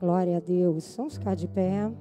Glória 0.00 0.38
a 0.38 0.40
Deus. 0.40 0.96
Vamos 0.96 1.18
ficar 1.18 1.34
de 1.34 1.46
pé. 1.46 1.92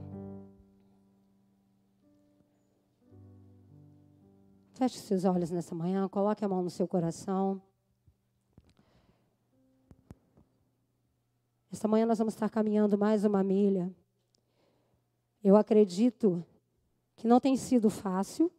Feche 4.72 5.00
seus 5.00 5.26
olhos 5.26 5.52
nessa 5.52 5.76
manhã, 5.76 6.08
coloque 6.08 6.46
a 6.46 6.48
mão 6.48 6.64
no 6.64 6.70
seu 6.70 6.88
coração. 6.88 7.62
Esta 11.70 11.90
manhã 11.90 12.06
nós 12.06 12.18
vamos 12.18 12.36
estar 12.36 12.50
caminhando 12.50 12.98
mais 12.98 13.26
uma 13.26 13.44
milha. 13.44 13.94
Eu 15.44 15.58
acredito 15.58 16.42
que 17.18 17.28
não 17.28 17.42
tem 17.42 17.58
sido 17.58 17.90
fácil, 17.90 18.50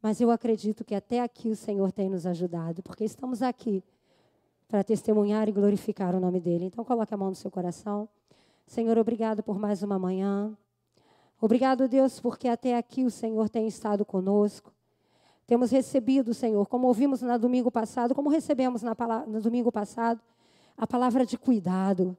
mas 0.00 0.20
eu 0.20 0.30
acredito 0.30 0.84
que 0.84 0.94
até 0.94 1.22
aqui 1.22 1.50
o 1.50 1.56
Senhor 1.56 1.90
tem 1.90 2.08
nos 2.08 2.24
ajudado, 2.24 2.84
porque 2.84 3.02
estamos 3.02 3.42
aqui 3.42 3.82
para 4.68 4.84
testemunhar 4.84 5.48
e 5.48 5.52
glorificar 5.52 6.14
o 6.14 6.20
nome 6.20 6.38
dele. 6.38 6.66
Então 6.66 6.84
coloque 6.84 7.12
a 7.12 7.16
mão 7.16 7.30
no 7.30 7.34
seu 7.34 7.50
coração. 7.50 8.08
Senhor, 8.68 8.98
obrigado 8.98 9.42
por 9.42 9.58
mais 9.58 9.82
uma 9.82 9.98
manhã. 9.98 10.54
Obrigado, 11.40 11.88
Deus, 11.88 12.20
porque 12.20 12.46
até 12.46 12.76
aqui 12.76 13.02
o 13.02 13.10
Senhor 13.10 13.48
tem 13.48 13.66
estado 13.66 14.04
conosco. 14.04 14.70
Temos 15.46 15.70
recebido, 15.70 16.34
Senhor, 16.34 16.68
como 16.68 16.86
ouvimos 16.86 17.22
no 17.22 17.38
domingo 17.38 17.70
passado, 17.70 18.14
como 18.14 18.28
recebemos 18.28 18.82
na, 18.82 18.94
no 19.26 19.40
domingo 19.40 19.72
passado, 19.72 20.20
a 20.76 20.86
palavra 20.86 21.24
de 21.24 21.38
cuidado. 21.38 22.14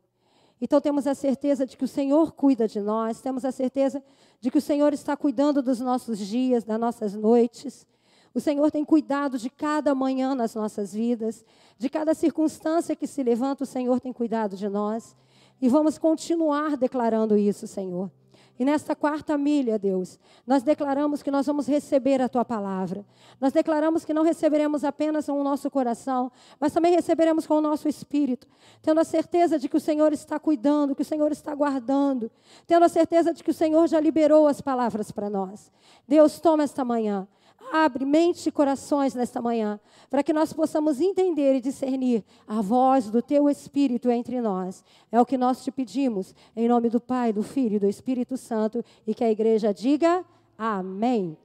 Então 0.60 0.82
temos 0.82 1.06
a 1.06 1.14
certeza 1.14 1.68
de 1.68 1.78
que 1.78 1.86
o 1.86 1.88
Senhor 1.88 2.32
cuida 2.32 2.68
de 2.68 2.82
nós, 2.82 3.22
temos 3.22 3.46
a 3.46 3.52
certeza 3.52 4.04
de 4.42 4.50
que 4.50 4.58
o 4.58 4.62
Senhor 4.62 4.92
está 4.92 5.16
cuidando 5.16 5.62
dos 5.62 5.80
nossos 5.80 6.18
dias, 6.18 6.64
das 6.64 6.80
nossas 6.80 7.14
noites. 7.14 7.86
O 8.34 8.40
Senhor 8.40 8.72
tem 8.72 8.84
cuidado 8.84 9.38
de 9.38 9.52
cada 9.52 9.94
manhã 9.94 10.34
nas 10.34 10.56
nossas 10.56 10.96
vidas, 10.96 11.46
de 11.78 11.90
cada 11.90 12.16
circunstância 12.16 12.96
que 12.96 13.06
se 13.06 13.22
levanta, 13.22 13.64
o 13.64 13.68
Senhor 13.68 14.00
tem 14.00 14.12
cuidado 14.12 14.58
de 14.58 14.68
nós. 14.68 15.16
E 15.62 15.68
vamos 15.68 15.98
continuar 15.98 16.78
declarando 16.78 17.38
isso, 17.38 17.68
Senhor. 17.68 18.12
E 18.60 18.66
nesta 18.66 18.94
quarta 18.94 19.38
milha, 19.38 19.80
Deus, 19.80 20.20
nós 20.46 20.64
declaramos 20.64 21.24
que 21.24 21.32
nós 21.32 21.46
vamos 21.46 21.66
receber 21.66 22.22
a 22.22 22.28
tua 22.28 22.44
palavra. 22.44 23.06
Nós 23.40 23.54
declaramos 23.54 24.04
que 24.04 24.14
não 24.14 24.22
receberemos 24.22 24.84
apenas 24.84 25.28
com 25.28 25.40
o 25.40 25.44
nosso 25.46 25.72
coração, 25.72 26.30
mas 26.60 26.74
também 26.74 26.94
receberemos 26.94 27.48
com 27.48 27.54
o 27.54 27.62
nosso 27.62 27.88
espírito, 27.88 28.46
tendo 28.82 29.00
a 29.00 29.06
certeza 29.06 29.58
de 29.58 29.70
que 29.70 29.78
o 29.78 29.80
Senhor 29.80 30.12
está 30.12 30.38
cuidando, 30.38 30.94
que 30.94 31.04
o 31.04 31.06
Senhor 31.06 31.32
está 31.32 31.56
guardando, 31.56 32.30
tendo 32.68 32.84
a 32.84 32.90
certeza 32.90 33.34
de 33.34 33.42
que 33.42 33.52
o 33.52 33.54
Senhor 33.54 33.88
já 33.88 33.98
liberou 33.98 34.46
as 34.46 34.60
palavras 34.60 35.10
para 35.10 35.30
nós. 35.30 35.72
Deus, 36.06 36.42
toma 36.42 36.64
esta 36.64 36.84
manhã 36.84 37.26
Abre 37.72 38.06
mente 38.06 38.48
e 38.48 38.52
corações 38.52 39.14
nesta 39.14 39.42
manhã, 39.42 39.80
para 40.10 40.24
que 40.24 40.34
nós 40.34 40.52
possamos 40.52 41.00
entender 41.00 41.56
e 41.56 41.62
discernir 41.62 42.24
a 42.48 42.62
voz 42.62 43.10
do 43.10 43.22
Teu 43.22 43.50
Espírito 43.50 44.10
entre 44.10 44.42
nós. 44.42 44.84
É 45.12 45.22
o 45.22 45.26
que 45.26 45.38
nós 45.38 45.64
te 45.64 45.72
pedimos, 45.72 46.34
em 46.56 46.68
nome 46.68 46.90
do 46.90 47.00
Pai, 47.00 47.32
do 47.32 47.44
Filho 47.44 47.76
e 47.76 47.80
do 47.80 47.88
Espírito 47.88 48.38
Santo, 48.38 48.84
e 49.06 49.14
que 49.14 49.24
a 49.24 49.32
igreja 49.32 49.74
diga 49.74 50.26
amém. 50.58 51.38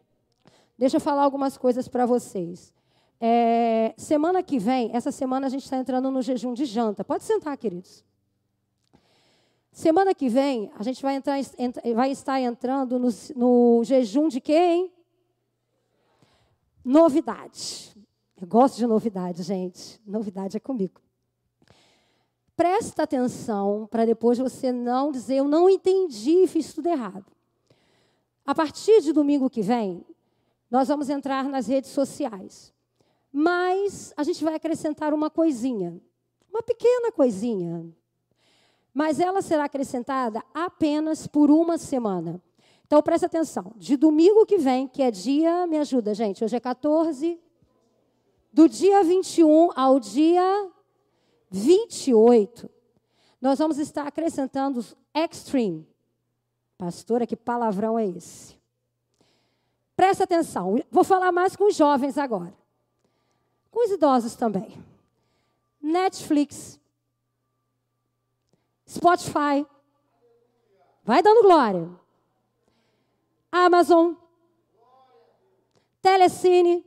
Deixa 0.79 0.97
eu 0.97 1.01
falar 1.01 1.23
algumas 1.23 1.57
coisas 1.57 1.89
para 1.89 2.07
vocês. 2.07 2.73
É, 3.21 3.95
semana 3.97 4.43
que 4.43 4.59
vem, 4.59 4.91
essa 4.93 5.13
semana 5.13 5.47
a 5.47 5.51
gente 5.51 5.65
está 5.65 5.77
entrando 5.77 6.11
no 6.11 6.21
jejum 6.21 6.53
de 6.53 6.65
janta. 6.65 7.05
Pode 7.05 7.25
sentar, 7.25 7.57
queridos. 7.57 8.05
Semana 9.71 10.15
que 10.15 10.29
vem, 10.29 10.71
a 10.79 10.83
gente 10.83 11.03
vai, 11.03 11.17
entrar, 11.17 11.37
vai 11.95 12.11
estar 12.11 12.41
entrando 12.41 12.99
no, 12.99 13.09
no 13.35 13.83
jejum 13.85 14.29
de 14.29 14.41
quem? 14.41 14.93
Novidade. 16.85 17.97
Eu 18.41 18.47
gosto 18.47 18.77
de 18.77 18.87
novidade, 18.87 19.43
gente. 19.43 20.01
Novidade 20.07 20.57
é 20.57 20.61
comigo. 20.61 21.01
Presta 22.57 23.03
atenção 23.03 23.89
para 23.91 24.05
depois 24.05 24.39
você 24.39 24.71
não 24.71 25.11
dizer 25.11 25.37
eu 25.37 25.49
não 25.49 25.69
entendi 25.69 26.45
e 26.45 26.47
fiz 26.47 26.73
tudo 26.73 26.89
errado. 26.89 27.27
A 28.47 28.55
partir 28.55 29.01
de 29.01 29.13
domingo 29.13 29.49
que 29.49 29.63
vem, 29.63 30.05
nós 30.71 30.89
vamos 30.89 31.09
entrar 31.09 31.45
nas 31.45 31.67
redes 31.67 31.91
sociais. 31.91 32.73
Mas 33.33 34.13
a 34.17 34.23
gente 34.23 34.45
vai 34.45 34.55
acrescentar 34.55 35.13
uma 35.15 35.31
coisinha, 35.31 36.01
uma 36.49 36.63
pequena 36.63 37.11
coisinha. 37.11 37.85
Mas 38.93 39.19
ela 39.19 39.43
será 39.43 39.65
acrescentada 39.65 40.41
apenas 40.53 41.27
por 41.27 41.51
uma 41.51 41.79
semana. 41.79 42.41
Então 42.87 43.03
presta 43.03 43.27
atenção. 43.27 43.73
De 43.77 43.97
domingo 43.97 44.47
que 44.47 44.59
vem, 44.59 44.87
que 44.87 45.03
é 45.03 45.11
dia, 45.11 45.67
me 45.67 45.79
ajuda, 45.79 46.15
gente. 46.15 46.45
Hoje 46.45 46.57
é 46.57 46.61
14. 46.61 47.41
Do 48.53 48.69
dia 48.69 49.03
21 49.03 49.71
ao 49.75 49.99
dia 49.99 50.71
28, 51.51 52.71
nós 53.41 53.59
vamos 53.59 53.79
estar 53.79 54.07
acrescentando 54.07 54.79
os 54.79 54.97
extreme. 55.15 55.89
Pastora, 56.79 57.27
que 57.27 57.37
palavrão 57.37 57.99
é 57.99 58.07
esse? 58.07 58.59
Presta 59.97 60.25
atenção. 60.25 60.77
Vou 60.91 61.05
falar 61.05 61.33
mais 61.33 61.57
com 61.57 61.65
os 61.65 61.77
jovens 61.77 62.19
agora. 62.19 62.55
Com 63.71 63.85
os 63.85 63.91
idosos 63.91 64.35
também. 64.35 64.83
Netflix. 65.81 66.81
Spotify. 68.89 69.67
Vai 71.05 71.23
dando 71.23 71.43
glória. 71.43 72.04
Amazon, 73.57 74.17
Telecine, 76.03 76.85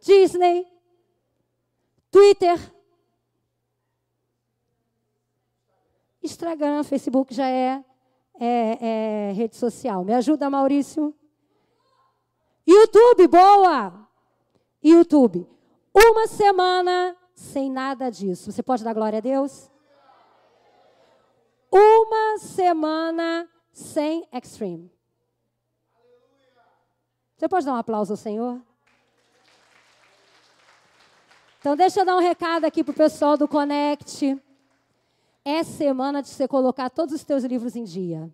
Disney, 0.00 0.66
Twitter, 2.10 2.58
Instagram, 6.20 6.82
Facebook 6.82 7.32
já 7.32 7.46
é, 7.48 7.84
é, 8.34 9.28
é 9.28 9.32
rede 9.32 9.54
social. 9.54 10.02
Me 10.02 10.12
ajuda, 10.12 10.50
Maurício? 10.50 11.14
YouTube, 12.66 13.28
boa! 13.28 14.08
YouTube. 14.82 15.48
Uma 15.94 16.26
semana 16.26 17.16
sem 17.32 17.70
nada 17.70 18.10
disso. 18.10 18.50
Você 18.50 18.62
pode 18.64 18.82
dar 18.82 18.92
glória 18.92 19.18
a 19.18 19.22
Deus? 19.22 19.70
Uma 21.70 22.38
semana 22.38 23.48
sem 23.78 24.26
extreme. 24.32 24.90
Você 27.36 27.48
pode 27.48 27.64
dar 27.64 27.74
um 27.74 27.76
aplauso 27.76 28.12
ao 28.12 28.16
Senhor? 28.16 28.60
Então, 31.60 31.76
deixa 31.76 32.00
eu 32.00 32.04
dar 32.04 32.16
um 32.16 32.20
recado 32.20 32.64
aqui 32.64 32.82
para 32.82 32.92
o 32.92 32.96
pessoal 32.96 33.36
do 33.36 33.46
Connect. 33.46 34.40
É 35.44 35.62
semana 35.62 36.20
de 36.20 36.28
você 36.28 36.48
colocar 36.48 36.90
todos 36.90 37.14
os 37.14 37.22
teus 37.22 37.44
livros 37.44 37.76
em 37.76 37.84
dia. 37.84 38.32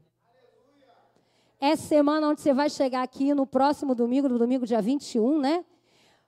É 1.60 1.77
semana 1.77 2.28
onde 2.28 2.41
você 2.41 2.54
vai 2.54 2.71
chegar 2.71 3.03
aqui 3.03 3.34
no 3.34 3.47
próximo 3.47 3.94
domingo, 3.94 4.28
no 4.28 4.38
domingo 4.38 4.66
dia 4.66 4.81
21, 4.81 5.38
né? 5.38 5.65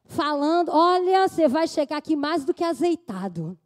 Falando, 0.05 0.71
olha, 0.71 1.27
você 1.27 1.49
vai 1.49 1.67
chegar 1.67 1.97
aqui 1.97 2.15
mais 2.15 2.45
do 2.45 2.55
que 2.55 2.63
azeitado. 2.63 3.59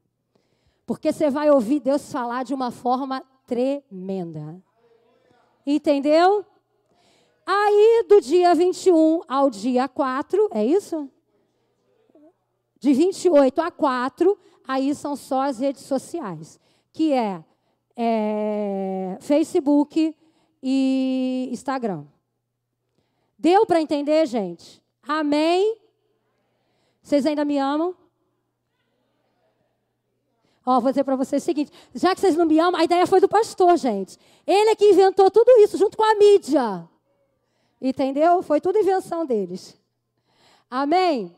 Porque 0.87 1.12
você 1.12 1.28
vai 1.28 1.50
ouvir 1.50 1.81
Deus 1.81 2.10
falar 2.10 2.44
de 2.44 2.55
uma 2.55 2.71
forma 2.71 3.22
tremenda. 3.47 4.62
Entendeu? 5.72 6.44
Aí, 7.47 8.04
do 8.08 8.20
dia 8.20 8.53
21 8.56 9.22
ao 9.28 9.48
dia 9.48 9.86
4, 9.86 10.48
é 10.53 10.64
isso? 10.64 11.08
De 12.81 12.92
28 12.92 13.60
a 13.60 13.70
4, 13.70 14.36
aí 14.66 14.92
são 14.97 15.14
só 15.14 15.42
as 15.42 15.60
redes 15.60 15.82
sociais, 15.82 16.59
que 16.92 17.12
é, 17.12 17.44
é 17.97 19.16
Facebook 19.20 20.16
e 20.60 21.48
Instagram. 21.53 22.04
Deu 23.38 23.64
para 23.64 23.80
entender, 23.80 24.26
gente? 24.26 24.82
Amém? 25.06 25.78
Vocês 27.00 27.25
ainda 27.25 27.44
me 27.44 27.59
amam? 27.59 27.94
Ó, 30.65 30.78
vou 30.80 30.91
dizer 30.91 31.04
para 31.04 31.16
vocês 31.16 31.42
o 31.42 31.45
seguinte: 31.45 31.72
já 31.95 32.15
que 32.15 32.21
vocês 32.21 32.36
não 32.36 32.47
me 32.47 32.59
amam, 32.59 32.80
a 32.80 32.84
ideia 32.84 33.07
foi 33.07 33.21
do 33.21 33.28
pastor, 33.28 33.77
gente. 33.77 34.18
Ele 34.47 34.71
é 34.71 34.77
que 34.77 34.91
inventou 34.91 35.30
tudo 35.30 35.51
isso, 35.62 35.78
junto 35.78 35.97
com 35.97 36.04
a 36.04 36.15
mídia. 36.15 36.89
Entendeu? 37.80 38.42
Foi 38.42 38.60
tudo 38.60 38.78
invenção 38.78 39.24
deles. 39.24 39.78
Amém? 40.71 41.34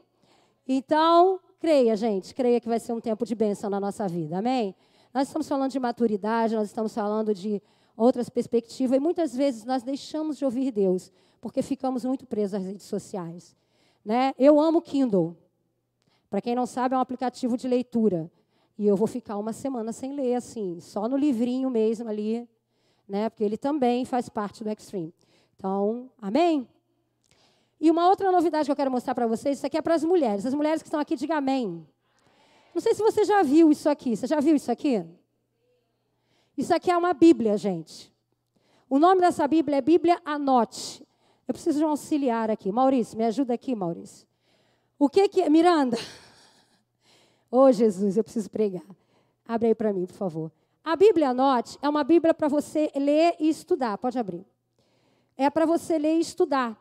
Então, 0.67 1.41
creia, 1.61 1.97
gente, 1.97 2.35
creia 2.35 2.61
que 2.61 2.69
vai 2.69 2.81
ser 2.81 2.93
um 2.93 3.01
tempo 3.01 3.25
de 3.25 3.35
bênção 3.35 3.71
na 3.71 3.79
nossa 3.79 4.09
vida. 4.09 4.39
Amém? 4.39 4.75
Nós 5.15 5.29
estamos 5.29 5.49
falando 5.49 5.71
de 5.71 5.79
maturidade, 5.79 6.55
nós 6.55 6.69
estamos 6.69 6.93
falando 6.93 7.35
de 7.35 7.63
outras 7.97 8.29
perspectivas, 8.29 8.97
e 8.97 9.01
muitas 9.01 9.35
vezes 9.37 9.65
nós 9.65 9.83
deixamos 9.83 10.39
de 10.39 10.45
ouvir 10.45 10.73
Deus, 10.73 11.13
porque 11.41 11.63
ficamos 11.63 12.05
muito 12.05 12.27
presos 12.27 12.55
às 12.55 12.65
redes 12.65 12.87
sociais. 12.87 13.55
Né? 14.05 14.33
Eu 14.39 14.61
amo 14.61 14.83
Kindle. 14.83 15.37
Para 16.29 16.41
quem 16.41 16.55
não 16.55 16.67
sabe, 16.67 16.95
é 16.95 16.99
um 16.99 17.01
aplicativo 17.01 17.57
de 17.57 17.69
leitura. 17.69 18.31
E 18.83 18.87
eu 18.89 18.97
vou 18.97 19.07
ficar 19.07 19.37
uma 19.37 19.53
semana 19.53 19.93
sem 19.93 20.13
ler, 20.13 20.35
assim, 20.35 20.81
só 20.81 21.07
no 21.07 21.17
livrinho 21.17 21.71
mesmo 21.71 22.09
ali, 22.09 22.49
né? 23.09 23.31
Porque 23.31 23.45
ele 23.45 23.57
também 23.57 24.05
faz 24.05 24.29
parte 24.29 24.65
do 24.65 24.71
Extreme. 24.71 25.15
Então, 25.55 26.11
amém? 26.21 26.67
E 27.81 27.93
uma 27.93 28.09
outra 28.09 28.33
novidade 28.33 28.65
que 28.65 28.73
eu 28.73 28.75
quero 28.75 28.91
mostrar 28.91 29.15
para 29.15 29.25
vocês, 29.29 29.59
isso 29.59 29.65
aqui 29.65 29.79
é 29.79 29.81
para 29.81 29.95
as 29.95 30.03
mulheres. 30.03 30.45
As 30.45 30.53
mulheres 30.53 30.83
que 30.83 30.89
estão 30.89 30.99
aqui, 30.99 31.15
diga 31.15 31.37
amém. 31.37 31.87
Não 32.75 32.83
sei 32.83 32.93
se 32.93 33.01
você 33.05 33.25
já 33.25 33.41
viu 33.45 33.71
isso 33.71 33.89
aqui. 33.89 34.17
Você 34.17 34.27
já 34.27 34.41
viu 34.41 34.57
isso 34.57 34.73
aqui? 34.73 35.07
Isso 36.59 36.75
aqui 36.75 36.91
é 36.91 36.97
uma 36.97 37.15
Bíblia, 37.15 37.57
gente. 37.57 38.13
O 38.91 38.99
nome 38.99 39.21
dessa 39.21 39.47
Bíblia 39.47 39.77
é 39.77 39.81
Bíblia 39.81 40.21
Anote. 40.25 41.07
Eu 41.47 41.55
preciso 41.55 41.79
de 41.79 41.85
um 41.85 41.91
auxiliar 41.91 42.51
aqui. 42.51 42.73
Maurício, 42.73 43.17
me 43.17 43.27
ajuda 43.27 43.55
aqui, 43.55 43.77
Maurício. 43.77 44.27
O 44.99 45.09
que 45.09 45.29
que. 45.29 45.49
Miranda. 45.49 45.97
Oh, 47.55 47.71
Jesus, 47.71 48.17
eu 48.17 48.25
preciso 48.25 48.49
pregar. 48.49 48.83
Abre 49.47 49.69
aí 49.69 49.75
para 49.75 49.93
mim, 49.93 50.07
por 50.07 50.15
favor. 50.15 50.51
A 50.83 50.97
Bíblia 50.97 51.29
Anote 51.29 51.79
é 51.83 51.89
uma 51.89 52.03
Bíblia 52.03 52.33
para 52.33 52.49
você 52.49 52.91
ler 52.97 53.37
e 53.39 53.47
estudar. 53.51 53.99
Pode 53.99 54.19
abrir. 54.19 54.47
É 55.37 55.51
para 55.51 55.67
você 55.67 55.99
ler 55.99 56.17
e 56.17 56.21
estudar. 56.21 56.75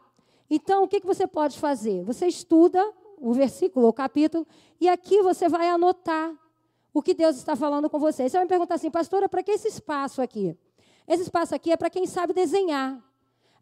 Então, 0.49 0.83
o 0.83 0.87
que, 0.87 1.01
que 1.01 1.05
você 1.05 1.27
pode 1.27 1.59
fazer? 1.59 2.01
Você 2.05 2.25
estuda 2.25 2.81
o 3.17 3.33
versículo, 3.33 3.89
o 3.89 3.93
capítulo, 3.93 4.47
e 4.79 4.87
aqui 4.87 5.21
você 5.21 5.49
vai 5.49 5.67
anotar 5.67 6.33
o 6.93 7.01
que 7.01 7.13
Deus 7.13 7.35
está 7.35 7.53
falando 7.53 7.89
com 7.89 7.99
você. 7.99 8.29
Você 8.29 8.37
vai 8.37 8.45
me 8.45 8.49
perguntar 8.49 8.75
assim, 8.75 8.89
pastora, 8.89 9.27
para 9.27 9.43
que 9.43 9.51
esse 9.51 9.67
espaço 9.67 10.21
aqui? 10.21 10.57
Esse 11.05 11.23
espaço 11.23 11.53
aqui 11.53 11.73
é 11.73 11.75
para 11.75 11.89
quem 11.89 12.07
sabe 12.07 12.31
desenhar. 12.31 12.97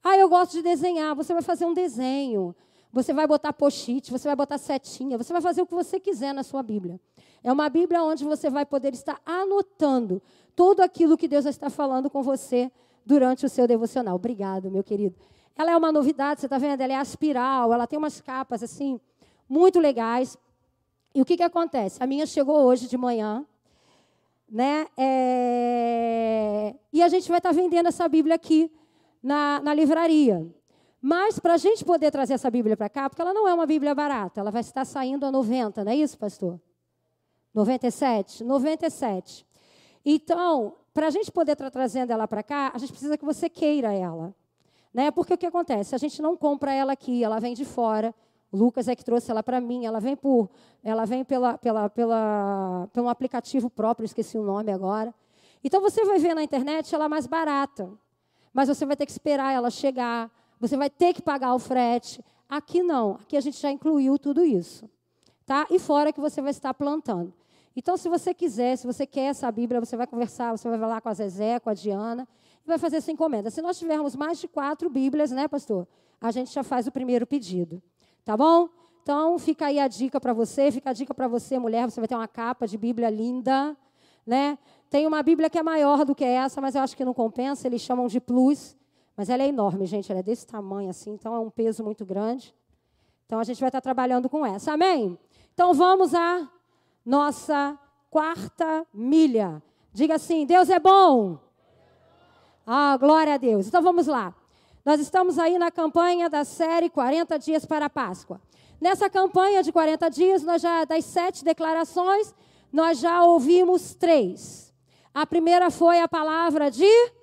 Ah, 0.03 0.15
eu 0.15 0.29
gosto 0.29 0.51
de 0.51 0.61
desenhar. 0.61 1.15
Você 1.15 1.33
vai 1.33 1.41
fazer 1.41 1.65
um 1.65 1.73
desenho. 1.73 2.55
Você 2.91 3.13
vai 3.13 3.27
botar 3.27 3.53
post-it, 3.53 4.11
você 4.11 4.27
vai 4.27 4.35
botar 4.35 4.57
setinha, 4.57 5.17
você 5.17 5.31
vai 5.31 5.41
fazer 5.41 5.61
o 5.61 5.65
que 5.65 5.75
você 5.75 5.99
quiser 5.99 6.33
na 6.33 6.41
sua 6.41 6.63
Bíblia. 6.63 6.99
É 7.43 7.51
uma 7.51 7.69
Bíblia 7.69 8.03
onde 8.03 8.25
você 8.25 8.49
vai 8.49 8.65
poder 8.65 8.93
estar 8.93 9.21
anotando 9.25 10.21
tudo 10.55 10.81
aquilo 10.81 11.17
que 11.17 11.27
Deus 11.27 11.45
está 11.45 11.69
falando 11.69 12.09
com 12.09 12.23
você 12.23 12.71
durante 13.05 13.45
o 13.45 13.49
seu 13.49 13.67
devocional. 13.67 14.15
Obrigado, 14.15 14.71
meu 14.71 14.83
querido. 14.83 15.15
Ela 15.55 15.71
é 15.71 15.77
uma 15.77 15.91
novidade, 15.91 16.39
você 16.39 16.47
está 16.47 16.57
vendo? 16.57 16.81
Ela 16.81 16.93
é 16.93 16.95
aspiral, 16.95 17.71
ela 17.71 17.85
tem 17.85 17.99
umas 17.99 18.21
capas 18.21 18.63
assim 18.63 18.99
muito 19.47 19.79
legais. 19.79 20.37
E 21.13 21.21
o 21.21 21.25
que, 21.25 21.37
que 21.37 21.43
acontece? 21.43 22.01
A 22.01 22.07
minha 22.07 22.25
chegou 22.25 22.63
hoje 22.63 22.87
de 22.87 22.97
manhã, 22.97 23.45
né? 24.49 24.87
É... 24.97 26.75
E 26.91 27.03
a 27.03 27.07
gente 27.07 27.29
vai 27.29 27.37
estar 27.37 27.51
vendendo 27.51 27.87
essa 27.87 28.07
Bíblia 28.07 28.35
aqui 28.35 28.71
na, 29.21 29.59
na 29.61 29.73
livraria. 29.73 30.45
Mas 31.01 31.39
para 31.39 31.53
a 31.53 31.57
gente 31.57 31.85
poder 31.85 32.11
trazer 32.11 32.33
essa 32.33 32.49
Bíblia 32.51 32.75
para 32.75 32.89
cá, 32.89 33.09
porque 33.09 33.21
ela 33.21 33.33
não 33.33 33.47
é 33.47 33.53
uma 33.53 33.65
Bíblia 33.65 33.95
barata, 33.95 34.41
ela 34.41 34.51
vai 34.51 34.61
estar 34.61 34.85
saindo 34.85 35.25
a 35.25 35.31
90, 35.31 35.83
não 35.83 35.91
é 35.91 35.95
isso, 35.95 36.17
pastor? 36.17 36.59
97? 37.53 38.43
97. 38.43 39.45
Então, 40.05 40.75
para 40.93 41.07
a 41.07 41.09
gente 41.09 41.31
poder 41.31 41.53
estar 41.53 41.69
trazendo 41.71 42.11
ela 42.11 42.27
para 42.27 42.43
cá, 42.43 42.71
a 42.73 42.77
gente 42.77 42.91
precisa 42.91 43.17
que 43.17 43.25
você 43.25 43.49
queira 43.49 43.93
ela. 43.93 44.33
Né? 44.93 45.11
Porque 45.11 45.33
o 45.33 45.37
que 45.37 45.45
acontece? 45.45 45.95
A 45.95 45.97
gente 45.97 46.21
não 46.21 46.35
compra 46.35 46.73
ela 46.73 46.93
aqui, 46.93 47.23
ela 47.23 47.39
vem 47.39 47.53
de 47.53 47.65
fora. 47.65 48.13
O 48.51 48.57
Lucas 48.57 48.87
é 48.87 48.95
que 48.95 49.05
trouxe 49.05 49.29
ela 49.29 49.43
para 49.43 49.61
mim. 49.61 49.85
Ela 49.85 49.99
vem 49.99 50.15
por, 50.15 50.49
ela 50.83 51.05
vem 51.05 51.23
pela, 51.23 51.57
pela, 51.57 51.89
pela, 51.89 52.89
pelo 52.91 53.09
aplicativo 53.09 53.69
próprio, 53.69 54.05
esqueci 54.05 54.37
o 54.37 54.43
nome 54.43 54.71
agora. 54.71 55.13
Então 55.63 55.81
você 55.81 56.03
vai 56.05 56.19
ver 56.19 56.33
na 56.33 56.43
internet 56.43 56.93
ela 56.93 57.05
é 57.05 57.07
mais 57.07 57.27
barata, 57.27 57.91
mas 58.53 58.69
você 58.69 58.85
vai 58.85 58.95
ter 58.95 59.05
que 59.05 59.11
esperar 59.11 59.53
ela 59.53 59.69
chegar. 59.69 60.31
Você 60.59 60.75
vai 60.75 60.89
ter 60.89 61.13
que 61.13 61.21
pagar 61.21 61.53
o 61.53 61.59
frete. 61.59 62.23
Aqui 62.47 62.83
não. 62.83 63.13
Aqui 63.21 63.37
a 63.37 63.41
gente 63.41 63.59
já 63.59 63.71
incluiu 63.71 64.17
tudo 64.17 64.43
isso, 64.43 64.89
tá? 65.45 65.67
E 65.69 65.79
fora 65.79 66.11
que 66.11 66.19
você 66.19 66.41
vai 66.41 66.51
estar 66.51 66.73
plantando. 66.73 67.33
Então, 67.75 67.95
se 67.95 68.09
você 68.09 68.33
quiser, 68.33 68.75
se 68.75 68.85
você 68.85 69.05
quer 69.05 69.27
essa 69.27 69.49
Bíblia, 69.51 69.79
você 69.79 69.95
vai 69.95 70.05
conversar, 70.05 70.51
você 70.57 70.67
vai 70.67 70.77
falar 70.77 70.99
com 70.99 71.09
a 71.09 71.13
Zezé, 71.13 71.59
com 71.59 71.69
a 71.69 71.73
Diana, 71.73 72.27
e 72.65 72.67
vai 72.67 72.77
fazer 72.77 72.97
essa 72.97 73.11
encomenda. 73.11 73.49
Se 73.49 73.61
nós 73.61 73.77
tivermos 73.79 74.15
mais 74.15 74.39
de 74.39 74.47
quatro 74.47 74.89
Bíblias, 74.89 75.31
né, 75.31 75.47
pastor? 75.47 75.87
A 76.19 76.31
gente 76.31 76.51
já 76.51 76.63
faz 76.63 76.87
o 76.87 76.91
primeiro 76.91 77.25
pedido. 77.25 77.81
Tá 78.25 78.35
bom? 78.35 78.67
Então, 79.01 79.39
fica 79.39 79.67
aí 79.67 79.79
a 79.79 79.87
dica 79.87 80.19
para 80.19 80.33
você, 80.33 80.71
fica 80.71 80.89
a 80.89 80.93
dica 80.93 81.13
para 81.13 81.27
você, 81.27 81.57
mulher, 81.57 81.89
você 81.89 82.01
vai 82.01 82.07
ter 82.07 82.15
uma 82.15 82.27
capa 82.27 82.67
de 82.67 82.77
Bíblia 82.77 83.09
linda, 83.09 83.77
né? 84.25 84.57
Tem 84.89 85.07
uma 85.07 85.23
Bíblia 85.23 85.49
que 85.49 85.57
é 85.57 85.63
maior 85.63 86.03
do 86.03 86.13
que 86.13 86.25
essa, 86.25 86.59
mas 86.59 86.75
eu 86.75 86.81
acho 86.81 86.97
que 86.97 87.05
não 87.05 87.13
compensa, 87.13 87.67
eles 87.67 87.81
chamam 87.81 88.07
de 88.07 88.19
plus, 88.19 88.75
mas 89.19 89.29
ela 89.29 89.43
é 89.43 89.47
enorme, 89.49 89.85
gente, 89.85 90.09
ela 90.09 90.21
é 90.21 90.23
desse 90.23 90.47
tamanho 90.47 90.89
assim, 90.89 91.11
então 91.11 91.35
é 91.35 91.39
um 91.39 91.49
peso 91.49 91.83
muito 91.83 92.05
grande. 92.05 92.55
Então 93.25 93.37
a 93.37 93.43
gente 93.43 93.59
vai 93.59 93.67
estar 93.67 93.81
trabalhando 93.81 94.29
com 94.29 94.45
essa. 94.45 94.71
Amém? 94.71 95.19
Então 95.53 95.73
vamos 95.73 96.15
à 96.15 96.49
nossa 97.05 97.77
quarta 98.09 98.87
milha. 98.93 99.61
Diga 99.91 100.15
assim: 100.15 100.45
Deus 100.45 100.69
é 100.69 100.79
bom. 100.79 101.37
Ah, 102.65 102.95
glória 102.95 103.33
a 103.33 103.37
Deus. 103.37 103.67
Então 103.67 103.81
vamos 103.81 104.07
lá. 104.07 104.33
Nós 104.85 105.01
estamos 105.01 105.37
aí 105.37 105.57
na 105.57 105.69
campanha 105.69 106.29
da 106.29 106.45
série 106.45 106.89
40 106.89 107.37
dias 107.39 107.65
para 107.65 107.87
a 107.87 107.89
Páscoa. 107.89 108.39
Nessa 108.79 109.09
campanha 109.09 109.61
de 109.61 109.73
40 109.73 110.09
dias, 110.11 110.43
nós 110.43 110.61
já 110.61 110.85
das 110.85 111.03
sete 111.03 111.43
declarações, 111.43 112.33
nós 112.71 112.99
já 112.99 113.21
ouvimos 113.25 113.93
três. 113.93 114.73
A 115.13 115.25
primeira 115.25 115.69
foi 115.69 115.99
a 115.99 116.07
palavra 116.07 116.71
de 116.71 117.18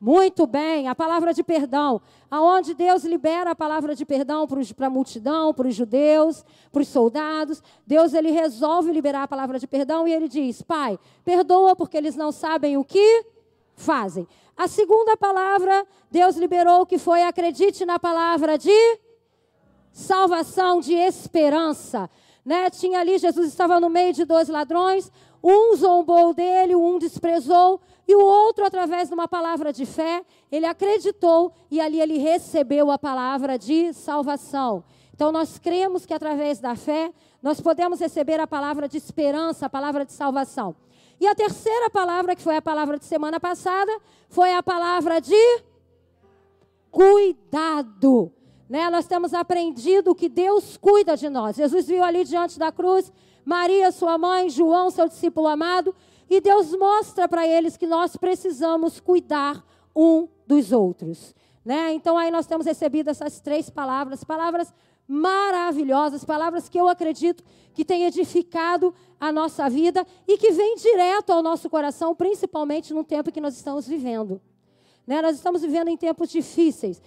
muito 0.00 0.46
bem, 0.46 0.88
a 0.88 0.94
palavra 0.94 1.34
de 1.34 1.42
perdão, 1.42 2.00
aonde 2.30 2.72
Deus 2.72 3.04
libera 3.04 3.50
a 3.50 3.54
palavra 3.54 3.94
de 3.94 4.06
perdão 4.06 4.46
para 4.46 4.86
a 4.86 4.90
multidão, 4.90 5.52
para 5.52 5.68
os 5.68 5.74
judeus, 5.74 6.42
para 6.72 6.80
os 6.80 6.88
soldados. 6.88 7.62
Deus 7.86 8.14
ele 8.14 8.30
resolve 8.30 8.90
liberar 8.92 9.24
a 9.24 9.28
palavra 9.28 9.58
de 9.58 9.66
perdão 9.66 10.08
e 10.08 10.12
ele 10.14 10.26
diz: 10.26 10.62
Pai, 10.62 10.98
perdoa 11.22 11.76
porque 11.76 11.98
eles 11.98 12.16
não 12.16 12.32
sabem 12.32 12.78
o 12.78 12.84
que 12.84 13.26
fazem. 13.74 14.26
A 14.56 14.66
segunda 14.66 15.18
palavra, 15.18 15.86
Deus 16.10 16.36
liberou 16.36 16.86
que 16.86 16.96
foi 16.96 17.22
acredite 17.22 17.84
na 17.84 17.98
palavra 17.98 18.56
de 18.56 18.98
salvação, 19.92 20.80
de 20.80 20.94
esperança. 20.94 22.08
Né? 22.44 22.70
Tinha 22.70 23.00
ali, 23.00 23.18
Jesus 23.18 23.48
estava 23.48 23.78
no 23.78 23.90
meio 23.90 24.14
de 24.14 24.24
dois 24.24 24.48
ladrões, 24.48 25.12
um 25.42 25.74
zombou 25.76 26.34
dele, 26.34 26.74
um 26.74 26.98
desprezou, 26.98 27.80
e 28.06 28.14
o 28.14 28.20
outro, 28.20 28.64
através 28.64 29.08
de 29.08 29.14
uma 29.14 29.28
palavra 29.28 29.72
de 29.72 29.86
fé, 29.86 30.24
ele 30.50 30.66
acreditou 30.66 31.52
e 31.70 31.80
ali 31.80 32.00
ele 32.00 32.18
recebeu 32.18 32.90
a 32.90 32.98
palavra 32.98 33.56
de 33.58 33.92
salvação. 33.92 34.82
Então, 35.14 35.30
nós 35.30 35.58
cremos 35.58 36.04
que 36.04 36.14
através 36.14 36.58
da 36.58 36.74
fé, 36.74 37.12
nós 37.42 37.60
podemos 37.60 38.00
receber 38.00 38.40
a 38.40 38.46
palavra 38.46 38.88
de 38.88 38.96
esperança, 38.96 39.66
a 39.66 39.70
palavra 39.70 40.04
de 40.04 40.12
salvação. 40.12 40.74
E 41.20 41.26
a 41.26 41.34
terceira 41.34 41.90
palavra, 41.90 42.34
que 42.34 42.42
foi 42.42 42.56
a 42.56 42.62
palavra 42.62 42.98
de 42.98 43.04
semana 43.04 43.38
passada, 43.38 43.92
foi 44.28 44.54
a 44.54 44.62
palavra 44.62 45.20
de 45.20 45.62
cuidado. 46.90 48.32
Né? 48.68 48.88
Nós 48.88 49.06
temos 49.06 49.34
aprendido 49.34 50.14
que 50.14 50.28
Deus 50.28 50.76
cuida 50.76 51.16
de 51.16 51.28
nós. 51.28 51.56
Jesus 51.56 51.86
viu 51.86 52.02
ali 52.02 52.24
diante 52.24 52.58
da 52.58 52.72
cruz 52.72 53.12
Maria, 53.44 53.90
sua 53.92 54.18
mãe, 54.18 54.48
João, 54.48 54.90
seu 54.90 55.08
discípulo 55.08 55.46
amado, 55.46 55.94
e 56.28 56.40
Deus 56.40 56.74
mostra 56.76 57.28
para 57.28 57.46
eles 57.46 57.76
que 57.76 57.86
nós 57.86 58.16
precisamos 58.16 59.00
cuidar 59.00 59.64
um 59.94 60.28
dos 60.46 60.72
outros. 60.72 61.34
Né? 61.64 61.92
Então 61.92 62.16
aí 62.16 62.30
nós 62.30 62.46
temos 62.46 62.66
recebido 62.66 63.10
essas 63.10 63.40
três 63.40 63.68
palavras, 63.68 64.24
palavras 64.24 64.72
maravilhosas, 65.06 66.24
palavras 66.24 66.68
que 66.68 66.78
eu 66.78 66.88
acredito 66.88 67.42
que 67.74 67.84
têm 67.84 68.04
edificado 68.04 68.94
a 69.18 69.32
nossa 69.32 69.68
vida 69.68 70.06
e 70.26 70.38
que 70.38 70.52
vêm 70.52 70.76
direto 70.76 71.30
ao 71.30 71.42
nosso 71.42 71.68
coração, 71.68 72.14
principalmente 72.14 72.94
no 72.94 73.02
tempo 73.02 73.32
que 73.32 73.40
nós 73.40 73.56
estamos 73.56 73.88
vivendo. 73.88 74.40
Né? 75.10 75.20
Nós 75.20 75.34
estamos 75.34 75.60
vivendo 75.62 75.88
em 75.88 75.96
tempos 75.96 76.30
difíceis, 76.30 77.02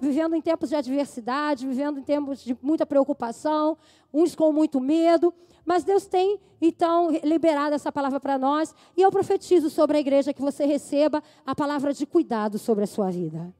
vivendo 0.00 0.34
em 0.34 0.40
tempos 0.40 0.70
de 0.70 0.74
adversidade, 0.74 1.66
vivendo 1.66 2.00
em 2.00 2.02
tempos 2.02 2.42
de 2.42 2.56
muita 2.62 2.86
preocupação, 2.86 3.76
uns 4.10 4.34
com 4.34 4.50
muito 4.54 4.80
medo, 4.80 5.34
mas 5.66 5.84
Deus 5.84 6.06
tem, 6.06 6.40
então, 6.62 7.10
liberado 7.22 7.74
essa 7.74 7.92
palavra 7.92 8.18
para 8.18 8.38
nós, 8.38 8.74
e 8.96 9.02
eu 9.02 9.10
profetizo 9.10 9.68
sobre 9.68 9.98
a 9.98 10.00
igreja 10.00 10.32
que 10.32 10.40
você 10.40 10.64
receba 10.64 11.22
a 11.44 11.54
palavra 11.54 11.92
de 11.92 12.06
cuidado 12.06 12.58
sobre 12.58 12.84
a 12.84 12.86
sua 12.86 13.10
vida. 13.10 13.52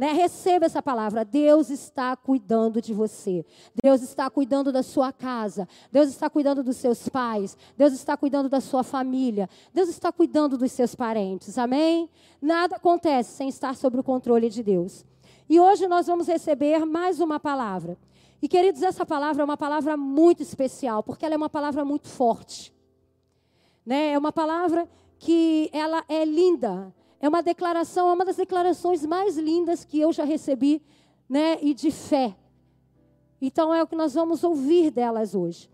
Né? 0.00 0.12
Receba 0.12 0.64
essa 0.64 0.80
palavra. 0.80 1.26
Deus 1.26 1.68
está 1.68 2.16
cuidando 2.16 2.80
de 2.80 2.94
você. 2.94 3.44
Deus 3.84 4.00
está 4.00 4.30
cuidando 4.30 4.72
da 4.72 4.82
sua 4.82 5.12
casa. 5.12 5.68
Deus 5.92 6.08
está 6.08 6.30
cuidando 6.30 6.64
dos 6.64 6.78
seus 6.78 7.06
pais. 7.10 7.54
Deus 7.76 7.92
está 7.92 8.16
cuidando 8.16 8.48
da 8.48 8.62
sua 8.62 8.82
família. 8.82 9.46
Deus 9.74 9.90
está 9.90 10.10
cuidando 10.10 10.56
dos 10.56 10.72
seus 10.72 10.94
parentes. 10.94 11.58
Amém? 11.58 12.08
Nada 12.40 12.76
acontece 12.76 13.32
sem 13.32 13.50
estar 13.50 13.76
sob 13.76 13.98
o 13.98 14.02
controle 14.02 14.48
de 14.48 14.62
Deus. 14.62 15.04
E 15.46 15.60
hoje 15.60 15.86
nós 15.86 16.06
vamos 16.06 16.26
receber 16.26 16.86
mais 16.86 17.20
uma 17.20 17.38
palavra. 17.38 17.98
E 18.40 18.48
queridos, 18.48 18.82
essa 18.82 19.04
palavra 19.04 19.42
é 19.42 19.44
uma 19.44 19.58
palavra 19.58 19.98
muito 19.98 20.42
especial, 20.42 21.02
porque 21.02 21.26
ela 21.26 21.34
é 21.34 21.36
uma 21.36 21.50
palavra 21.50 21.84
muito 21.84 22.08
forte. 22.08 22.72
Né? 23.84 24.12
É 24.12 24.18
uma 24.18 24.32
palavra 24.32 24.88
que 25.18 25.68
ela 25.74 26.02
é 26.08 26.24
linda, 26.24 26.90
é 27.20 27.28
uma 27.28 27.42
declaração, 27.42 28.08
é 28.08 28.12
uma 28.14 28.24
das 28.24 28.36
declarações 28.36 29.04
mais 29.04 29.36
lindas 29.36 29.84
que 29.84 30.00
eu 30.00 30.12
já 30.12 30.24
recebi, 30.24 30.82
né? 31.28 31.58
E 31.60 31.74
de 31.74 31.90
fé. 31.90 32.34
Então 33.40 33.72
é 33.74 33.82
o 33.82 33.86
que 33.86 33.94
nós 33.94 34.14
vamos 34.14 34.42
ouvir 34.42 34.90
delas 34.90 35.34
hoje. 35.34 35.70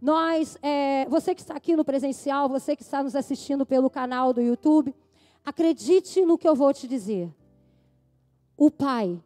Nós, 0.00 0.58
é, 0.60 1.06
você 1.08 1.34
que 1.34 1.40
está 1.40 1.54
aqui 1.54 1.76
no 1.76 1.84
presencial, 1.84 2.48
você 2.48 2.76
que 2.76 2.82
está 2.82 3.02
nos 3.02 3.16
assistindo 3.16 3.64
pelo 3.64 3.88
canal 3.88 4.32
do 4.32 4.40
YouTube, 4.40 4.94
acredite 5.44 6.24
no 6.24 6.36
que 6.36 6.48
eu 6.48 6.54
vou 6.54 6.72
te 6.72 6.86
dizer. 6.86 7.32
O 8.56 8.70
Pai 8.70 9.20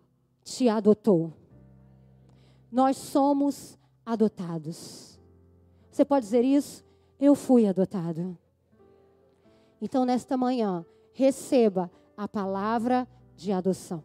te 0.45 0.69
adotou. 0.69 1.33
Nós 2.71 2.97
somos 2.97 3.79
adotados. 4.05 5.19
Você 5.91 6.05
pode 6.05 6.25
dizer 6.25 6.45
isso? 6.45 6.85
Eu 7.21 7.35
fui 7.35 7.67
adotado. 7.67 8.37
Então, 9.81 10.05
nesta 10.05 10.37
manhã, 10.37 10.87
receba 11.13 11.91
a 12.17 12.27
palavra 12.27 13.07
de 13.37 13.53
adoção. 13.53 14.03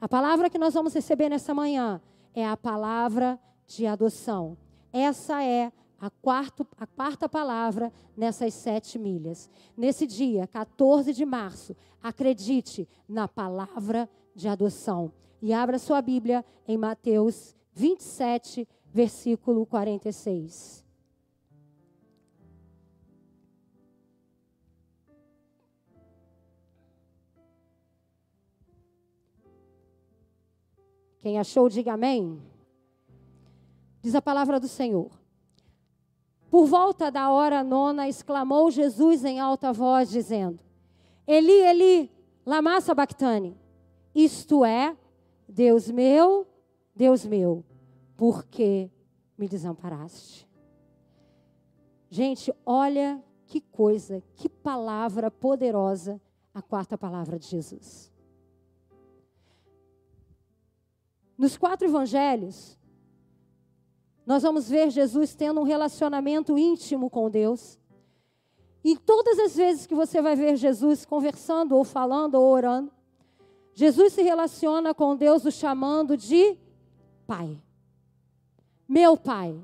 A 0.00 0.08
palavra 0.08 0.48
que 0.48 0.58
nós 0.58 0.74
vamos 0.74 0.94
receber 0.94 1.28
nessa 1.28 1.52
manhã 1.52 2.00
é 2.34 2.46
a 2.46 2.56
palavra 2.56 3.38
de 3.66 3.86
adoção. 3.86 4.56
Essa 4.92 5.42
é 5.42 5.72
a, 6.00 6.08
quarto, 6.08 6.66
a 6.76 6.86
quarta 6.86 7.28
palavra 7.28 7.92
nessas 8.16 8.54
sete 8.54 8.98
milhas. 8.98 9.50
Nesse 9.76 10.06
dia, 10.06 10.46
14 10.46 11.12
de 11.12 11.24
março, 11.24 11.76
acredite 12.02 12.88
na 13.08 13.26
palavra 13.26 14.08
de 14.34 14.48
adoção. 14.48 15.12
E 15.42 15.52
abra 15.52 15.78
sua 15.78 16.00
Bíblia 16.00 16.44
em 16.66 16.76
Mateus 16.76 17.56
27, 17.74 18.66
versículo 18.92 19.66
46. 19.66 20.87
Quem 31.20 31.38
achou, 31.38 31.68
diga 31.68 31.94
amém. 31.94 32.40
Diz 34.00 34.14
a 34.14 34.22
palavra 34.22 34.60
do 34.60 34.68
Senhor. 34.68 35.10
Por 36.50 36.66
volta 36.66 37.10
da 37.10 37.30
hora 37.30 37.62
nona, 37.62 38.08
exclamou 38.08 38.70
Jesus 38.70 39.24
em 39.24 39.38
alta 39.38 39.72
voz, 39.72 40.08
dizendo: 40.08 40.60
Eli, 41.26 41.52
Eli, 41.52 42.10
lama 42.46 42.80
sabachthani. 42.80 43.56
Isto 44.14 44.64
é, 44.64 44.96
Deus 45.48 45.90
meu, 45.90 46.46
Deus 46.94 47.24
meu, 47.26 47.64
por 48.16 48.44
que 48.46 48.90
me 49.36 49.46
desamparaste? 49.46 50.48
Gente, 52.10 52.52
olha 52.64 53.22
que 53.46 53.60
coisa, 53.60 54.22
que 54.34 54.48
palavra 54.48 55.30
poderosa 55.30 56.20
a 56.54 56.62
quarta 56.62 56.96
palavra 56.96 57.38
de 57.38 57.46
Jesus. 57.46 58.10
Nos 61.38 61.56
quatro 61.56 61.86
evangelhos, 61.86 62.76
nós 64.26 64.42
vamos 64.42 64.68
ver 64.68 64.90
Jesus 64.90 65.36
tendo 65.36 65.60
um 65.60 65.64
relacionamento 65.64 66.58
íntimo 66.58 67.08
com 67.08 67.30
Deus. 67.30 67.78
E 68.82 68.96
todas 68.96 69.38
as 69.38 69.54
vezes 69.54 69.86
que 69.86 69.94
você 69.94 70.20
vai 70.20 70.34
ver 70.34 70.56
Jesus 70.56 71.04
conversando, 71.04 71.76
ou 71.76 71.84
falando, 71.84 72.34
ou 72.34 72.52
orando, 72.52 72.90
Jesus 73.72 74.12
se 74.12 74.22
relaciona 74.22 74.92
com 74.92 75.14
Deus 75.14 75.44
o 75.44 75.52
chamando 75.52 76.16
de 76.16 76.58
Pai. 77.26 77.56
Meu 78.88 79.16
Pai. 79.16 79.56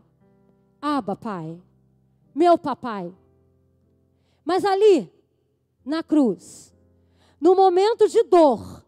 Aba, 0.81 1.17
Pai. 1.17 1.61
Meu 2.33 2.57
Papai. 2.57 3.13
Mas 4.45 4.65
ali, 4.65 5.11
na 5.85 6.03
cruz, 6.03 6.73
no 7.41 7.57
momento 7.57 8.09
de 8.09 8.23
dor, 8.23 8.84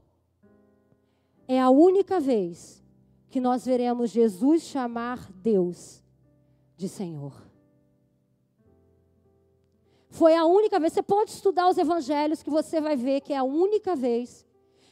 é 1.48 1.60
a 1.60 1.70
única 1.70 2.18
vez 2.18 2.82
que 3.28 3.40
nós 3.40 3.64
veremos 3.64 4.10
Jesus 4.10 4.62
chamar 4.62 5.30
Deus 5.32 6.02
de 6.76 6.88
Senhor. 6.88 7.34
Foi 10.08 10.34
a 10.34 10.46
única 10.46 10.80
vez, 10.80 10.92
você 10.92 11.02
pode 11.02 11.30
estudar 11.30 11.68
os 11.68 11.76
evangelhos 11.76 12.42
que 12.42 12.48
você 12.48 12.80
vai 12.80 12.96
ver 12.96 13.20
que 13.20 13.32
é 13.32 13.36
a 13.36 13.44
única 13.44 13.94
vez 13.94 14.46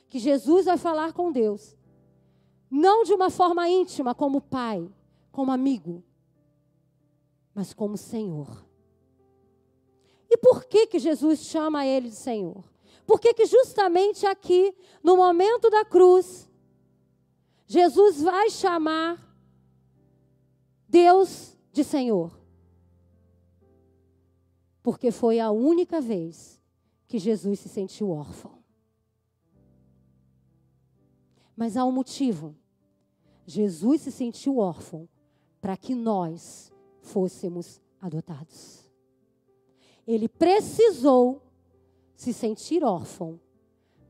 que 0.08 0.18
Jesus 0.18 0.66
vai 0.66 0.76
falar 0.76 1.12
com 1.12 1.32
Deus. 1.32 1.76
Não 2.70 3.04
de 3.04 3.14
uma 3.14 3.30
forma 3.30 3.68
íntima, 3.68 4.14
como 4.14 4.40
pai, 4.40 4.86
como 5.32 5.50
amigo, 5.50 6.04
mas 7.54 7.72
como 7.72 7.96
Senhor. 7.96 8.66
E 10.28 10.36
por 10.36 10.64
que 10.64 10.86
que 10.88 10.98
Jesus 10.98 11.40
chama 11.40 11.86
ele 11.86 12.08
de 12.08 12.16
Senhor? 12.16 12.73
Porque 13.06 13.34
que 13.34 13.46
justamente 13.46 14.26
aqui, 14.26 14.74
no 15.02 15.16
momento 15.16 15.68
da 15.68 15.84
cruz, 15.84 16.48
Jesus 17.66 18.22
vai 18.22 18.50
chamar 18.50 19.20
Deus 20.88 21.56
de 21.72 21.84
Senhor. 21.84 22.38
Porque 24.82 25.10
foi 25.10 25.40
a 25.40 25.50
única 25.50 26.00
vez 26.00 26.62
que 27.06 27.18
Jesus 27.18 27.60
se 27.60 27.68
sentiu 27.68 28.10
órfão. 28.10 28.62
Mas 31.56 31.76
há 31.76 31.84
um 31.84 31.92
motivo. 31.92 32.56
Jesus 33.46 34.02
se 34.02 34.10
sentiu 34.10 34.58
órfão 34.58 35.08
para 35.60 35.76
que 35.76 35.94
nós 35.94 36.72
fôssemos 37.00 37.80
adotados. 38.00 38.84
Ele 40.06 40.28
precisou 40.28 41.43
se 42.14 42.32
sentir 42.32 42.84
órfão 42.84 43.40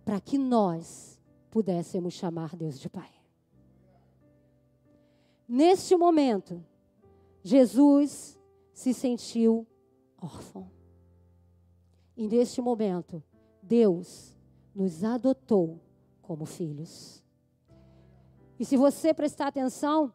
para 0.05 0.21
que 0.21 0.37
nós 0.37 1.21
pudéssemos 1.51 2.15
chamar 2.15 2.55
Deus 2.57 2.79
de 2.79 2.89
Pai. 2.89 3.11
Neste 5.49 5.97
momento, 5.97 6.65
Jesus 7.43 8.39
se 8.73 8.93
sentiu 8.93 9.67
órfão. 10.21 10.71
E 12.17 12.27
neste 12.29 12.61
momento, 12.61 13.23
Deus 13.63 14.35
nos 14.75 15.05
adotou 15.05 15.81
como 16.23 16.47
filhos. 16.47 17.23
E 18.59 18.65
se 18.65 18.77
você 18.77 19.13
prestar 19.13 19.49
atenção, 19.49 20.13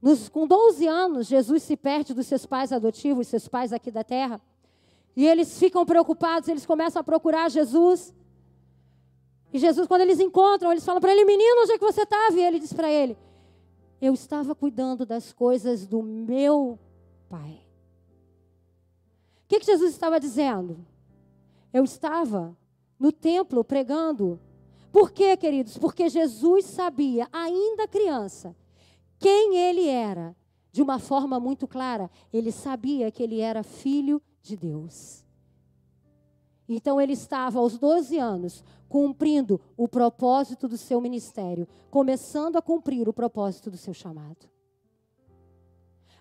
nos, 0.00 0.28
com 0.28 0.46
12 0.46 0.86
anos, 0.86 1.26
Jesus 1.26 1.62
se 1.62 1.76
perde 1.76 2.14
dos 2.14 2.26
seus 2.26 2.46
pais 2.46 2.72
adotivos, 2.72 3.26
seus 3.26 3.48
pais 3.48 3.72
aqui 3.72 3.90
da 3.90 4.04
terra. 4.04 4.40
E 5.16 5.26
eles 5.26 5.58
ficam 5.58 5.84
preocupados, 5.86 6.48
eles 6.48 6.66
começam 6.66 7.00
a 7.00 7.04
procurar 7.04 7.50
Jesus. 7.50 8.12
E 9.52 9.58
Jesus, 9.58 9.86
quando 9.86 10.00
eles 10.00 10.18
encontram, 10.18 10.72
eles 10.72 10.84
falam 10.84 11.00
para 11.00 11.12
ele: 11.12 11.24
Menino, 11.24 11.62
onde 11.62 11.72
é 11.72 11.78
que 11.78 11.84
você 11.84 12.02
estava? 12.02 12.36
E 12.36 12.42
ele 12.42 12.58
diz 12.58 12.72
para 12.72 12.90
ele: 12.90 13.16
Eu 14.00 14.12
estava 14.12 14.54
cuidando 14.54 15.06
das 15.06 15.32
coisas 15.32 15.86
do 15.86 16.02
meu 16.02 16.78
pai. 17.28 17.60
O 19.44 19.48
que, 19.48 19.60
que 19.60 19.66
Jesus 19.66 19.92
estava 19.92 20.18
dizendo? 20.18 20.84
Eu 21.72 21.84
estava 21.84 22.56
no 22.98 23.12
templo 23.12 23.62
pregando. 23.62 24.40
Por 24.90 25.10
quê, 25.12 25.36
queridos? 25.36 25.76
Porque 25.76 26.08
Jesus 26.08 26.64
sabia, 26.66 27.28
ainda 27.32 27.86
criança, 27.86 28.56
quem 29.18 29.56
ele 29.56 29.86
era. 29.86 30.34
De 30.72 30.82
uma 30.82 30.98
forma 30.98 31.38
muito 31.38 31.68
clara, 31.68 32.10
ele 32.32 32.50
sabia 32.50 33.08
que 33.08 33.22
ele 33.22 33.38
era 33.38 33.62
filho 33.62 34.20
de 34.20 34.33
Deus. 34.56 35.24
Então 36.68 37.00
ele 37.00 37.12
estava 37.12 37.58
aos 37.58 37.78
12 37.78 38.18
anos 38.18 38.64
cumprindo 38.88 39.60
o 39.76 39.88
propósito 39.88 40.68
do 40.68 40.76
seu 40.76 41.00
ministério, 41.00 41.66
começando 41.90 42.56
a 42.56 42.62
cumprir 42.62 43.08
o 43.08 43.12
propósito 43.12 43.70
do 43.70 43.76
seu 43.76 43.92
chamado. 43.92 44.48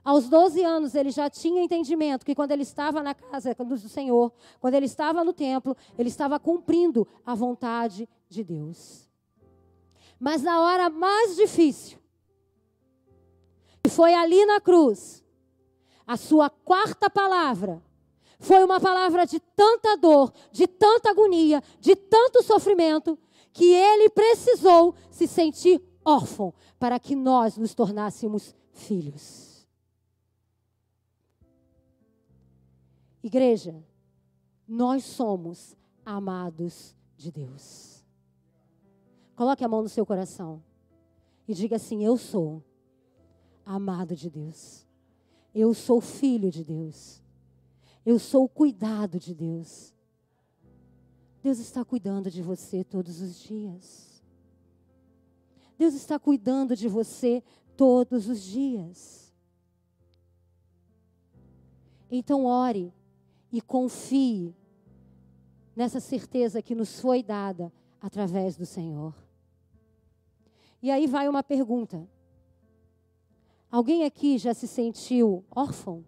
Aos 0.03 0.27
12 0.27 0.61
anos, 0.63 0.95
ele 0.95 1.11
já 1.11 1.29
tinha 1.29 1.63
entendimento 1.63 2.25
que 2.25 2.35
quando 2.35 2.51
ele 2.51 2.63
estava 2.63 3.01
na 3.01 3.13
casa 3.13 3.53
do 3.55 3.77
Senhor, 3.77 4.33
quando 4.59 4.73
ele 4.73 4.85
estava 4.85 5.23
no 5.23 5.31
templo, 5.31 5.77
ele 5.97 6.09
estava 6.09 6.37
cumprindo 6.39 7.07
a 7.25 7.33
vontade 7.33 8.09
de 8.27 8.43
Deus. 8.43 9.09
Mas 10.19 10.41
na 10.41 10.59
hora 10.59 10.89
mais 10.89 11.37
difícil, 11.37 11.97
que 13.81 13.89
foi 13.89 14.13
ali 14.13 14.45
na 14.45 14.59
cruz, 14.59 15.23
a 16.05 16.17
sua 16.17 16.49
quarta 16.49 17.09
palavra 17.09 17.81
foi 18.43 18.61
uma 18.61 18.77
palavra 18.77 19.25
de 19.25 19.39
tanta 19.39 19.95
dor, 19.95 20.33
de 20.51 20.67
tanta 20.67 21.11
agonia, 21.11 21.63
de 21.79 21.95
tanto 21.95 22.43
sofrimento, 22.43 23.17
que 23.53 23.71
ele 23.71 24.09
precisou 24.09 24.93
se 25.09 25.27
sentir 25.27 25.81
órfão 26.03 26.53
para 26.77 26.99
que 26.99 27.15
nós 27.15 27.55
nos 27.55 27.73
tornássemos 27.73 28.53
filhos. 28.73 29.65
Igreja, 33.23 33.81
nós 34.67 35.05
somos 35.05 35.73
amados 36.05 36.93
de 37.15 37.31
Deus. 37.31 38.03
Coloque 39.37 39.63
a 39.63 39.69
mão 39.69 39.81
no 39.81 39.89
seu 39.89 40.05
coração 40.05 40.61
e 41.47 41.53
diga 41.53 41.77
assim: 41.77 42.03
Eu 42.03 42.17
sou 42.17 42.61
amado 43.65 44.17
de 44.17 44.29
Deus. 44.29 44.85
Eu 45.55 45.73
sou 45.73 46.01
filho 46.01 46.51
de 46.51 46.61
Deus. 46.65 47.22
Eu 48.05 48.19
sou 48.19 48.45
o 48.45 48.49
cuidado 48.49 49.19
de 49.19 49.33
Deus. 49.33 49.93
Deus 51.41 51.59
está 51.59 51.83
cuidando 51.83 52.29
de 52.29 52.41
você 52.41 52.83
todos 52.83 53.21
os 53.21 53.39
dias. 53.39 54.23
Deus 55.77 55.93
está 55.93 56.19
cuidando 56.19 56.75
de 56.75 56.87
você 56.87 57.43
todos 57.75 58.27
os 58.29 58.41
dias. 58.41 59.33
Então, 62.09 62.45
ore 62.45 62.93
e 63.51 63.61
confie 63.61 64.55
nessa 65.75 65.99
certeza 65.99 66.61
que 66.61 66.75
nos 66.75 66.99
foi 66.99 67.23
dada 67.23 67.73
através 67.99 68.55
do 68.55 68.65
Senhor. 68.65 69.15
E 70.81 70.91
aí 70.91 71.07
vai 71.07 71.27
uma 71.27 71.41
pergunta: 71.41 72.07
alguém 73.71 74.03
aqui 74.03 74.37
já 74.37 74.53
se 74.53 74.67
sentiu 74.67 75.43
órfão? 75.49 76.05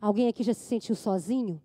Alguém 0.00 0.28
aqui 0.28 0.42
já 0.42 0.54
se 0.54 0.64
sentiu 0.64 0.94
sozinho? 0.94 1.60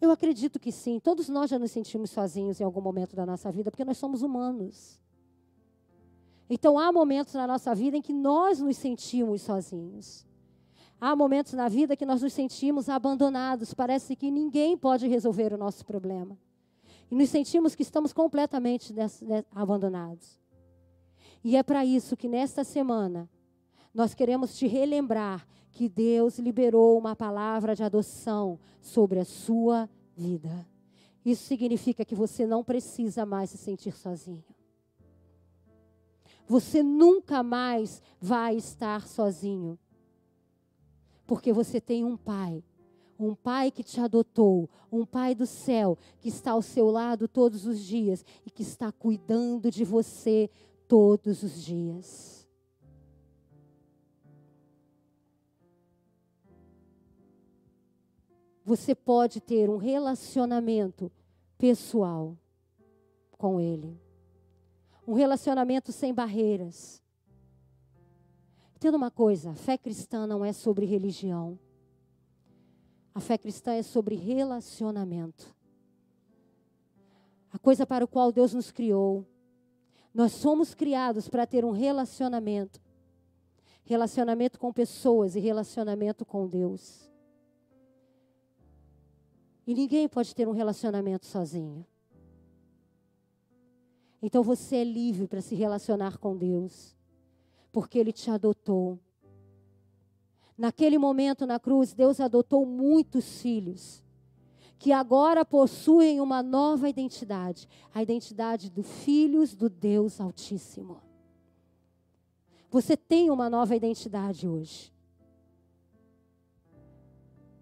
Eu 0.00 0.10
acredito 0.10 0.60
que 0.60 0.70
sim. 0.70 1.00
Todos 1.00 1.28
nós 1.28 1.50
já 1.50 1.58
nos 1.58 1.70
sentimos 1.70 2.10
sozinhos 2.10 2.60
em 2.60 2.64
algum 2.64 2.80
momento 2.80 3.16
da 3.16 3.24
nossa 3.24 3.50
vida, 3.50 3.70
porque 3.70 3.84
nós 3.84 3.96
somos 3.96 4.22
humanos. 4.22 5.00
Então 6.48 6.78
há 6.78 6.92
momentos 6.92 7.34
na 7.34 7.46
nossa 7.46 7.74
vida 7.74 7.96
em 7.96 8.02
que 8.02 8.12
nós 8.12 8.60
nos 8.60 8.76
sentimos 8.76 9.42
sozinhos. 9.42 10.26
Há 11.00 11.14
momentos 11.14 11.52
na 11.52 11.68
vida 11.68 11.96
que 11.96 12.06
nós 12.06 12.22
nos 12.22 12.32
sentimos 12.32 12.88
abandonados, 12.88 13.74
parece 13.74 14.16
que 14.16 14.30
ninguém 14.30 14.78
pode 14.78 15.06
resolver 15.06 15.52
o 15.52 15.58
nosso 15.58 15.84
problema. 15.84 16.38
E 17.10 17.14
nos 17.14 17.28
sentimos 17.28 17.74
que 17.74 17.82
estamos 17.82 18.12
completamente 18.12 18.94
abandonados. 19.50 20.40
E 21.44 21.56
é 21.56 21.62
para 21.62 21.84
isso 21.84 22.16
que 22.16 22.28
nesta 22.28 22.64
semana 22.64 23.28
nós 23.92 24.14
queremos 24.14 24.56
te 24.56 24.66
relembrar 24.66 25.46
que 25.76 25.90
Deus 25.90 26.38
liberou 26.38 26.96
uma 26.96 27.14
palavra 27.14 27.76
de 27.76 27.82
adoção 27.82 28.58
sobre 28.80 29.20
a 29.20 29.26
sua 29.26 29.90
vida. 30.16 30.66
Isso 31.22 31.44
significa 31.44 32.02
que 32.02 32.14
você 32.14 32.46
não 32.46 32.64
precisa 32.64 33.26
mais 33.26 33.50
se 33.50 33.58
sentir 33.58 33.92
sozinho. 33.92 34.42
Você 36.46 36.82
nunca 36.82 37.42
mais 37.42 38.00
vai 38.18 38.56
estar 38.56 39.06
sozinho. 39.06 39.78
Porque 41.26 41.52
você 41.52 41.78
tem 41.78 42.06
um 42.06 42.16
pai, 42.16 42.64
um 43.18 43.34
pai 43.34 43.70
que 43.70 43.82
te 43.82 44.00
adotou, 44.00 44.70
um 44.90 45.04
pai 45.04 45.34
do 45.34 45.44
céu 45.44 45.98
que 46.20 46.30
está 46.30 46.52
ao 46.52 46.62
seu 46.62 46.90
lado 46.90 47.28
todos 47.28 47.66
os 47.66 47.80
dias 47.80 48.24
e 48.46 48.50
que 48.50 48.62
está 48.62 48.90
cuidando 48.90 49.70
de 49.70 49.84
você 49.84 50.48
todos 50.88 51.42
os 51.42 51.62
dias. 51.62 52.35
Você 58.66 58.96
pode 58.96 59.40
ter 59.40 59.70
um 59.70 59.76
relacionamento 59.76 61.08
pessoal 61.56 62.36
com 63.38 63.60
Ele. 63.60 63.96
Um 65.06 65.14
relacionamento 65.14 65.92
sem 65.92 66.12
barreiras. 66.12 67.00
Entenda 68.74 68.96
uma 68.96 69.08
coisa: 69.08 69.50
a 69.50 69.54
fé 69.54 69.78
cristã 69.78 70.26
não 70.26 70.44
é 70.44 70.52
sobre 70.52 70.84
religião. 70.84 71.56
A 73.14 73.20
fé 73.20 73.38
cristã 73.38 73.72
é 73.72 73.84
sobre 73.84 74.16
relacionamento. 74.16 75.54
A 77.52 77.58
coisa 77.60 77.86
para 77.86 78.04
o 78.04 78.08
qual 78.08 78.32
Deus 78.32 78.52
nos 78.52 78.72
criou. 78.72 79.24
Nós 80.12 80.32
somos 80.32 80.74
criados 80.74 81.28
para 81.28 81.46
ter 81.46 81.64
um 81.64 81.70
relacionamento. 81.70 82.80
Relacionamento 83.84 84.58
com 84.58 84.72
pessoas 84.72 85.36
e 85.36 85.38
relacionamento 85.38 86.26
com 86.26 86.48
Deus. 86.48 87.06
E 89.66 89.74
ninguém 89.74 90.08
pode 90.08 90.34
ter 90.34 90.46
um 90.46 90.52
relacionamento 90.52 91.26
sozinho. 91.26 91.84
Então 94.22 94.42
você 94.42 94.76
é 94.76 94.84
livre 94.84 95.26
para 95.26 95.40
se 95.40 95.54
relacionar 95.54 96.18
com 96.18 96.36
Deus, 96.36 96.96
porque 97.72 97.98
Ele 97.98 98.12
te 98.12 98.30
adotou. 98.30 98.98
Naquele 100.56 100.96
momento 100.96 101.44
na 101.44 101.60
cruz, 101.60 101.92
Deus 101.92 102.18
adotou 102.18 102.64
muitos 102.64 103.42
filhos, 103.42 104.02
que 104.78 104.92
agora 104.92 105.44
possuem 105.44 106.20
uma 106.20 106.42
nova 106.42 106.88
identidade 106.88 107.68
a 107.92 108.02
identidade 108.02 108.70
dos 108.70 108.86
filhos 109.04 109.54
do 109.54 109.68
Deus 109.68 110.20
Altíssimo. 110.20 111.00
Você 112.70 112.96
tem 112.96 113.30
uma 113.30 113.48
nova 113.48 113.74
identidade 113.74 114.46
hoje. 114.46 114.92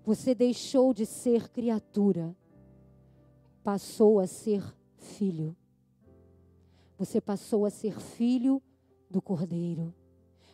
Você 0.04 0.34
deixou 0.34 0.92
de 0.92 1.06
ser 1.06 1.48
criatura, 1.48 2.36
passou 3.62 4.20
a 4.20 4.26
ser 4.26 4.62
filho. 4.98 5.56
Você 6.98 7.20
passou 7.20 7.64
a 7.64 7.70
ser 7.70 7.98
filho 7.98 8.62
do 9.10 9.22
Cordeiro. 9.22 9.94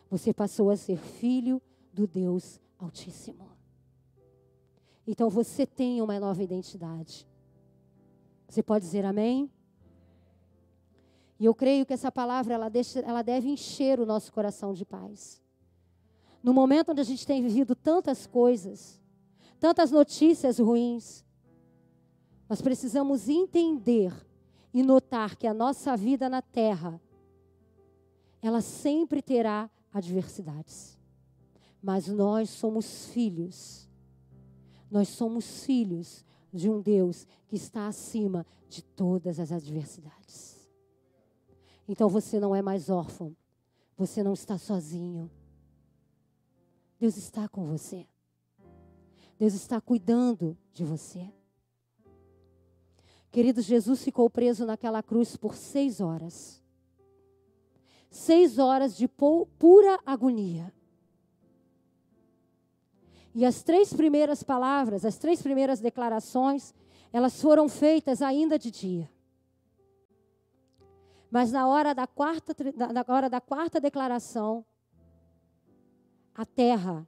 Você 0.09 0.33
passou 0.33 0.69
a 0.69 0.77
ser 0.77 0.97
filho 0.97 1.61
do 1.93 2.07
Deus 2.07 2.61
Altíssimo. 2.79 3.49
Então 5.05 5.29
você 5.29 5.65
tem 5.65 6.01
uma 6.01 6.17
nova 6.19 6.41
identidade. 6.41 7.27
Você 8.47 8.63
pode 8.63 8.85
dizer 8.85 9.05
amém? 9.05 9.51
E 11.37 11.45
eu 11.45 11.53
creio 11.53 11.85
que 11.85 11.93
essa 11.93 12.11
palavra 12.11 12.53
ela, 12.53 12.69
deixa, 12.69 12.99
ela 12.99 13.21
deve 13.21 13.49
encher 13.49 13.99
o 13.99 14.05
nosso 14.05 14.31
coração 14.31 14.73
de 14.73 14.85
paz. 14.85 15.41
No 16.41 16.53
momento 16.53 16.91
onde 16.91 17.01
a 17.01 17.03
gente 17.03 17.25
tem 17.25 17.41
vivido 17.41 17.75
tantas 17.75 18.25
coisas, 18.25 19.00
tantas 19.61 19.91
notícias 19.91 20.57
ruins, 20.57 21.23
nós 22.49 22.63
precisamos 22.63 23.29
entender 23.29 24.11
e 24.73 24.81
notar 24.81 25.35
que 25.35 25.45
a 25.45 25.53
nossa 25.53 25.95
vida 25.95 26.27
na 26.27 26.41
terra, 26.41 26.99
ela 28.41 28.59
sempre 28.59 29.21
terá 29.21 29.69
adversidades. 29.93 30.99
Mas 31.81 32.07
nós 32.07 32.49
somos 32.49 33.05
filhos. 33.09 33.87
Nós 34.89 35.09
somos 35.09 35.63
filhos 35.63 36.25
de 36.51 36.67
um 36.67 36.81
Deus 36.81 37.27
que 37.47 37.55
está 37.55 37.87
acima 37.87 38.45
de 38.67 38.81
todas 38.81 39.39
as 39.39 39.51
adversidades. 39.51 40.67
Então 41.87 42.09
você 42.09 42.39
não 42.39 42.55
é 42.55 42.63
mais 42.63 42.89
órfão. 42.89 43.35
Você 43.95 44.23
não 44.23 44.33
está 44.33 44.57
sozinho. 44.57 45.29
Deus 46.99 47.15
está 47.15 47.47
com 47.47 47.67
você. 47.67 48.07
Deus 49.41 49.55
está 49.55 49.81
cuidando 49.81 50.55
de 50.71 50.85
você. 50.85 51.27
Queridos, 53.31 53.65
Jesus 53.65 54.03
ficou 54.03 54.29
preso 54.29 54.67
naquela 54.67 55.01
cruz 55.01 55.35
por 55.35 55.55
seis 55.55 55.99
horas. 55.99 56.63
Seis 58.07 58.59
horas 58.59 58.95
de 58.95 59.07
pura 59.07 59.99
agonia. 60.05 60.71
E 63.33 63.43
as 63.43 63.63
três 63.63 63.91
primeiras 63.91 64.43
palavras, 64.43 65.03
as 65.05 65.17
três 65.17 65.41
primeiras 65.41 65.79
declarações, 65.79 66.71
elas 67.11 67.41
foram 67.41 67.67
feitas 67.67 68.21
ainda 68.21 68.59
de 68.59 68.69
dia. 68.69 69.11
Mas 71.31 71.51
na 71.51 71.67
hora 71.67 71.95
da 71.95 72.05
quarta, 72.05 72.55
na 72.93 73.03
hora 73.07 73.27
da 73.27 73.41
quarta 73.41 73.81
declaração, 73.81 74.63
a 76.35 76.45
terra 76.45 77.07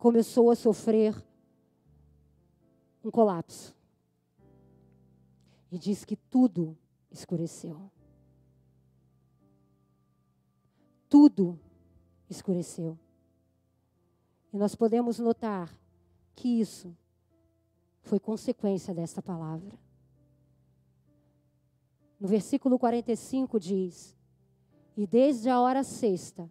começou 0.00 0.50
a 0.50 0.56
sofrer 0.56 1.14
um 3.04 3.10
colapso. 3.10 3.76
E 5.70 5.78
diz 5.78 6.06
que 6.06 6.16
tudo 6.16 6.76
escureceu. 7.10 7.90
Tudo 11.06 11.60
escureceu. 12.30 12.98
E 14.50 14.56
nós 14.56 14.74
podemos 14.74 15.18
notar 15.18 15.70
que 16.34 16.48
isso 16.48 16.96
foi 18.00 18.18
consequência 18.18 18.94
desta 18.94 19.20
palavra. 19.20 19.78
No 22.18 22.26
versículo 22.26 22.78
45 22.78 23.60
diz: 23.60 24.16
E 24.96 25.06
desde 25.06 25.50
a 25.50 25.60
hora 25.60 25.84
sexta 25.84 26.50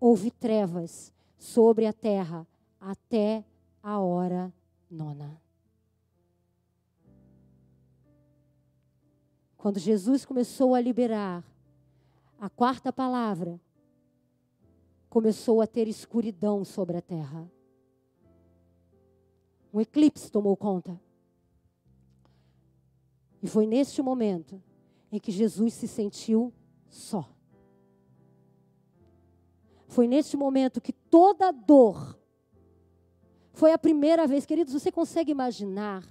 houve 0.00 0.32
trevas 0.32 1.12
sobre 1.38 1.86
a 1.86 1.92
terra 1.92 2.46
até 2.80 3.44
a 3.82 3.98
hora 3.98 4.52
nona. 4.90 5.40
Quando 9.56 9.78
Jesus 9.78 10.24
começou 10.24 10.74
a 10.74 10.80
liberar 10.80 11.44
a 12.40 12.48
quarta 12.48 12.90
palavra, 12.90 13.60
começou 15.10 15.60
a 15.60 15.66
ter 15.66 15.86
escuridão 15.86 16.64
sobre 16.64 16.96
a 16.96 17.02
terra. 17.02 17.50
Um 19.72 19.80
eclipse 19.80 20.30
tomou 20.30 20.56
conta. 20.56 20.98
E 23.42 23.46
foi 23.46 23.66
neste 23.66 24.00
momento 24.00 24.62
em 25.12 25.18
que 25.18 25.30
Jesus 25.30 25.74
se 25.74 25.86
sentiu 25.86 26.52
só. 26.88 27.28
Foi 29.88 30.06
neste 30.06 30.36
momento 30.36 30.80
que 30.80 30.92
toda 30.92 31.50
dor 31.50 32.19
foi 33.60 33.74
a 33.74 33.78
primeira 33.78 34.26
vez, 34.26 34.46
queridos, 34.46 34.72
você 34.72 34.90
consegue 34.90 35.30
imaginar 35.30 36.02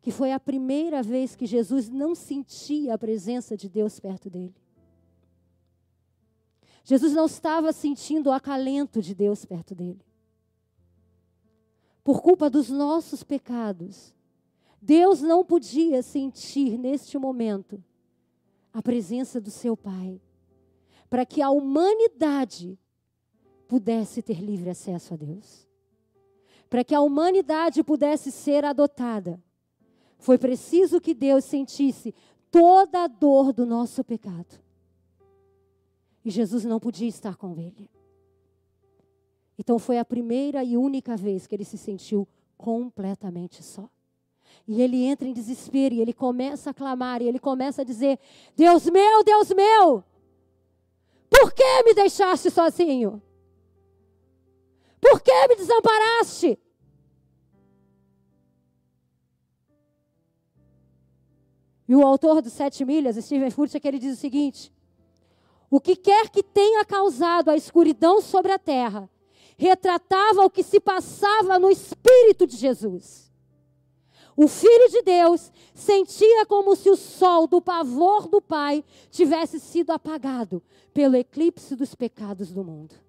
que 0.00 0.10
foi 0.10 0.32
a 0.32 0.40
primeira 0.40 1.02
vez 1.02 1.36
que 1.36 1.44
Jesus 1.44 1.90
não 1.90 2.14
sentia 2.14 2.94
a 2.94 2.98
presença 2.98 3.54
de 3.54 3.68
Deus 3.68 4.00
perto 4.00 4.30
dele. 4.30 4.56
Jesus 6.82 7.12
não 7.12 7.26
estava 7.26 7.70
sentindo 7.70 8.30
o 8.30 8.32
acalento 8.32 9.02
de 9.02 9.14
Deus 9.14 9.44
perto 9.44 9.74
dele. 9.74 10.00
Por 12.02 12.22
culpa 12.22 12.48
dos 12.48 12.70
nossos 12.70 13.22
pecados, 13.22 14.14
Deus 14.80 15.20
não 15.20 15.44
podia 15.44 16.02
sentir 16.02 16.78
neste 16.78 17.18
momento 17.18 17.84
a 18.72 18.80
presença 18.80 19.38
do 19.38 19.50
seu 19.50 19.76
Pai, 19.76 20.18
para 21.10 21.26
que 21.26 21.42
a 21.42 21.50
humanidade 21.50 22.78
pudesse 23.68 24.22
ter 24.22 24.40
livre 24.40 24.70
acesso 24.70 25.14
a 25.14 25.16
Deus. 25.16 25.66
Para 26.68 26.84
que 26.84 26.94
a 26.94 27.00
humanidade 27.00 27.82
pudesse 27.82 28.32
ser 28.32 28.64
adotada, 28.64 29.42
foi 30.18 30.38
preciso 30.38 31.00
que 31.00 31.14
Deus 31.14 31.44
sentisse 31.44 32.14
toda 32.50 33.04
a 33.04 33.06
dor 33.06 33.52
do 33.52 33.66
nosso 33.66 34.02
pecado. 34.02 34.60
E 36.24 36.30
Jesus 36.30 36.64
não 36.64 36.80
podia 36.80 37.08
estar 37.08 37.36
com 37.36 37.58
ele. 37.58 37.88
Então 39.58 39.78
foi 39.78 39.98
a 39.98 40.04
primeira 40.04 40.62
e 40.64 40.76
única 40.76 41.16
vez 41.16 41.46
que 41.46 41.54
ele 41.54 41.64
se 41.64 41.78
sentiu 41.78 42.26
completamente 42.56 43.62
só. 43.62 43.88
E 44.66 44.82
ele 44.82 45.04
entra 45.04 45.28
em 45.28 45.32
desespero 45.32 45.94
e 45.94 46.00
ele 46.00 46.12
começa 46.12 46.70
a 46.70 46.74
clamar 46.74 47.22
e 47.22 47.28
ele 47.28 47.38
começa 47.38 47.82
a 47.82 47.84
dizer: 47.84 48.18
Deus 48.56 48.86
meu, 48.86 49.22
Deus 49.22 49.50
meu, 49.50 50.02
por 51.30 51.52
que 51.52 51.82
me 51.84 51.94
deixaste 51.94 52.50
sozinho? 52.50 53.22
Por 55.08 55.20
que 55.20 55.48
me 55.48 55.54
desamparaste? 55.54 56.58
E 61.88 61.94
o 61.94 62.04
autor 62.04 62.42
dos 62.42 62.52
Sete 62.52 62.84
Milhas, 62.84 63.14
Stephen 63.24 63.52
Furtick, 63.52 63.86
ele 63.86 64.00
diz 64.00 64.18
o 64.18 64.20
seguinte: 64.20 64.72
O 65.70 65.80
que 65.80 65.94
quer 65.94 66.28
que 66.28 66.42
tenha 66.42 66.84
causado 66.84 67.50
a 67.50 67.56
escuridão 67.56 68.20
sobre 68.20 68.50
a 68.50 68.58
terra, 68.58 69.08
retratava 69.56 70.44
o 70.44 70.50
que 70.50 70.64
se 70.64 70.80
passava 70.80 71.56
no 71.56 71.70
espírito 71.70 72.44
de 72.44 72.56
Jesus. 72.56 73.30
O 74.36 74.48
Filho 74.48 74.90
de 74.90 75.02
Deus 75.02 75.52
sentia 75.72 76.44
como 76.46 76.74
se 76.74 76.90
o 76.90 76.96
sol 76.96 77.46
do 77.46 77.62
pavor 77.62 78.26
do 78.26 78.42
Pai 78.42 78.84
tivesse 79.08 79.60
sido 79.60 79.92
apagado 79.92 80.60
pelo 80.92 81.14
eclipse 81.14 81.76
dos 81.76 81.94
pecados 81.94 82.50
do 82.50 82.64
mundo. 82.64 83.05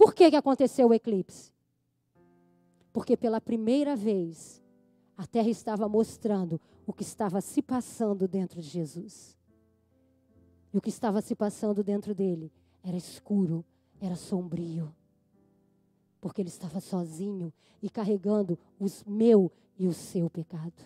Por 0.00 0.14
que, 0.14 0.30
que 0.30 0.36
aconteceu 0.36 0.88
o 0.88 0.94
eclipse? 0.94 1.52
Porque 2.90 3.18
pela 3.18 3.38
primeira 3.38 3.94
vez 3.94 4.62
a 5.14 5.26
terra 5.26 5.50
estava 5.50 5.86
mostrando 5.90 6.58
o 6.86 6.92
que 6.94 7.02
estava 7.02 7.42
se 7.42 7.60
passando 7.60 8.26
dentro 8.26 8.62
de 8.62 8.66
Jesus. 8.66 9.36
E 10.72 10.78
o 10.78 10.80
que 10.80 10.88
estava 10.88 11.20
se 11.20 11.34
passando 11.34 11.84
dentro 11.84 12.14
dele 12.14 12.50
era 12.82 12.96
escuro, 12.96 13.62
era 14.00 14.16
sombrio. 14.16 14.90
Porque 16.18 16.40
ele 16.40 16.48
estava 16.48 16.80
sozinho 16.80 17.52
e 17.82 17.90
carregando 17.90 18.58
os 18.78 19.04
meu 19.04 19.52
e 19.78 19.86
o 19.86 19.92
seu 19.92 20.30
pecado. 20.30 20.82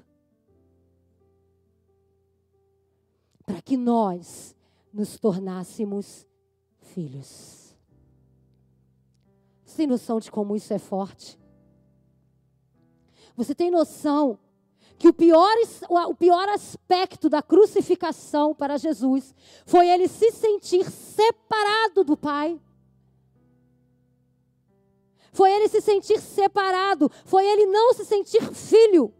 Para 3.46 3.62
que 3.62 3.76
nós 3.76 4.56
nos 4.92 5.20
tornássemos 5.20 6.26
filhos. 6.80 7.63
Você 9.74 9.78
tem 9.78 9.86
noção 9.88 10.20
de 10.20 10.30
como 10.30 10.54
isso 10.54 10.72
é 10.72 10.78
forte? 10.78 11.36
Você 13.34 13.56
tem 13.56 13.72
noção 13.72 14.38
que 14.96 15.08
o 15.08 15.12
pior, 15.12 15.52
o 16.08 16.14
pior 16.14 16.48
aspecto 16.48 17.28
da 17.28 17.42
crucificação 17.42 18.54
para 18.54 18.78
Jesus 18.78 19.34
foi 19.66 19.88
ele 19.88 20.06
se 20.06 20.30
sentir 20.30 20.88
separado 20.88 22.04
do 22.04 22.16
Pai. 22.16 22.60
Foi 25.32 25.50
ele 25.50 25.66
se 25.66 25.80
sentir 25.80 26.20
separado, 26.20 27.10
foi 27.24 27.44
ele 27.44 27.66
não 27.66 27.92
se 27.94 28.04
sentir 28.04 28.42
filho. 28.54 29.12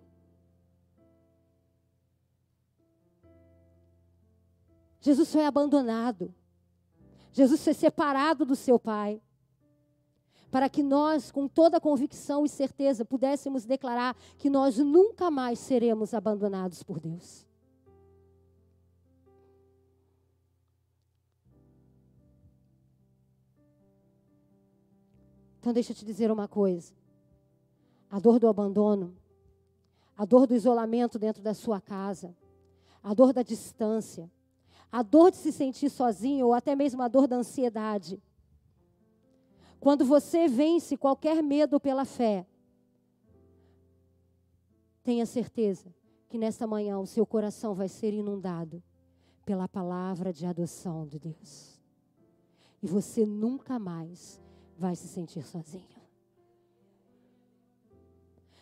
Jesus 5.01 5.33
foi 5.33 5.45
abandonado. 5.45 6.33
Jesus 7.33 7.65
foi 7.65 7.75
separado 7.75 8.45
do 8.45 8.55
seu 8.55 8.79
Pai 8.79 9.21
para 10.55 10.69
que 10.69 10.85
nós, 10.85 11.33
com 11.33 11.49
toda 11.49 11.81
convicção 11.81 12.45
e 12.45 12.49
certeza, 12.49 13.05
pudéssemos 13.05 13.65
declarar 13.65 14.17
que 14.39 14.49
nós 14.49 14.79
nunca 14.79 15.29
mais 15.29 15.59
seremos 15.59 16.15
abandonados 16.15 16.81
por 16.81 17.01
Deus. 17.01 17.45
Então, 25.59 25.73
deixa 25.73 25.91
eu 25.91 25.97
te 25.97 26.05
dizer 26.05 26.31
uma 26.31 26.47
coisa: 26.47 26.95
a 28.09 28.21
dor 28.21 28.39
do 28.39 28.47
abandono, 28.47 29.13
a 30.17 30.25
dor 30.25 30.47
do 30.47 30.55
isolamento 30.55 31.19
dentro 31.19 31.43
da 31.43 31.53
sua 31.53 31.81
casa, 31.81 32.33
a 33.03 33.13
dor 33.13 33.33
da 33.33 33.43
distância, 33.43 34.31
a 34.93 35.03
dor 35.03 35.33
de 35.33 35.37
se 35.37 35.51
sentir 35.51 35.91
sozinho 35.91 36.47
ou 36.47 36.55
até 36.55 36.77
mesmo 36.77 37.03
a 37.03 37.09
dor 37.09 37.27
da 37.27 37.35
ansiedade 37.35 38.23
quando 39.85 40.03
você 40.03 40.49
vence 40.49 40.97
qualquer 40.97 41.43
medo 41.43 41.79
pela 41.79 42.07
fé, 42.07 42.47
tenha 45.03 45.27
certeza 45.27 45.95
que 46.27 46.39
nesta 46.39 46.67
manhã 46.67 46.99
o 46.99 47.07
seu 47.07 47.27
coração 47.27 47.75
vai 47.75 47.87
ser 47.87 48.15
inundado 48.15 48.83
pela 49.45 49.69
palavra 49.69 50.33
de 50.33 50.47
adoção 50.47 51.07
de 51.07 51.19
Deus. 51.19 51.79
E 52.83 52.87
você 52.87 53.27
nunca 53.27 53.79
mais 53.79 54.41
vai 54.79 54.97
se 54.97 55.07
sentir 55.07 55.45
sozinho. 55.45 56.01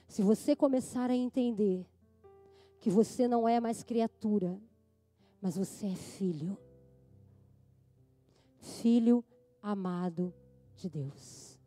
Se 0.08 0.22
você 0.24 0.56
começar 0.56 1.08
a 1.08 1.14
entender 1.14 1.86
que 2.80 2.90
você 2.90 3.28
não 3.28 3.48
é 3.48 3.60
mais 3.60 3.84
criatura, 3.84 4.60
mas 5.40 5.56
você 5.56 5.86
é 5.86 5.94
filho. 5.94 6.58
Filho 8.58 9.24
amado 9.62 10.34
de 10.82 10.90
Deus. 10.90 11.58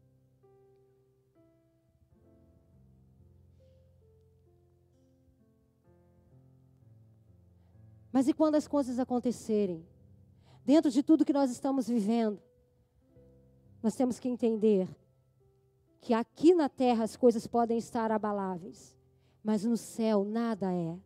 Mas 8.12 8.28
e 8.28 8.34
quando 8.34 8.56
as 8.56 8.68
coisas 8.68 9.00
acontecerem? 9.00 9.86
Dentro 10.64 10.90
de 10.90 11.04
tudo 11.04 11.26
que 11.26 11.34
nós 11.34 11.52
estamos 11.52 11.88
vivendo, 11.88 12.42
nós 13.84 13.96
temos 13.96 14.20
que 14.20 14.28
entender 14.28 14.88
que 16.02 16.14
aqui 16.14 16.54
na 16.54 16.70
terra 16.70 17.04
as 17.04 17.16
coisas 17.16 17.46
podem 17.46 17.78
estar 17.78 18.12
abaláveis, 18.12 18.96
mas 19.44 19.64
no 19.64 19.76
céu 19.76 20.24
nada 20.24 20.74
é. 20.74 20.98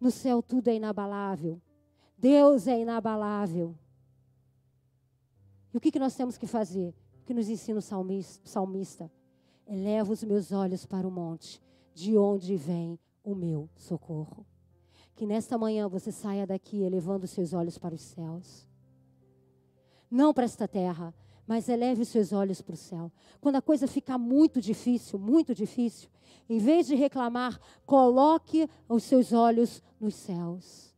No 0.00 0.10
céu 0.10 0.42
tudo 0.42 0.68
é 0.68 0.74
inabalável. 0.74 1.60
Deus 2.16 2.66
é 2.66 2.78
inabalável. 2.78 3.74
E 5.72 5.76
o 5.76 5.80
que, 5.80 5.90
que 5.90 5.98
nós 5.98 6.14
temos 6.14 6.38
que 6.38 6.46
fazer? 6.46 6.94
Que 7.24 7.34
nos 7.34 7.48
ensina 7.48 7.78
o 7.78 8.22
salmista. 8.44 9.10
Eleva 9.66 10.12
os 10.12 10.22
meus 10.22 10.52
olhos 10.52 10.84
para 10.84 11.06
o 11.06 11.10
monte, 11.10 11.62
de 11.94 12.16
onde 12.16 12.56
vem 12.56 12.98
o 13.22 13.34
meu 13.34 13.68
socorro. 13.74 14.46
Que 15.14 15.26
nesta 15.26 15.56
manhã 15.56 15.88
você 15.88 16.12
saia 16.12 16.46
daqui 16.46 16.82
elevando 16.82 17.24
os 17.24 17.30
seus 17.30 17.52
olhos 17.52 17.78
para 17.78 17.94
os 17.94 18.02
céus. 18.02 18.68
Não 20.10 20.34
para 20.34 20.44
esta 20.44 20.68
terra, 20.68 21.14
mas 21.46 21.68
eleve 21.68 22.02
os 22.02 22.08
seus 22.08 22.32
olhos 22.32 22.60
para 22.60 22.74
o 22.74 22.76
céu. 22.76 23.10
Quando 23.40 23.56
a 23.56 23.62
coisa 23.62 23.86
ficar 23.86 24.18
muito 24.18 24.60
difícil, 24.60 25.18
muito 25.18 25.54
difícil, 25.54 26.08
em 26.48 26.58
vez 26.58 26.86
de 26.86 26.94
reclamar, 26.94 27.58
coloque 27.86 28.68
os 28.88 29.04
seus 29.04 29.32
olhos 29.32 29.82
nos 29.98 30.14
céus. 30.14 30.94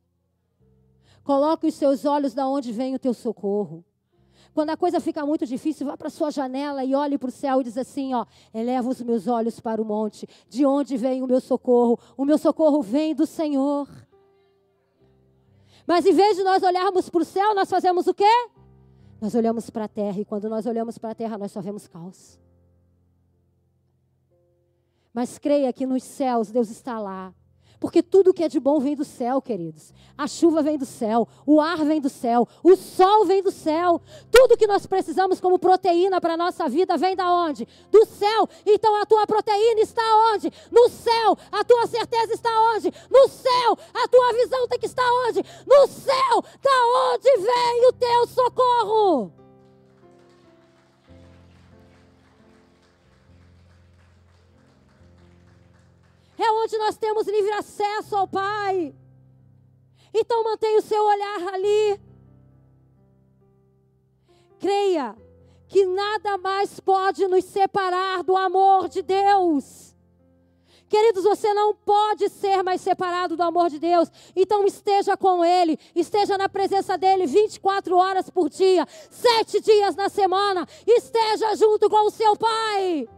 Coloque 1.23 1.67
os 1.67 1.75
seus 1.75 2.05
olhos 2.05 2.35
da 2.35 2.49
onde 2.49 2.73
vem 2.73 2.95
o 2.95 2.99
teu 2.99 3.12
socorro. 3.12 3.85
Quando 4.57 4.71
a 4.71 4.77
coisa 4.77 5.01
fica 5.01 5.27
muito 5.27 5.45
difícil, 5.45 5.87
vá 5.87 5.99
para 5.99 6.09
sua 6.09 6.31
janela 6.31 6.83
e 6.83 6.95
olhe 6.95 7.19
para 7.19 7.29
o 7.29 7.31
céu 7.31 7.61
e 7.61 7.64
diz 7.64 7.77
assim, 7.77 8.14
ó, 8.14 8.25
eleva 8.55 8.88
os 8.88 9.03
meus 9.03 9.27
olhos 9.27 9.61
para 9.61 9.83
o 9.83 9.85
monte, 9.85 10.27
de 10.49 10.64
onde 10.64 10.97
vem 10.97 11.23
o 11.23 11.27
meu 11.27 11.42
socorro? 11.42 11.99
O 12.16 12.25
meu 12.25 12.38
socorro 12.38 12.81
vem 12.81 13.14
do 13.14 13.27
Senhor. 13.27 13.87
Mas 15.87 16.07
em 16.07 16.14
vez 16.14 16.38
de 16.38 16.42
nós 16.42 16.62
olharmos 16.62 17.11
para 17.11 17.21
o 17.21 17.25
céu, 17.27 17.55
nós 17.55 17.69
fazemos 17.69 18.07
o 18.07 18.14
quê? 18.14 18.49
Nós 19.21 19.35
olhamos 19.35 19.69
para 19.69 19.85
a 19.85 19.88
terra 19.88 20.19
e 20.19 20.25
quando 20.25 20.49
nós 20.49 20.64
olhamos 20.64 20.97
para 20.97 21.11
a 21.11 21.14
terra, 21.14 21.37
nós 21.37 21.53
só 21.53 21.61
vemos 21.61 21.87
caos. 21.87 22.40
Mas 25.12 25.38
creia 25.38 25.71
que 25.71 25.85
nos 25.85 26.03
céus 26.03 26.51
Deus 26.51 26.71
está 26.71 26.99
lá. 26.99 27.35
Porque 27.79 28.03
tudo 28.03 28.33
que 28.33 28.43
é 28.43 28.49
de 28.49 28.59
bom 28.59 28.81
vem 28.81 28.95
do 28.95 29.05
céu, 29.05 29.41
queridos. 29.41 29.93
A 30.17 30.27
chuva 30.27 30.62
vem 30.62 30.79
do 30.79 30.87
céu, 30.87 31.29
o 31.47 31.61
ar 31.61 31.85
vem 31.85 32.01
do 32.01 32.09
céu, 32.09 32.49
o 32.62 32.75
sol 32.75 33.27
vem 33.27 33.43
do 33.43 33.51
céu. 33.51 34.01
Tudo 34.31 34.57
que 34.57 34.67
nós 34.67 34.87
precisamos 34.87 35.41
como 35.41 35.59
proteína 35.59 36.21
para 36.21 36.35
a 36.35 36.37
nossa 36.37 36.69
vida 36.69 36.97
vem 36.97 37.15
da 37.15 37.31
onde? 37.31 37.69
Do 37.91 38.07
céu. 38.07 38.49
Então 38.65 38.95
a 39.01 39.05
tua 39.05 39.27
proteína 39.27 39.81
está 39.81 40.03
onde? 40.33 40.51
No 40.71 40.89
céu. 40.89 41.37
A 41.53 41.65
tua 41.65 41.87
certeza 41.87 42.33
está 42.33 42.51
onde? 42.75 42.93
No 43.11 43.29
céu. 43.29 43.79
A 43.93 44.09
tua 44.09 44.33
visão 44.33 44.67
tem 44.69 44.79
que 44.79 44.87
estar 44.87 45.09
onde? 45.29 45.43
No 45.67 45.87
céu. 45.87 46.43
Da 46.62 47.15
onde 47.15 47.37
vem 47.37 47.89
o 47.89 47.93
teu 47.93 48.27
socorro? 48.27 49.45
É 56.38 56.51
onde 56.51 56.79
nós 56.79 56.96
temos 56.96 57.27
livre 57.27 57.53
acesso 57.53 58.16
ao 58.16 58.29
Pai. 58.29 58.94
Então 60.12 60.44
mantenha 60.44 60.79
o 60.79 60.83
seu 60.83 61.05
olhar 61.05 61.55
ali. 61.55 62.01
creia 64.59 65.14
que 65.68 65.85
nada 65.85 66.38
mais 66.38 66.81
pode 66.81 67.27
nos 67.27 67.44
separar 67.44 68.22
do 68.22 68.37
amor 68.37 68.88
de 68.88 69.03
Deus. 69.03 69.94
Queridos, 70.88 71.25
você 71.25 71.53
não 71.53 71.75
pode 71.75 72.29
ser 72.29 72.62
mais 72.62 72.81
separado 72.81 73.37
do 73.37 73.42
amor 73.42 73.68
de 73.68 73.79
Deus. 73.79 74.09
Então 74.35 74.64
esteja 74.64 75.16
com 75.16 75.44
Ele, 75.44 75.79
esteja 75.94 76.38
na 76.38 76.49
presença 76.49 76.96
dEle 76.96 77.27
24 77.27 77.96
horas 77.96 78.31
por 78.31 78.49
dia, 78.49 78.87
sete 79.11 79.61
dias 79.61 79.96
na 79.96 80.09
semana. 80.09 80.66
Esteja 80.87 81.57
junto 81.57 81.90
com 81.90 82.07
o 82.07 82.11
seu 82.11 82.37
Pai. 82.37 83.09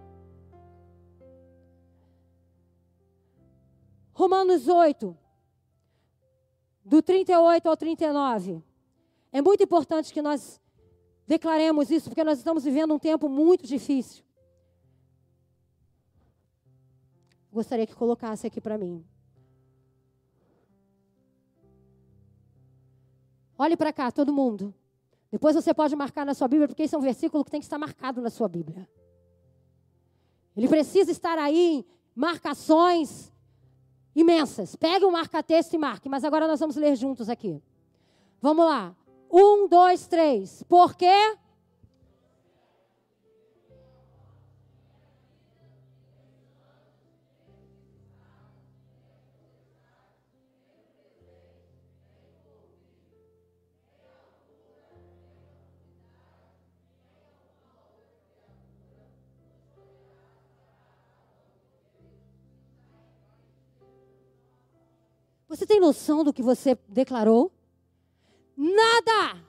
Romanos 4.18 4.66
8, 4.66 5.16
do 6.84 7.00
38 7.00 7.68
ao 7.68 7.76
39. 7.76 8.60
É 9.30 9.40
muito 9.40 9.62
importante 9.62 10.12
que 10.12 10.20
nós 10.20 10.60
declaremos 11.24 11.88
isso, 11.88 12.10
porque 12.10 12.24
nós 12.24 12.38
estamos 12.38 12.64
vivendo 12.64 12.92
um 12.92 12.98
tempo 12.98 13.28
muito 13.28 13.64
difícil. 13.64 14.24
Gostaria 17.52 17.86
que 17.86 17.94
colocasse 17.94 18.44
aqui 18.44 18.60
para 18.60 18.76
mim. 18.76 19.06
Olhe 23.56 23.76
para 23.76 23.92
cá, 23.92 24.10
todo 24.10 24.32
mundo. 24.32 24.74
Depois 25.30 25.54
você 25.54 25.72
pode 25.72 25.94
marcar 25.94 26.26
na 26.26 26.34
sua 26.34 26.48
Bíblia, 26.48 26.66
porque 26.66 26.82
esse 26.82 26.94
é 26.96 26.98
um 26.98 27.02
versículo 27.02 27.44
que 27.44 27.52
tem 27.52 27.60
que 27.60 27.66
estar 27.66 27.78
marcado 27.78 28.20
na 28.20 28.30
sua 28.30 28.48
Bíblia. 28.48 28.90
Ele 30.56 30.66
precisa 30.66 31.12
estar 31.12 31.38
aí 31.38 31.86
marcações 32.16 33.32
imensas. 34.20 34.74
Pegue 34.74 35.04
um 35.04 35.10
marca-texto 35.10 35.74
e 35.74 35.78
marque, 35.78 36.08
mas 36.08 36.24
agora 36.24 36.46
nós 36.46 36.58
vamos 36.58 36.76
ler 36.76 36.96
juntos 36.96 37.28
aqui. 37.28 37.62
Vamos 38.40 38.64
lá. 38.64 38.94
Um, 39.30 39.68
dois, 39.68 40.06
três. 40.06 40.62
Por 40.64 40.94
quê? 40.96 41.36
Você 65.48 65.64
tem 65.64 65.80
noção 65.80 66.22
do 66.22 66.32
que 66.32 66.42
você 66.42 66.76
declarou? 66.86 67.50
Nada, 68.54 69.42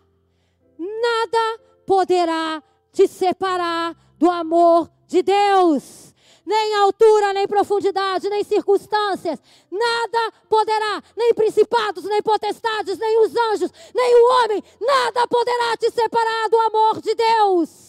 nada 0.77 1.59
poderá 1.85 2.63
te 2.93 3.05
separar 3.05 3.97
do 4.17 4.29
amor 4.29 4.89
de 5.07 5.21
Deus. 5.21 6.13
Nem 6.45 6.75
altura, 6.75 7.33
nem 7.33 7.47
profundidade, 7.47 8.29
nem 8.29 8.43
circunstâncias, 8.43 9.39
nada 9.69 10.33
poderá, 10.47 11.03
nem 11.15 11.33
principados, 11.33 12.05
nem 12.05 12.23
potestades, 12.23 12.97
nem 12.97 13.19
os 13.23 13.35
anjos, 13.35 13.71
nem 13.93 14.15
o 14.15 14.33
homem, 14.33 14.63
nada 14.79 15.27
poderá 15.27 15.77
te 15.77 15.91
separar 15.91 16.49
do 16.49 16.57
amor 16.57 17.01
de 17.01 17.13
Deus. 17.13 17.88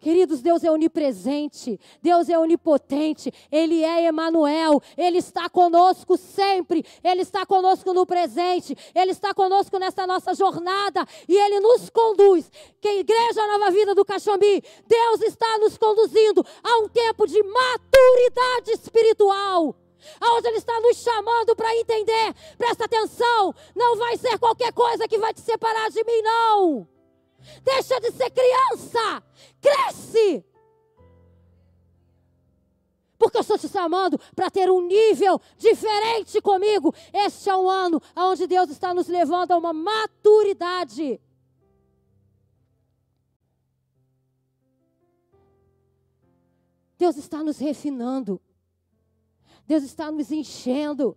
Queridos, 0.00 0.40
Deus 0.40 0.64
é 0.64 0.70
onipresente, 0.70 1.78
Deus 2.02 2.30
é 2.30 2.38
onipotente, 2.38 3.30
Ele 3.52 3.84
é 3.84 4.06
Emanuel, 4.06 4.80
Ele 4.96 5.18
está 5.18 5.46
conosco 5.50 6.16
sempre, 6.16 6.84
Ele 7.04 7.20
está 7.20 7.44
conosco 7.44 7.92
no 7.92 8.06
presente, 8.06 8.74
Ele 8.94 9.10
está 9.10 9.34
conosco 9.34 9.78
nessa 9.78 10.06
nossa 10.06 10.32
jornada 10.34 11.06
e 11.28 11.36
Ele 11.36 11.60
nos 11.60 11.90
conduz. 11.90 12.50
Que 12.80 12.88
a 12.88 12.96
Igreja 12.96 13.46
Nova 13.46 13.70
Vida 13.70 13.94
do 13.94 14.04
Caxambi, 14.04 14.64
Deus 14.86 15.20
está 15.20 15.58
nos 15.58 15.76
conduzindo 15.76 16.42
a 16.64 16.78
um 16.78 16.88
tempo 16.88 17.26
de 17.26 17.42
maturidade 17.42 18.70
espiritual. 18.70 19.76
Aonde 20.18 20.48
Ele 20.48 20.56
está 20.56 20.80
nos 20.80 20.96
chamando 20.96 21.54
para 21.54 21.76
entender, 21.76 22.34
presta 22.56 22.86
atenção, 22.86 23.54
não 23.76 23.96
vai 23.96 24.16
ser 24.16 24.38
qualquer 24.38 24.72
coisa 24.72 25.06
que 25.06 25.18
vai 25.18 25.34
te 25.34 25.42
separar 25.42 25.90
de 25.90 26.02
mim, 26.04 26.22
não. 26.22 26.99
Deixa 27.62 28.00
de 28.00 28.10
ser 28.12 28.30
criança. 28.30 29.22
Cresce. 29.60 30.44
Porque 33.18 33.36
eu 33.36 33.42
estou 33.42 33.58
te 33.58 33.68
chamando 33.68 34.18
para 34.34 34.50
ter 34.50 34.70
um 34.70 34.80
nível 34.86 35.38
diferente 35.58 36.40
comigo. 36.40 36.94
Este 37.12 37.50
é 37.50 37.56
um 37.56 37.68
ano 37.68 38.00
onde 38.16 38.46
Deus 38.46 38.70
está 38.70 38.94
nos 38.94 39.08
levando 39.08 39.52
a 39.52 39.58
uma 39.58 39.74
maturidade. 39.74 41.20
Deus 46.96 47.16
está 47.18 47.42
nos 47.44 47.58
refinando. 47.58 48.40
Deus 49.66 49.82
está 49.82 50.10
nos 50.10 50.30
enchendo. 50.30 51.16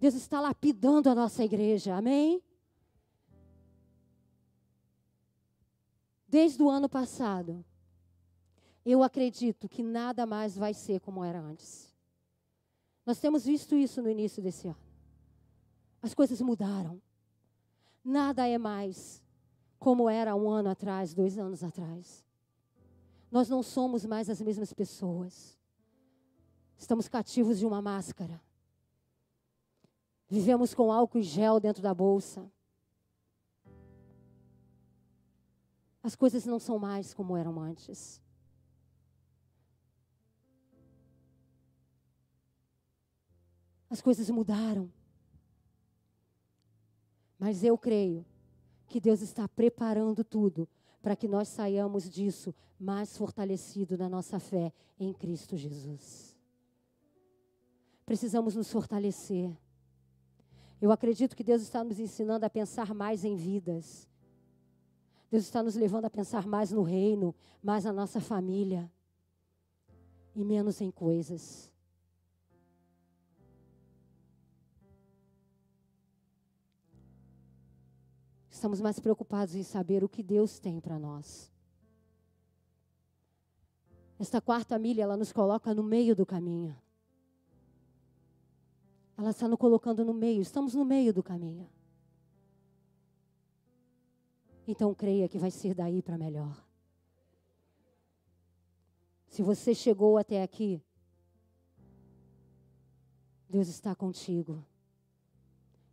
Deus 0.00 0.14
está 0.14 0.40
lapidando 0.40 1.10
a 1.10 1.14
nossa 1.14 1.44
igreja. 1.44 1.94
Amém? 1.94 2.42
Desde 6.28 6.62
o 6.62 6.70
ano 6.70 6.88
passado, 6.88 7.64
eu 8.84 9.02
acredito 9.02 9.68
que 9.68 9.82
nada 9.82 10.26
mais 10.26 10.56
vai 10.56 10.72
ser 10.72 11.00
como 11.00 11.24
era 11.24 11.40
antes. 11.40 11.94
Nós 13.04 13.18
temos 13.18 13.44
visto 13.44 13.74
isso 13.74 14.02
no 14.02 14.10
início 14.10 14.42
desse 14.42 14.68
ano. 14.68 14.76
As 16.02 16.14
coisas 16.14 16.40
mudaram. 16.40 17.00
Nada 18.04 18.46
é 18.46 18.58
mais 18.58 19.24
como 19.78 20.08
era 20.08 20.34
um 20.34 20.48
ano 20.48 20.68
atrás, 20.68 21.14
dois 21.14 21.38
anos 21.38 21.62
atrás. 21.62 22.24
Nós 23.30 23.48
não 23.48 23.62
somos 23.62 24.04
mais 24.04 24.30
as 24.30 24.40
mesmas 24.40 24.72
pessoas. 24.72 25.58
Estamos 26.78 27.08
cativos 27.08 27.58
de 27.58 27.66
uma 27.66 27.82
máscara. 27.82 28.40
Vivemos 30.28 30.74
com 30.74 30.92
álcool 30.92 31.18
e 31.18 31.22
gel 31.22 31.60
dentro 31.60 31.82
da 31.82 31.94
bolsa. 31.94 32.50
As 36.06 36.14
coisas 36.14 36.46
não 36.46 36.60
são 36.60 36.78
mais 36.78 37.12
como 37.12 37.36
eram 37.36 37.58
antes. 37.58 38.22
As 43.90 44.00
coisas 44.00 44.30
mudaram. 44.30 44.88
Mas 47.36 47.64
eu 47.64 47.76
creio 47.76 48.24
que 48.86 49.00
Deus 49.00 49.20
está 49.20 49.48
preparando 49.48 50.22
tudo 50.22 50.68
para 51.02 51.16
que 51.16 51.26
nós 51.26 51.48
saiamos 51.48 52.08
disso 52.08 52.54
mais 52.78 53.16
fortalecido 53.16 53.98
na 53.98 54.08
nossa 54.08 54.38
fé 54.38 54.72
em 55.00 55.12
Cristo 55.12 55.56
Jesus. 55.56 56.38
Precisamos 58.04 58.54
nos 58.54 58.70
fortalecer. 58.70 59.50
Eu 60.80 60.92
acredito 60.92 61.34
que 61.34 61.42
Deus 61.42 61.62
está 61.62 61.82
nos 61.82 61.98
ensinando 61.98 62.46
a 62.46 62.50
pensar 62.50 62.94
mais 62.94 63.24
em 63.24 63.34
vidas 63.34 64.08
Deus 65.30 65.44
está 65.44 65.62
nos 65.62 65.74
levando 65.74 66.04
a 66.04 66.10
pensar 66.10 66.46
mais 66.46 66.70
no 66.70 66.82
reino, 66.82 67.34
mais 67.62 67.84
na 67.84 67.92
nossa 67.92 68.20
família 68.20 68.90
e 70.34 70.44
menos 70.44 70.80
em 70.80 70.90
coisas. 70.90 71.72
Estamos 78.50 78.80
mais 78.80 78.98
preocupados 78.98 79.54
em 79.54 79.62
saber 79.62 80.02
o 80.02 80.08
que 80.08 80.22
Deus 80.22 80.58
tem 80.58 80.80
para 80.80 80.98
nós. 80.98 81.52
Esta 84.18 84.40
quarta 84.40 84.78
milha, 84.78 85.02
ela 85.02 85.16
nos 85.16 85.32
coloca 85.32 85.74
no 85.74 85.82
meio 85.82 86.16
do 86.16 86.24
caminho. 86.24 86.74
Ela 89.18 89.30
está 89.30 89.46
nos 89.48 89.58
colocando 89.58 90.04
no 90.04 90.14
meio, 90.14 90.40
estamos 90.40 90.74
no 90.74 90.84
meio 90.84 91.12
do 91.12 91.22
caminho. 91.22 91.68
Então 94.66 94.94
creia 94.94 95.28
que 95.28 95.38
vai 95.38 95.50
ser 95.50 95.74
daí 95.74 96.02
para 96.02 96.18
melhor. 96.18 96.66
Se 99.28 99.42
você 99.42 99.74
chegou 99.74 100.18
até 100.18 100.42
aqui, 100.42 100.82
Deus 103.48 103.68
está 103.68 103.94
contigo. 103.94 104.64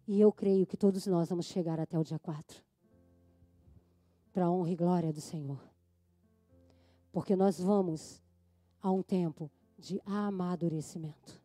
E 0.08 0.20
eu 0.20 0.32
creio 0.32 0.66
que 0.66 0.76
todos 0.76 1.06
nós 1.08 1.30
vamos 1.30 1.46
chegar 1.46 1.80
até 1.80 1.98
o 2.00 2.04
dia 2.04 2.18
4. 2.20 2.64
Para 4.34 4.46
a 4.46 4.52
honra 4.52 4.72
e 4.72 4.76
glória 4.76 5.14
do 5.14 5.22
Senhor. 5.22 5.60
Porque 7.12 7.36
nós 7.36 7.60
vamos 7.60 8.22
a 8.82 8.92
um 8.92 9.04
tempo 9.04 9.52
de 9.78 10.02
amadurecimento. 10.06 11.40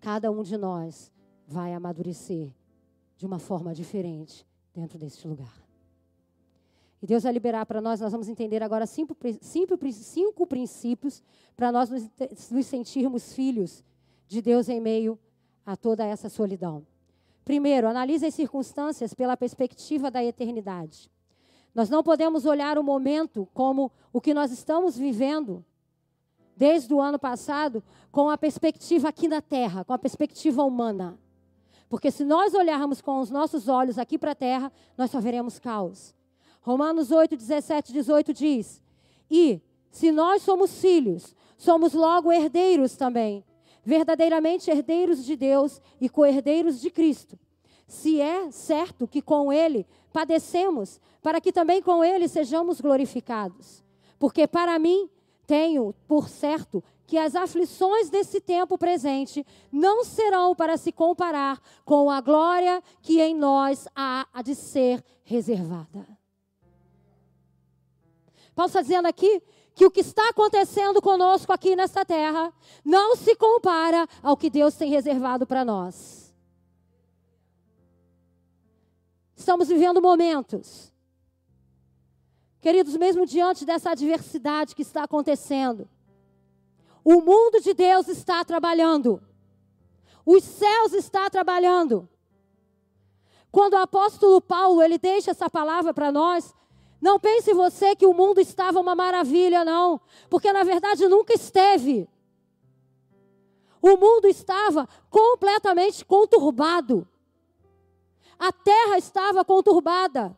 Cada 0.00 0.30
um 0.30 0.42
de 0.42 0.56
nós 0.56 1.12
vai 1.46 1.74
amadurecer 1.74 2.52
de 3.16 3.26
uma 3.26 3.38
forma 3.38 3.74
diferente 3.74 4.46
dentro 4.74 4.98
deste 4.98 5.26
lugar. 5.26 5.64
E 7.00 7.06
Deus 7.06 7.22
vai 7.22 7.32
liberar 7.32 7.66
para 7.66 7.80
nós, 7.80 8.00
nós 8.00 8.12
vamos 8.12 8.28
entender 8.28 8.62
agora 8.62 8.86
cinco, 8.86 9.14
cinco, 9.42 9.76
cinco 9.92 10.46
princípios 10.46 11.22
para 11.54 11.70
nós 11.70 11.90
nos, 11.90 12.08
nos 12.50 12.66
sentirmos 12.66 13.34
filhos 13.34 13.84
de 14.26 14.40
Deus 14.40 14.68
em 14.68 14.80
meio 14.80 15.18
a 15.66 15.76
toda 15.76 16.04
essa 16.04 16.28
solidão. 16.28 16.86
Primeiro, 17.44 17.88
analise 17.88 18.24
as 18.24 18.34
circunstâncias 18.34 19.12
pela 19.12 19.36
perspectiva 19.36 20.10
da 20.10 20.24
eternidade. 20.24 21.10
Nós 21.74 21.90
não 21.90 22.02
podemos 22.02 22.46
olhar 22.46 22.78
o 22.78 22.82
momento 22.82 23.46
como 23.52 23.92
o 24.12 24.20
que 24.20 24.32
nós 24.32 24.50
estamos 24.50 24.96
vivendo 24.96 25.64
desde 26.56 26.94
o 26.94 27.00
ano 27.00 27.18
passado 27.18 27.82
com 28.10 28.30
a 28.30 28.38
perspectiva 28.38 29.08
aqui 29.08 29.28
na 29.28 29.42
terra, 29.42 29.84
com 29.84 29.92
a 29.92 29.98
perspectiva 29.98 30.62
humana. 30.62 31.18
Porque 31.94 32.10
se 32.10 32.24
nós 32.24 32.54
olharmos 32.54 33.00
com 33.00 33.20
os 33.20 33.30
nossos 33.30 33.68
olhos 33.68 34.00
aqui 34.00 34.18
para 34.18 34.32
a 34.32 34.34
terra, 34.34 34.72
nós 34.98 35.12
só 35.12 35.20
veremos 35.20 35.60
caos. 35.60 36.12
Romanos 36.60 37.12
8, 37.12 37.36
17, 37.36 37.92
18 37.92 38.32
diz: 38.34 38.82
E 39.30 39.62
se 39.92 40.10
nós 40.10 40.42
somos 40.42 40.80
filhos, 40.80 41.36
somos 41.56 41.92
logo 41.92 42.32
herdeiros 42.32 42.96
também, 42.96 43.44
verdadeiramente 43.84 44.68
herdeiros 44.72 45.24
de 45.24 45.36
Deus 45.36 45.80
e 46.00 46.08
co-herdeiros 46.08 46.80
de 46.80 46.90
Cristo. 46.90 47.38
Se 47.86 48.20
é 48.20 48.50
certo 48.50 49.06
que 49.06 49.22
com 49.22 49.52
Ele 49.52 49.86
padecemos, 50.12 51.00
para 51.22 51.40
que 51.40 51.52
também 51.52 51.80
com 51.80 52.02
Ele 52.02 52.26
sejamos 52.26 52.80
glorificados. 52.80 53.84
Porque 54.18 54.48
para 54.48 54.76
mim 54.80 55.08
tenho 55.46 55.94
por 56.08 56.28
certo 56.28 56.82
que 57.14 57.18
as 57.18 57.36
aflições 57.36 58.10
desse 58.10 58.40
tempo 58.40 58.76
presente 58.76 59.46
não 59.70 60.02
serão 60.02 60.52
para 60.52 60.76
se 60.76 60.90
comparar 60.90 61.62
com 61.84 62.10
a 62.10 62.20
glória 62.20 62.82
que 63.00 63.20
em 63.20 63.36
nós 63.36 63.86
há 63.94 64.26
de 64.42 64.52
ser 64.52 65.00
reservada. 65.22 66.08
Paulo 68.52 68.66
está 68.66 68.82
dizendo 68.82 69.06
aqui 69.06 69.40
que 69.76 69.86
o 69.86 69.92
que 69.92 70.00
está 70.00 70.28
acontecendo 70.28 71.00
conosco 71.00 71.52
aqui 71.52 71.76
nesta 71.76 72.04
terra 72.04 72.52
não 72.84 73.14
se 73.14 73.36
compara 73.36 74.08
ao 74.20 74.36
que 74.36 74.50
Deus 74.50 74.74
tem 74.74 74.90
reservado 74.90 75.46
para 75.46 75.64
nós. 75.64 76.34
Estamos 79.36 79.68
vivendo 79.68 80.02
momentos, 80.02 80.92
queridos, 82.60 82.96
mesmo 82.96 83.24
diante 83.24 83.64
dessa 83.64 83.92
adversidade 83.92 84.74
que 84.74 84.82
está 84.82 85.04
acontecendo, 85.04 85.88
o 87.04 87.20
mundo 87.20 87.60
de 87.60 87.74
Deus 87.74 88.08
está 88.08 88.42
trabalhando, 88.44 89.22
os 90.24 90.42
céus 90.42 90.94
está 90.94 91.28
trabalhando. 91.28 92.08
Quando 93.52 93.74
o 93.74 93.78
apóstolo 93.78 94.40
Paulo 94.40 94.82
ele 94.82 94.98
deixa 94.98 95.30
essa 95.30 95.48
palavra 95.48 95.92
para 95.92 96.10
nós, 96.10 96.54
não 97.00 97.20
pense 97.20 97.52
você 97.52 97.94
que 97.94 98.06
o 98.06 98.14
mundo 98.14 98.40
estava 98.40 98.80
uma 98.80 98.94
maravilha, 98.94 99.64
não, 99.64 100.00
porque 100.30 100.52
na 100.52 100.64
verdade 100.64 101.06
nunca 101.06 101.34
esteve. 101.34 102.08
O 103.82 103.98
mundo 103.98 104.26
estava 104.26 104.88
completamente 105.10 106.02
conturbado. 106.06 107.06
A 108.38 108.50
terra 108.50 108.96
estava 108.96 109.44
conturbada. 109.44 110.34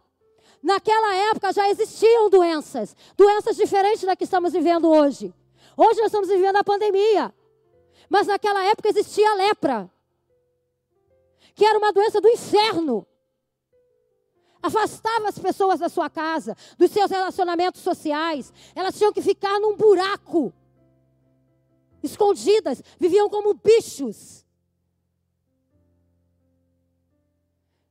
Naquela 0.60 1.14
época 1.14 1.52
já 1.52 1.70
existiam 1.70 2.28
doenças, 2.28 2.96
doenças 3.16 3.56
diferentes 3.56 4.02
da 4.02 4.16
que 4.16 4.24
estamos 4.24 4.52
vivendo 4.52 4.88
hoje. 4.88 5.32
Hoje 5.76 6.00
nós 6.00 6.06
estamos 6.06 6.28
vivendo 6.28 6.56
a 6.56 6.64
pandemia. 6.64 7.34
Mas 8.08 8.26
naquela 8.26 8.64
época 8.64 8.88
existia 8.88 9.28
a 9.30 9.34
lepra, 9.34 9.90
que 11.54 11.64
era 11.64 11.78
uma 11.78 11.92
doença 11.92 12.20
do 12.20 12.28
inferno 12.28 13.06
afastava 14.66 15.28
as 15.28 15.38
pessoas 15.38 15.78
da 15.78 15.88
sua 15.88 16.10
casa, 16.10 16.56
dos 16.76 16.90
seus 16.90 17.10
relacionamentos 17.10 17.80
sociais. 17.80 18.52
Elas 18.74 18.96
tinham 18.96 19.12
que 19.12 19.22
ficar 19.22 19.58
num 19.60 19.76
buraco, 19.76 20.52
escondidas, 22.02 22.82
viviam 22.98 23.28
como 23.28 23.54
bichos. 23.54 24.44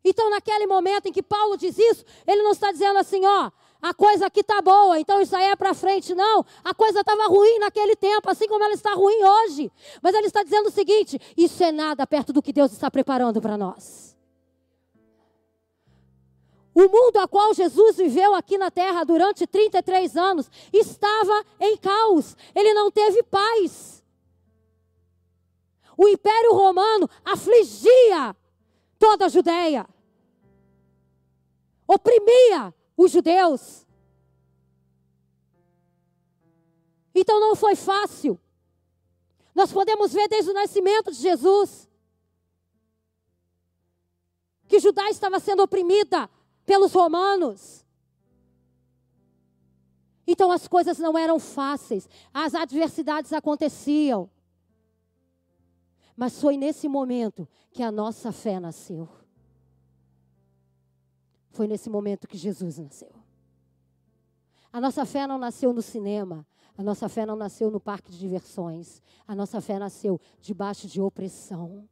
Então, 0.04 0.30
naquele 0.30 0.68
momento 0.68 1.08
em 1.08 1.12
que 1.12 1.24
Paulo 1.24 1.58
diz 1.58 1.78
isso, 1.80 2.06
ele 2.28 2.44
não 2.44 2.52
está 2.52 2.72
dizendo 2.72 3.00
assim, 3.00 3.26
ó, 3.26 3.52
a 3.82 3.94
coisa 3.94 4.28
aqui 4.28 4.40
está 4.40 4.62
boa, 4.62 5.00
então 5.00 5.22
isso 5.22 5.36
aí 5.36 5.46
é 5.46 5.56
para 5.56 5.74
frente. 5.74 6.16
Não, 6.16 6.46
a 6.64 6.74
coisa 6.74 7.02
estava 7.02 7.28
ruim 7.28 7.60
naquele 7.60 7.96
tempo, 7.96 8.30
assim 8.30 8.48
como 8.48 8.64
ela 8.64 8.74
está 8.74 8.94
ruim 8.94 9.24
hoje. 9.24 9.72
Mas 10.02 10.16
ele 10.16 10.28
está 10.28 10.44
dizendo 10.44 10.68
o 10.68 10.72
seguinte: 10.72 11.20
isso 11.38 11.64
é 11.64 11.72
nada 11.72 12.08
perto 12.08 12.34
do 12.34 12.42
que 12.42 12.54
Deus 12.54 12.72
está 12.72 12.90
preparando 12.90 13.42
para 13.42 13.58
nós. 13.58 14.16
O 16.74 16.90
mundo 16.90 17.18
a 17.20 17.28
qual 17.28 17.54
Jesus 17.54 17.96
viveu 17.96 18.36
aqui 18.36 18.58
na 18.58 18.70
terra 18.70 19.06
durante 19.06 19.48
33 19.48 20.18
anos 20.18 20.52
estava 20.74 21.46
em 21.58 21.78
caos. 21.78 22.36
Ele 22.54 22.74
não 22.74 22.92
teve 22.92 23.24
paz. 23.24 24.04
O 25.98 26.08
Império 26.10 26.54
Romano 26.54 27.10
afligia 27.24 28.36
toda 29.00 29.28
a 29.28 29.30
Judéia. 29.30 29.88
Oprimia 31.88 32.74
os 32.98 33.12
judeus. 33.12 33.86
Então 37.14 37.40
não 37.40 37.56
foi 37.56 37.76
fácil. 37.76 38.40
Nós 39.54 39.72
podemos 39.72 40.12
ver 40.12 40.28
desde 40.28 40.52
o 40.52 40.54
nascimento 40.54 41.12
de 41.12 41.18
Jesus 41.18 41.90
que 44.68 44.80
Judá 44.80 45.10
estava 45.10 45.40
sendo 45.40 45.64
oprimida 45.64 46.30
pelos 46.66 46.92
romanos. 46.92 47.86
Então 50.28 50.52
as 50.52 50.68
coisas 50.68 50.98
não 50.98 51.18
eram 51.18 51.40
fáceis, 51.40 52.10
as 52.34 52.56
adversidades 52.56 53.32
aconteciam. 53.32 54.30
Mas 56.18 56.42
foi 56.42 56.58
nesse 56.58 56.88
momento 56.88 57.48
que 57.72 57.84
a 57.84 57.92
nossa 57.92 58.32
fé 58.32 58.60
nasceu. 58.60 59.08
Foi 61.56 61.68
nesse 61.68 61.90
momento 61.90 62.28
que 62.28 62.38
Jesus 62.38 62.78
nasceu. 62.80 63.16
A 64.74 64.82
nossa 64.82 65.06
fé 65.06 65.26
não 65.26 65.38
nasceu 65.38 65.72
no 65.72 65.82
cinema, 65.82 66.46
a 66.78 66.84
nossa 66.84 67.08
fé 67.08 67.26
não 67.26 67.38
nasceu 67.38 67.72
no 67.72 67.80
parque 67.80 68.12
de 68.12 68.20
diversões, 68.20 69.02
a 69.26 69.34
nossa 69.34 69.62
fé 69.62 69.80
nasceu 69.80 70.20
debaixo 70.42 70.86
de 70.86 71.00
opressão. 71.00 71.88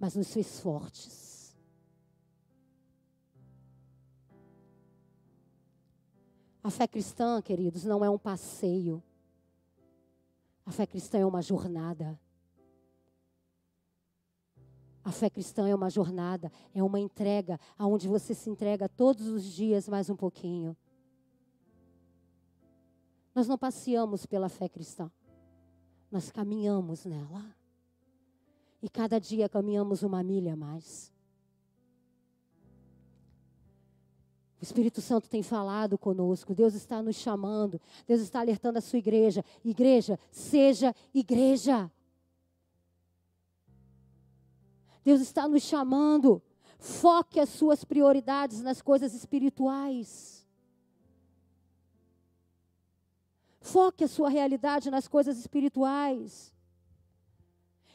Mas 0.00 0.16
nos 0.16 0.32
fez 0.32 0.58
fortes. 0.58 1.54
A 6.62 6.70
fé 6.70 6.88
cristã, 6.88 7.42
queridos, 7.42 7.84
não 7.84 8.02
é 8.02 8.08
um 8.08 8.18
passeio. 8.18 9.02
A 10.64 10.72
fé 10.72 10.86
cristã 10.86 11.18
é 11.18 11.26
uma 11.26 11.42
jornada. 11.42 12.18
A 15.08 15.10
fé 15.10 15.30
cristã 15.30 15.66
é 15.66 15.74
uma 15.74 15.88
jornada, 15.88 16.52
é 16.74 16.82
uma 16.82 17.00
entrega, 17.00 17.58
aonde 17.78 18.06
você 18.06 18.34
se 18.34 18.50
entrega 18.50 18.90
todos 18.90 19.26
os 19.26 19.42
dias 19.42 19.88
mais 19.88 20.10
um 20.10 20.14
pouquinho. 20.14 20.76
Nós 23.34 23.48
não 23.48 23.56
passeamos 23.56 24.26
pela 24.26 24.50
fé 24.50 24.68
cristã, 24.68 25.10
nós 26.10 26.30
caminhamos 26.30 27.06
nela. 27.06 27.42
E 28.82 28.88
cada 28.90 29.18
dia 29.18 29.48
caminhamos 29.48 30.02
uma 30.02 30.22
milha 30.22 30.52
a 30.52 30.56
mais. 30.56 31.10
O 34.60 34.62
Espírito 34.62 35.00
Santo 35.00 35.30
tem 35.30 35.42
falado 35.42 35.96
conosco, 35.96 36.54
Deus 36.54 36.74
está 36.74 37.02
nos 37.02 37.16
chamando, 37.16 37.80
Deus 38.06 38.20
está 38.20 38.40
alertando 38.40 38.76
a 38.76 38.82
sua 38.82 38.98
igreja. 38.98 39.42
Igreja, 39.64 40.18
seja 40.30 40.94
igreja. 41.14 41.90
Deus 45.08 45.20
está 45.20 45.48
nos 45.48 45.62
chamando. 45.62 46.42
Foque 46.78 47.40
as 47.40 47.48
suas 47.48 47.84
prioridades 47.84 48.62
nas 48.62 48.82
coisas 48.82 49.14
espirituais. 49.14 50.46
Foque 53.60 54.04
a 54.04 54.08
sua 54.08 54.28
realidade 54.28 54.90
nas 54.90 55.08
coisas 55.08 55.38
espirituais. 55.38 56.54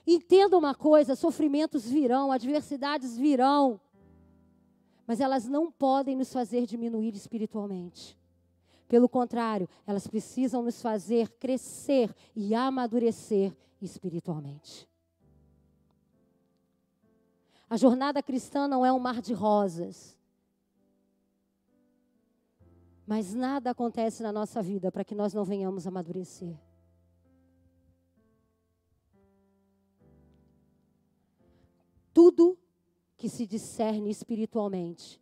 Entenda 0.05 0.57
uma 0.57 0.73
coisa: 0.73 1.15
sofrimentos 1.15 1.85
virão, 1.85 2.31
adversidades 2.31 3.15
virão 3.15 3.79
mas 5.05 5.19
elas 5.19 5.47
não 5.47 5.71
podem 5.71 6.15
nos 6.15 6.31
fazer 6.31 6.65
diminuir 6.65 7.13
espiritualmente. 7.13 8.17
Pelo 8.87 9.09
contrário, 9.09 9.67
elas 9.85 10.07
precisam 10.07 10.63
nos 10.63 10.81
fazer 10.81 11.29
crescer 11.37 12.13
e 12.35 12.55
amadurecer 12.55 13.53
espiritualmente. 13.81 14.87
A 17.73 17.75
jornada 17.75 18.21
cristã 18.21 18.67
não 18.67 18.85
é 18.85 18.93
um 18.93 18.99
mar 18.99 19.19
de 19.19 19.33
rosas. 19.33 20.15
Mas 23.03 23.33
nada 23.33 23.71
acontece 23.71 24.21
na 24.21 24.31
nossa 24.31 24.61
vida 24.61 24.91
para 24.91 25.03
que 25.03 25.15
nós 25.15 25.33
não 25.33 25.43
venhamos 25.43 25.87
amadurecer. 25.87 26.55
Tudo 32.13 32.59
que 33.17 33.27
se 33.27 33.47
discerne 33.47 34.11
espiritualmente 34.11 35.19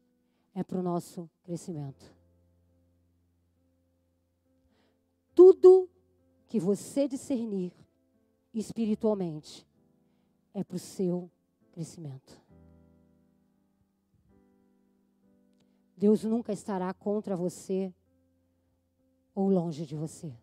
é 0.54 0.62
para 0.62 0.78
o 0.78 0.84
nosso 0.84 1.30
crescimento. 1.44 2.14
Tudo 5.34 5.90
que 6.50 6.60
você 6.60 7.08
discernir 7.08 7.72
espiritualmente, 8.54 9.66
é 10.54 10.66
para 10.66 10.76
o 10.76 10.80
seu 10.80 11.32
crescimento. 11.72 12.41
Deus 16.02 16.24
nunca 16.24 16.52
estará 16.52 16.92
contra 16.96 17.36
você 17.36 17.94
ou 19.36 19.52
longe 19.52 19.86
de 19.86 19.96
você. 19.96 20.36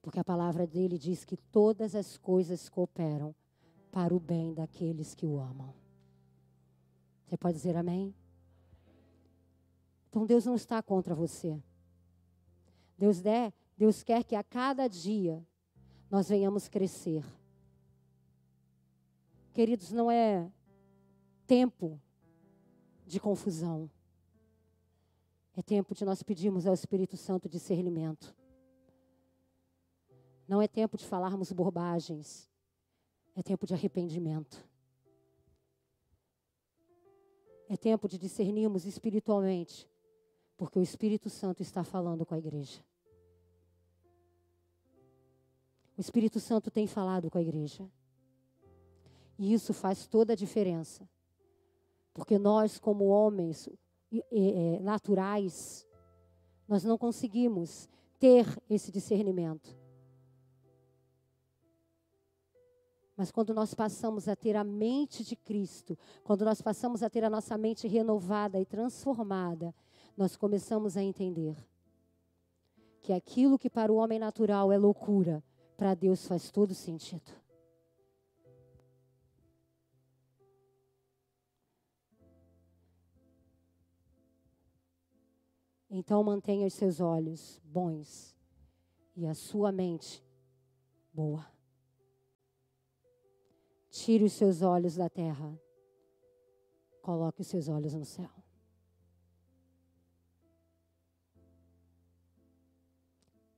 Porque 0.00 0.20
a 0.20 0.24
palavra 0.24 0.64
dele 0.64 0.96
diz 0.96 1.24
que 1.24 1.36
todas 1.36 1.96
as 1.96 2.16
coisas 2.16 2.68
cooperam 2.68 3.34
para 3.90 4.14
o 4.14 4.20
bem 4.20 4.54
daqueles 4.54 5.16
que 5.16 5.26
o 5.26 5.40
amam. 5.40 5.74
Você 7.26 7.36
pode 7.36 7.56
dizer 7.56 7.76
amém? 7.76 8.14
Então 10.08 10.24
Deus 10.24 10.44
não 10.44 10.54
está 10.54 10.80
contra 10.80 11.12
você. 11.12 11.60
Deus, 12.96 13.20
der, 13.20 13.52
Deus 13.76 14.04
quer 14.04 14.22
que 14.22 14.36
a 14.36 14.44
cada 14.44 14.86
dia 14.86 15.44
nós 16.08 16.28
venhamos 16.28 16.68
crescer. 16.68 17.24
Queridos, 19.52 19.90
não 19.90 20.08
é 20.08 20.48
tempo 21.48 22.00
de 23.06 23.20
confusão. 23.20 23.90
É 25.56 25.62
tempo 25.62 25.94
de 25.94 26.04
nós 26.04 26.22
pedirmos 26.22 26.66
ao 26.66 26.74
Espírito 26.74 27.16
Santo 27.16 27.48
discernimento. 27.48 28.34
Não 30.48 30.60
é 30.60 30.68
tempo 30.68 30.96
de 30.96 31.06
falarmos 31.06 31.52
bobagens. 31.52 32.50
É 33.36 33.42
tempo 33.42 33.66
de 33.66 33.74
arrependimento. 33.74 34.66
É 37.68 37.76
tempo 37.76 38.08
de 38.08 38.18
discernirmos 38.18 38.84
espiritualmente, 38.84 39.88
porque 40.56 40.78
o 40.78 40.82
Espírito 40.82 41.30
Santo 41.30 41.62
está 41.62 41.82
falando 41.82 42.26
com 42.26 42.34
a 42.34 42.38
igreja. 42.38 42.84
O 45.96 46.00
Espírito 46.00 46.38
Santo 46.40 46.70
tem 46.70 46.86
falado 46.86 47.30
com 47.30 47.38
a 47.38 47.42
igreja. 47.42 47.88
E 49.38 49.52
isso 49.52 49.72
faz 49.72 50.06
toda 50.06 50.32
a 50.34 50.36
diferença. 50.36 51.08
Porque 52.14 52.38
nós, 52.38 52.78
como 52.78 53.06
homens 53.06 53.68
é, 54.32 54.78
naturais, 54.80 55.84
nós 56.68 56.84
não 56.84 56.96
conseguimos 56.96 57.88
ter 58.18 58.46
esse 58.70 58.92
discernimento. 58.92 59.76
Mas 63.16 63.30
quando 63.30 63.52
nós 63.52 63.74
passamos 63.74 64.28
a 64.28 64.34
ter 64.34 64.56
a 64.56 64.64
mente 64.64 65.22
de 65.22 65.36
Cristo, 65.36 65.96
quando 66.22 66.44
nós 66.44 66.60
passamos 66.62 67.02
a 67.02 67.10
ter 67.10 67.22
a 67.24 67.30
nossa 67.30 67.56
mente 67.58 67.86
renovada 67.86 68.60
e 68.60 68.64
transformada, 68.64 69.74
nós 70.16 70.36
começamos 70.36 70.96
a 70.96 71.02
entender 71.02 71.56
que 73.02 73.12
aquilo 73.12 73.58
que 73.58 73.68
para 73.68 73.92
o 73.92 73.96
homem 73.96 74.18
natural 74.18 74.72
é 74.72 74.78
loucura, 74.78 75.44
para 75.76 75.94
Deus 75.94 76.26
faz 76.26 76.50
todo 76.50 76.74
sentido. 76.74 77.43
Então 85.96 86.24
mantenha 86.24 86.66
os 86.66 86.74
seus 86.74 86.98
olhos 86.98 87.60
bons 87.62 88.36
e 89.14 89.24
a 89.28 89.32
sua 89.32 89.70
mente 89.70 90.26
boa. 91.12 91.48
Tire 93.90 94.24
os 94.24 94.32
seus 94.32 94.60
olhos 94.60 94.96
da 94.96 95.08
terra. 95.08 95.56
Coloque 97.00 97.42
os 97.42 97.46
seus 97.46 97.68
olhos 97.68 97.94
no 97.94 98.04
céu. 98.04 98.28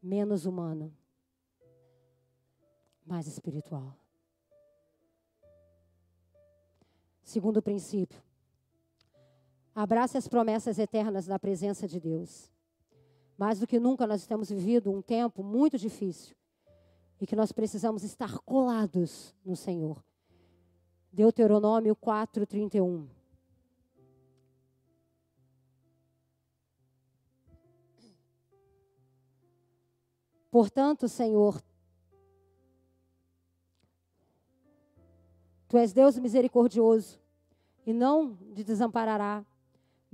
Menos 0.02 0.44
humano, 0.44 0.94
mais 3.06 3.26
espiritual. 3.26 3.96
Segundo 7.22 7.62
princípio, 7.62 8.25
abrace 9.76 10.16
as 10.16 10.26
promessas 10.26 10.78
eternas 10.78 11.26
da 11.26 11.38
presença 11.38 11.86
de 11.86 12.00
Deus. 12.00 12.50
Mais 13.36 13.60
do 13.60 13.66
que 13.66 13.78
nunca, 13.78 14.06
nós 14.06 14.26
temos 14.26 14.48
vivido 14.48 14.90
um 14.90 15.02
tempo 15.02 15.44
muito 15.44 15.76
difícil 15.76 16.34
e 17.20 17.26
que 17.26 17.36
nós 17.36 17.52
precisamos 17.52 18.02
estar 18.02 18.38
colados 18.38 19.34
no 19.44 19.54
Senhor. 19.54 20.02
Deuteronômio 21.12 21.94
4, 21.94 22.46
31. 22.46 23.06
Portanto, 30.50 31.06
Senhor, 31.06 31.62
Tu 35.68 35.76
és 35.76 35.92
Deus 35.92 36.16
misericordioso 36.16 37.20
e 37.84 37.92
não 37.92 38.36
te 38.54 38.62
desamparará, 38.62 39.44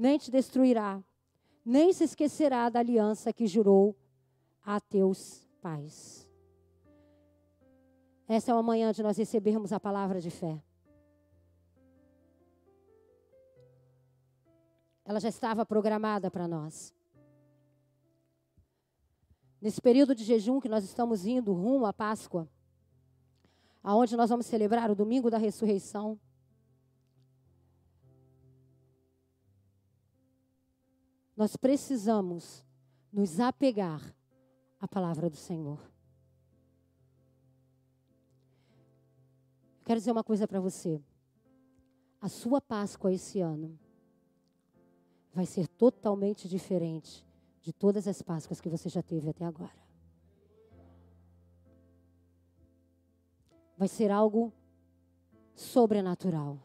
nem 0.02 0.18
te 0.18 0.30
destruirá, 0.30 1.02
nem 1.64 1.92
se 1.92 2.04
esquecerá 2.04 2.68
da 2.68 2.80
aliança 2.80 3.32
que 3.32 3.46
jurou 3.46 3.96
a 4.62 4.80
teus 4.80 5.48
pais. 5.60 6.28
Essa 8.28 8.50
é 8.50 8.54
uma 8.54 8.62
manhã 8.62 8.92
de 8.92 9.02
nós 9.02 9.16
recebermos 9.16 9.72
a 9.72 9.80
palavra 9.80 10.20
de 10.20 10.30
fé. 10.30 10.62
ela 15.04 15.20
já 15.20 15.28
estava 15.28 15.66
programada 15.66 16.30
para 16.30 16.48
nós. 16.48 16.94
Nesse 19.60 19.80
período 19.80 20.14
de 20.14 20.24
jejum 20.24 20.60
que 20.60 20.68
nós 20.68 20.84
estamos 20.84 21.24
indo 21.24 21.52
rumo 21.52 21.86
à 21.86 21.92
Páscoa, 21.92 22.48
aonde 23.82 24.16
nós 24.16 24.30
vamos 24.30 24.46
celebrar 24.46 24.90
o 24.90 24.94
domingo 24.94 25.30
da 25.30 25.38
ressurreição, 25.38 26.18
nós 31.42 31.56
precisamos 31.56 32.64
nos 33.12 33.40
apegar 33.40 34.00
à 34.78 34.86
palavra 34.86 35.28
do 35.28 35.34
Senhor. 35.34 35.80
Quero 39.84 39.98
dizer 39.98 40.12
uma 40.12 40.22
coisa 40.22 40.46
para 40.46 40.60
você. 40.60 41.02
A 42.20 42.28
sua 42.28 42.60
Páscoa 42.60 43.12
esse 43.12 43.40
ano 43.40 43.76
vai 45.34 45.44
ser 45.44 45.66
totalmente 45.66 46.48
diferente 46.48 47.26
de 47.60 47.72
todas 47.72 48.06
as 48.06 48.22
Páscoas 48.22 48.60
que 48.60 48.68
você 48.68 48.88
já 48.88 49.02
teve 49.02 49.28
até 49.28 49.44
agora. 49.44 49.82
Vai 53.76 53.88
ser 53.88 54.12
algo 54.12 54.52
sobrenatural. 55.56 56.56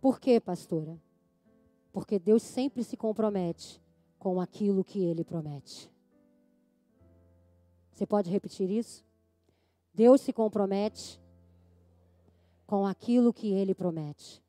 Por 0.00 0.18
quê, 0.18 0.40
pastora? 0.40 0.98
Porque 1.98 2.16
Deus 2.16 2.44
sempre 2.44 2.84
se 2.84 2.96
compromete 2.96 3.82
com 4.20 4.40
aquilo 4.40 4.84
que 4.84 5.00
ele 5.00 5.24
promete. 5.24 5.92
Você 7.90 8.06
pode 8.06 8.30
repetir 8.30 8.70
isso? 8.70 9.04
Deus 9.92 10.20
se 10.20 10.32
compromete 10.32 11.20
com 12.68 12.86
aquilo 12.86 13.32
que 13.32 13.50
ele 13.50 13.74
promete. 13.74 14.40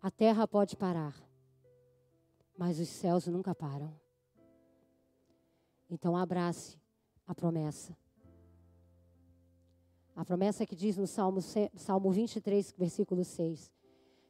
A 0.00 0.12
terra 0.12 0.46
pode 0.46 0.76
parar, 0.76 1.20
mas 2.56 2.78
os 2.78 2.88
céus 2.88 3.26
nunca 3.26 3.52
param. 3.52 3.92
Então 5.90 6.16
abrace 6.16 6.78
a 7.26 7.34
promessa. 7.34 7.98
A 10.16 10.24
promessa 10.24 10.64
que 10.64 10.74
diz 10.74 10.96
no 10.96 11.06
Salmo, 11.06 11.40
Salmo 11.74 12.10
23, 12.10 12.74
versículo 12.78 13.22
6. 13.22 13.70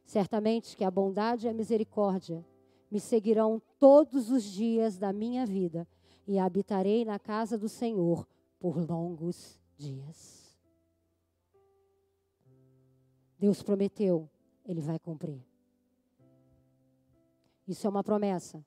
Certamente 0.03 0.75
que 0.75 0.83
a 0.83 0.91
bondade 0.91 1.47
e 1.47 1.49
a 1.49 1.53
misericórdia 1.53 2.45
me 2.91 2.99
seguirão 2.99 3.61
todos 3.79 4.29
os 4.29 4.43
dias 4.43 4.97
da 4.97 5.13
minha 5.13 5.45
vida 5.45 5.87
e 6.27 6.37
habitarei 6.37 7.05
na 7.05 7.17
casa 7.17 7.57
do 7.57 7.69
Senhor 7.69 8.27
por 8.59 8.77
longos 8.77 9.57
dias. 9.77 10.57
Deus 13.39 13.63
prometeu, 13.63 14.29
Ele 14.65 14.81
vai 14.81 14.99
cumprir. 14.99 15.41
Isso 17.65 17.87
é 17.87 17.89
uma 17.89 18.03
promessa. 18.03 18.65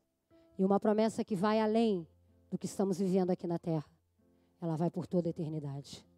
E 0.58 0.64
uma 0.64 0.80
promessa 0.80 1.22
que 1.22 1.36
vai 1.36 1.60
além 1.60 2.06
do 2.50 2.56
que 2.56 2.66
estamos 2.66 2.98
vivendo 2.98 3.30
aqui 3.30 3.46
na 3.46 3.58
terra. 3.58 3.90
Ela 4.60 4.76
vai 4.76 4.90
por 4.90 5.06
toda 5.06 5.28
a 5.28 5.30
eternidade. 5.30 6.09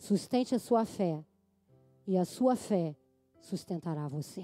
Sustente 0.00 0.54
a 0.54 0.58
sua 0.58 0.86
fé. 0.86 1.22
E 2.06 2.16
a 2.16 2.24
sua 2.24 2.56
fé 2.56 2.96
sustentará 3.38 4.08
você. 4.08 4.42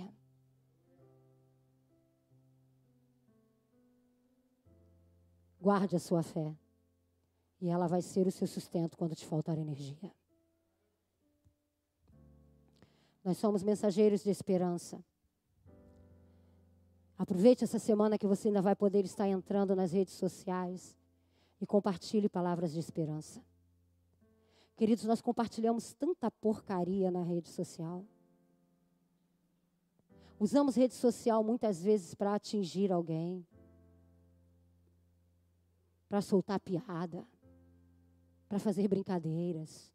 Guarde 5.59 5.97
a 5.97 5.99
sua 5.99 6.23
fé. 6.23 6.55
E 7.59 7.71
ela 7.71 7.89
vai 7.89 8.03
ser 8.03 8.27
o 8.27 8.31
seu 8.31 8.47
sustento 8.47 8.99
quando 8.99 9.17
te 9.17 9.27
faltar 9.27 9.57
energia. 9.57 10.15
Nós 13.25 13.39
somos 13.39 13.63
mensageiros 13.63 14.23
de 14.23 14.31
esperança. 14.31 15.03
Aproveite 17.17 17.65
essa 17.65 17.79
semana 17.79 18.19
que 18.19 18.27
você 18.27 18.49
ainda 18.49 18.61
vai 18.61 18.77
poder 18.77 19.07
estar 19.07 19.27
entrando 19.27 19.75
nas 19.75 19.91
redes 19.91 20.15
sociais 20.15 20.95
e 21.59 21.67
compartilhe 21.67 22.29
palavras 22.29 22.73
de 22.73 22.79
esperança. 22.79 23.43
Queridos, 24.77 25.05
nós 25.05 25.23
compartilhamos 25.23 25.95
tanta 25.95 26.31
porcaria 26.31 27.11
na 27.11 27.23
rede 27.23 27.49
social. 27.49 28.05
Usamos 30.39 30.77
rede 30.77 30.93
social 30.93 31.43
muitas 31.43 31.83
vezes 31.83 32.15
para 32.15 32.35
atingir 32.35 32.93
alguém, 32.93 33.47
para 36.11 36.21
soltar 36.21 36.61
piada, 36.61 37.27
para 38.47 38.59
fazer 38.59 38.87
brincadeiras. 38.87 39.91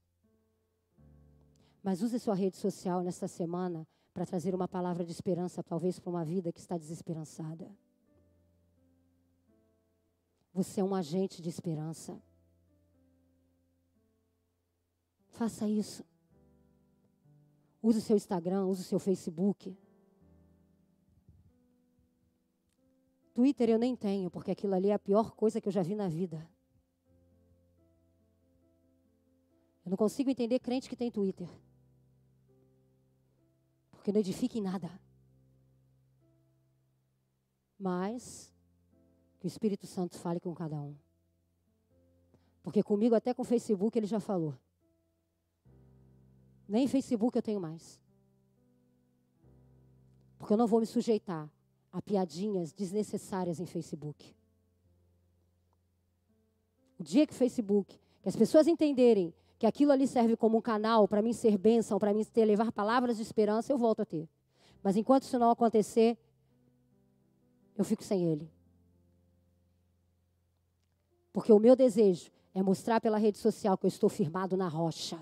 Mas 1.83 2.01
use 2.01 2.19
sua 2.19 2.33
rede 2.33 2.57
social 2.57 3.03
nesta 3.03 3.27
semana 3.27 3.87
para 4.11 4.25
trazer 4.25 4.55
uma 4.55 4.67
palavra 4.67 5.05
de 5.05 5.11
esperança, 5.11 5.61
talvez 5.63 5.99
para 5.99 6.09
uma 6.09 6.25
vida 6.25 6.51
que 6.51 6.59
está 6.59 6.75
desesperançada. 6.75 7.71
Você 10.53 10.81
é 10.81 10.83
um 10.83 10.95
agente 10.95 11.39
de 11.39 11.49
esperança. 11.49 12.19
Faça 15.31 15.67
isso. 15.67 16.05
Use 17.81 17.97
o 17.97 18.01
seu 18.01 18.15
Instagram, 18.15 18.65
use 18.65 18.81
o 18.81 18.85
seu 18.85 18.99
Facebook. 18.99 19.75
Twitter 23.33 23.69
eu 23.69 23.79
nem 23.79 23.95
tenho, 23.95 24.29
porque 24.29 24.51
aquilo 24.51 24.75
ali 24.75 24.89
é 24.89 24.93
a 24.93 24.99
pior 24.99 25.31
coisa 25.31 25.59
que 25.59 25.67
eu 25.67 25.71
já 25.71 25.81
vi 25.81 25.95
na 25.95 26.07
vida. 26.07 26.47
Eu 29.83 29.89
não 29.89 29.97
consigo 29.97 30.29
entender 30.29 30.59
crente 30.59 30.87
que 30.87 30.95
tem 30.95 31.09
Twitter. 31.09 31.49
Porque 33.89 34.11
não 34.11 34.19
edifica 34.19 34.57
em 34.57 34.61
nada. 34.61 34.91
Mas 37.79 38.53
que 39.39 39.47
o 39.47 39.47
Espírito 39.47 39.87
Santo 39.87 40.19
fale 40.19 40.39
com 40.39 40.53
cada 40.53 40.79
um. 40.79 40.95
Porque 42.61 42.83
comigo, 42.83 43.15
até 43.15 43.33
com 43.33 43.41
o 43.41 43.45
Facebook, 43.45 43.97
ele 43.97 44.05
já 44.05 44.19
falou. 44.19 44.55
Nem 46.71 46.87
Facebook 46.87 47.37
eu 47.37 47.41
tenho 47.41 47.59
mais. 47.59 47.99
Porque 50.39 50.53
eu 50.53 50.57
não 50.57 50.65
vou 50.65 50.79
me 50.79 50.85
sujeitar 50.85 51.51
a 51.91 52.01
piadinhas 52.01 52.71
desnecessárias 52.71 53.59
em 53.59 53.65
Facebook. 53.65 54.33
O 56.97 57.03
dia 57.03 57.27
que 57.27 57.33
o 57.33 57.35
Facebook, 57.35 57.99
que 58.21 58.29
as 58.29 58.37
pessoas 58.37 58.67
entenderem 58.67 59.33
que 59.59 59.65
aquilo 59.65 59.91
ali 59.91 60.07
serve 60.07 60.37
como 60.37 60.59
um 60.59 60.61
canal 60.61 61.09
para 61.09 61.21
mim 61.21 61.33
ser 61.33 61.57
bênção, 61.57 61.99
para 61.99 62.13
mim 62.13 62.23
ter, 62.23 62.45
levar 62.45 62.71
palavras 62.71 63.17
de 63.17 63.23
esperança, 63.23 63.73
eu 63.73 63.77
volto 63.77 64.03
a 64.03 64.05
ter. 64.05 64.29
Mas 64.81 64.95
enquanto 64.95 65.23
isso 65.23 65.37
não 65.37 65.51
acontecer, 65.51 66.17
eu 67.77 67.83
fico 67.83 68.01
sem 68.01 68.23
ele. 68.23 68.49
Porque 71.33 71.51
o 71.51 71.59
meu 71.59 71.75
desejo 71.75 72.31
é 72.53 72.63
mostrar 72.63 73.01
pela 73.01 73.17
rede 73.17 73.39
social 73.39 73.77
que 73.77 73.85
eu 73.85 73.89
estou 73.89 74.09
firmado 74.09 74.55
na 74.55 74.69
rocha, 74.69 75.21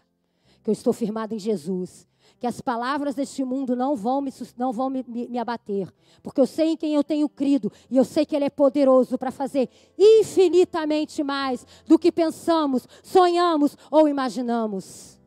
que 0.64 0.70
eu 0.70 0.74
estou 0.74 0.94
firmado 0.94 1.34
em 1.34 1.40
Jesus, 1.40 2.08
que 2.40 2.48
as 2.48 2.62
palavras 2.62 3.16
deste 3.16 3.44
mundo 3.44 3.76
não 3.76 3.96
vão 3.96 4.22
me, 4.22 4.32
não 4.58 4.72
vão 4.72 4.90
me, 4.90 5.04
me, 5.08 5.28
me 5.28 5.38
abater, 5.38 5.92
porque 6.22 6.40
eu 6.40 6.46
sei 6.46 6.70
em 6.70 6.78
quem 6.78 6.94
eu 6.94 7.04
tenho 7.04 7.28
crido 7.28 7.72
e 7.90 7.98
eu 7.98 8.06
sei 8.06 8.26
que 8.26 8.36
Ele 8.36 8.46
é 8.46 8.50
poderoso 8.50 9.18
para 9.18 9.32
fazer 9.32 9.70
infinitamente 9.98 11.24
mais 11.24 11.66
do 11.86 12.00
que 12.00 12.12
pensamos, 12.12 12.88
sonhamos 13.04 13.78
ou 13.92 14.08
imaginamos. 14.08 15.20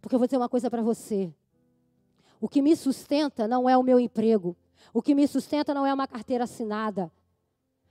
Porque 0.00 0.14
eu 0.14 0.18
vou 0.18 0.26
dizer 0.26 0.38
uma 0.38 0.48
coisa 0.48 0.70
para 0.70 0.80
você. 0.80 1.32
O 2.40 2.48
que 2.48 2.62
me 2.62 2.74
sustenta 2.76 3.48
não 3.48 3.68
é 3.68 3.76
o 3.76 3.82
meu 3.82 3.98
emprego. 3.98 4.56
O 4.94 5.02
que 5.02 5.14
me 5.14 5.26
sustenta 5.26 5.74
não 5.74 5.84
é 5.84 5.92
uma 5.92 6.06
carteira 6.06 6.44
assinada. 6.44 7.12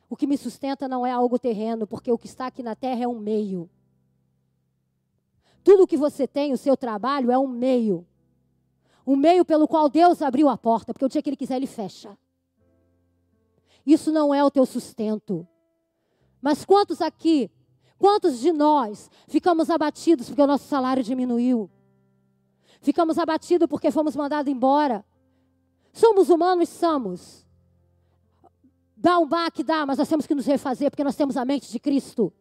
O 0.09 0.15
que 0.15 0.27
me 0.27 0.37
sustenta 0.37 0.87
não 0.87 1.05
é 1.05 1.11
algo 1.11 1.37
terreno, 1.37 1.85
porque 1.85 2.11
o 2.11 2.17
que 2.17 2.27
está 2.27 2.47
aqui 2.47 2.63
na 2.63 2.75
terra 2.75 3.03
é 3.03 3.07
um 3.07 3.19
meio. 3.19 3.69
Tudo 5.63 5.87
que 5.87 5.97
você 5.97 6.25
tem, 6.25 6.53
o 6.53 6.57
seu 6.57 6.77
trabalho, 6.77 7.31
é 7.31 7.37
um 7.37 7.47
meio. 7.47 8.07
Um 9.05 9.15
meio 9.15 9.43
pelo 9.43 9.67
qual 9.67 9.89
Deus 9.89 10.21
abriu 10.21 10.47
a 10.49 10.57
porta, 10.57 10.93
porque 10.93 11.05
o 11.05 11.09
dia 11.09 11.21
que 11.21 11.29
Ele 11.29 11.37
quiser, 11.37 11.57
Ele 11.57 11.67
fecha. 11.67 12.17
Isso 13.85 14.11
não 14.11 14.33
é 14.33 14.43
o 14.43 14.51
teu 14.51 14.65
sustento. 14.65 15.47
Mas 16.41 16.65
quantos 16.65 17.01
aqui, 17.01 17.49
quantos 17.97 18.39
de 18.39 18.51
nós 18.51 19.09
ficamos 19.27 19.69
abatidos 19.69 20.27
porque 20.27 20.41
o 20.41 20.47
nosso 20.47 20.67
salário 20.67 21.03
diminuiu? 21.03 21.69
Ficamos 22.81 23.17
abatidos 23.17 23.67
porque 23.67 23.91
fomos 23.91 24.15
mandados 24.15 24.51
embora. 24.51 25.05
Somos 25.93 26.29
humanos? 26.29 26.69
Somos. 26.69 27.46
Dá 28.99 29.19
um 29.19 29.27
baque, 29.27 29.63
dá, 29.63 29.85
mas 29.85 29.99
nós 29.99 30.09
temos 30.09 30.25
que 30.25 30.33
nos 30.33 30.47
refazer 30.47 30.89
porque 30.89 31.03
nós 31.03 31.15
temos 31.15 31.37
a 31.37 31.45
mente 31.45 31.71
de 31.71 31.79
Cristo. 31.79 32.33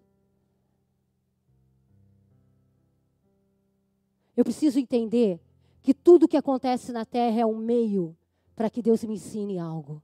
Eu 4.34 4.42
preciso 4.42 4.78
entender 4.78 5.38
que 5.82 5.92
tudo 5.92 6.26
que 6.26 6.36
acontece 6.36 6.92
na 6.92 7.04
terra 7.04 7.40
é 7.40 7.46
um 7.46 7.58
meio 7.58 8.16
para 8.54 8.70
que 8.70 8.80
Deus 8.80 9.04
me 9.04 9.14
ensine 9.14 9.58
algo. 9.58 10.02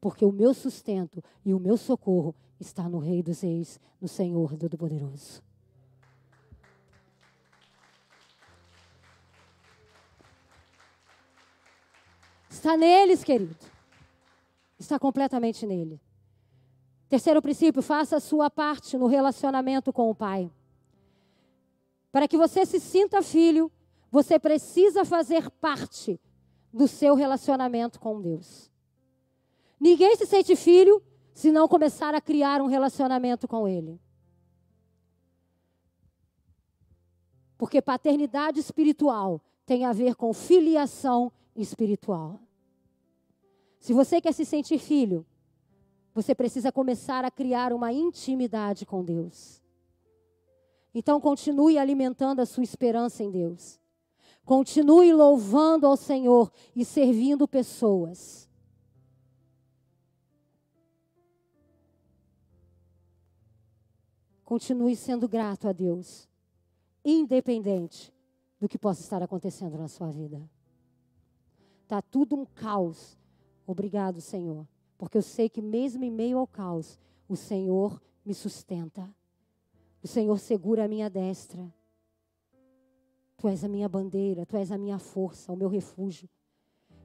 Porque 0.00 0.24
o 0.24 0.32
meu 0.32 0.54
sustento 0.54 1.22
e 1.44 1.52
o 1.52 1.60
meu 1.60 1.76
socorro 1.76 2.34
está 2.58 2.88
no 2.88 2.98
Rei 2.98 3.22
dos 3.22 3.42
Reis, 3.42 3.78
no 4.00 4.08
Senhor 4.08 4.56
Todo-Poderoso. 4.56 5.42
Está 12.48 12.76
neles, 12.76 13.22
querido. 13.22 13.73
Está 14.84 14.98
completamente 14.98 15.64
nele. 15.64 15.98
Terceiro 17.08 17.40
princípio, 17.40 17.80
faça 17.80 18.16
a 18.16 18.20
sua 18.20 18.50
parte 18.50 18.98
no 18.98 19.06
relacionamento 19.06 19.90
com 19.94 20.10
o 20.10 20.14
Pai. 20.14 20.52
Para 22.12 22.28
que 22.28 22.36
você 22.36 22.66
se 22.66 22.78
sinta 22.78 23.22
filho, 23.22 23.72
você 24.10 24.38
precisa 24.38 25.02
fazer 25.02 25.50
parte 25.52 26.20
do 26.70 26.86
seu 26.86 27.14
relacionamento 27.14 27.98
com 27.98 28.20
Deus. 28.20 28.70
Ninguém 29.80 30.16
se 30.16 30.26
sente 30.26 30.54
filho 30.54 31.02
se 31.32 31.50
não 31.50 31.66
começar 31.66 32.14
a 32.14 32.20
criar 32.20 32.60
um 32.60 32.66
relacionamento 32.66 33.48
com 33.48 33.66
Ele. 33.66 33.98
Porque 37.56 37.80
paternidade 37.80 38.60
espiritual 38.60 39.40
tem 39.64 39.86
a 39.86 39.94
ver 39.94 40.14
com 40.14 40.30
filiação 40.34 41.32
espiritual. 41.56 42.43
Se 43.84 43.92
você 43.92 44.18
quer 44.18 44.32
se 44.32 44.46
sentir 44.46 44.78
filho, 44.78 45.26
você 46.14 46.34
precisa 46.34 46.72
começar 46.72 47.22
a 47.22 47.30
criar 47.30 47.70
uma 47.70 47.92
intimidade 47.92 48.86
com 48.86 49.04
Deus. 49.04 49.62
Então 50.94 51.20
continue 51.20 51.76
alimentando 51.76 52.40
a 52.40 52.46
sua 52.46 52.64
esperança 52.64 53.22
em 53.22 53.30
Deus. 53.30 53.78
Continue 54.42 55.12
louvando 55.12 55.86
ao 55.86 55.98
Senhor 55.98 56.50
e 56.74 56.82
servindo 56.82 57.46
pessoas. 57.46 58.48
Continue 64.46 64.96
sendo 64.96 65.28
grato 65.28 65.68
a 65.68 65.72
Deus, 65.72 66.26
independente 67.04 68.14
do 68.58 68.66
que 68.66 68.78
possa 68.78 69.02
estar 69.02 69.22
acontecendo 69.22 69.76
na 69.76 69.88
sua 69.88 70.10
vida. 70.10 70.40
Está 71.82 72.00
tudo 72.00 72.34
um 72.34 72.46
caos. 72.46 73.22
Obrigado, 73.66 74.20
Senhor, 74.20 74.66
porque 74.98 75.16
eu 75.16 75.22
sei 75.22 75.48
que 75.48 75.62
mesmo 75.62 76.04
em 76.04 76.10
meio 76.10 76.38
ao 76.38 76.46
caos, 76.46 76.98
o 77.28 77.36
Senhor 77.36 78.00
me 78.24 78.34
sustenta. 78.34 79.12
O 80.02 80.06
Senhor 80.06 80.38
segura 80.38 80.84
a 80.84 80.88
minha 80.88 81.08
destra. 81.08 81.72
Tu 83.36 83.48
és 83.48 83.64
a 83.64 83.68
minha 83.68 83.88
bandeira, 83.88 84.46
tu 84.46 84.56
és 84.56 84.70
a 84.70 84.78
minha 84.78 84.98
força, 84.98 85.52
o 85.52 85.56
meu 85.56 85.68
refúgio. 85.68 86.28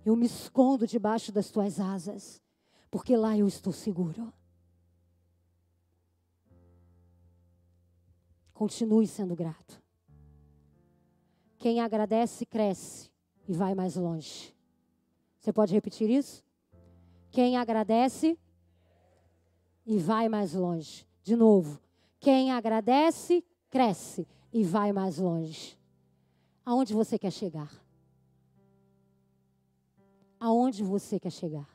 Eu 0.06 0.16
me 0.16 0.26
escondo 0.26 0.86
debaixo 0.86 1.32
das 1.32 1.50
tuas 1.50 1.80
asas, 1.80 2.42
porque 2.92 3.16
lá 3.16 3.38
eu 3.38 3.48
estou 3.48 3.74
seguro. 3.74 4.34
Continue 8.54 9.08
sendo 9.08 9.36
grato. 9.36 9.82
Quem 11.58 11.80
agradece, 11.80 12.46
cresce 12.46 13.10
e 13.48 13.54
vai 13.54 13.74
mais 13.74 13.96
longe. 13.96 14.56
Você 15.40 15.54
pode 15.54 15.74
repetir 15.74 16.10
isso? 16.10 16.44
Quem 17.32 17.58
agradece 17.58 18.38
e 19.86 19.98
vai 19.98 20.28
mais 20.30 20.54
longe. 20.54 21.08
De 21.24 21.36
novo. 21.36 21.80
Quem 22.20 22.52
agradece, 22.52 23.44
cresce 23.70 24.28
e 24.52 24.64
vai 24.64 24.92
mais 24.92 25.18
longe. 25.18 25.78
Aonde 26.66 26.94
você 26.94 27.18
quer 27.18 27.32
chegar? 27.32 27.72
Aonde 30.40 30.84
você 30.84 31.20
quer 31.20 31.32
chegar? 31.32 31.70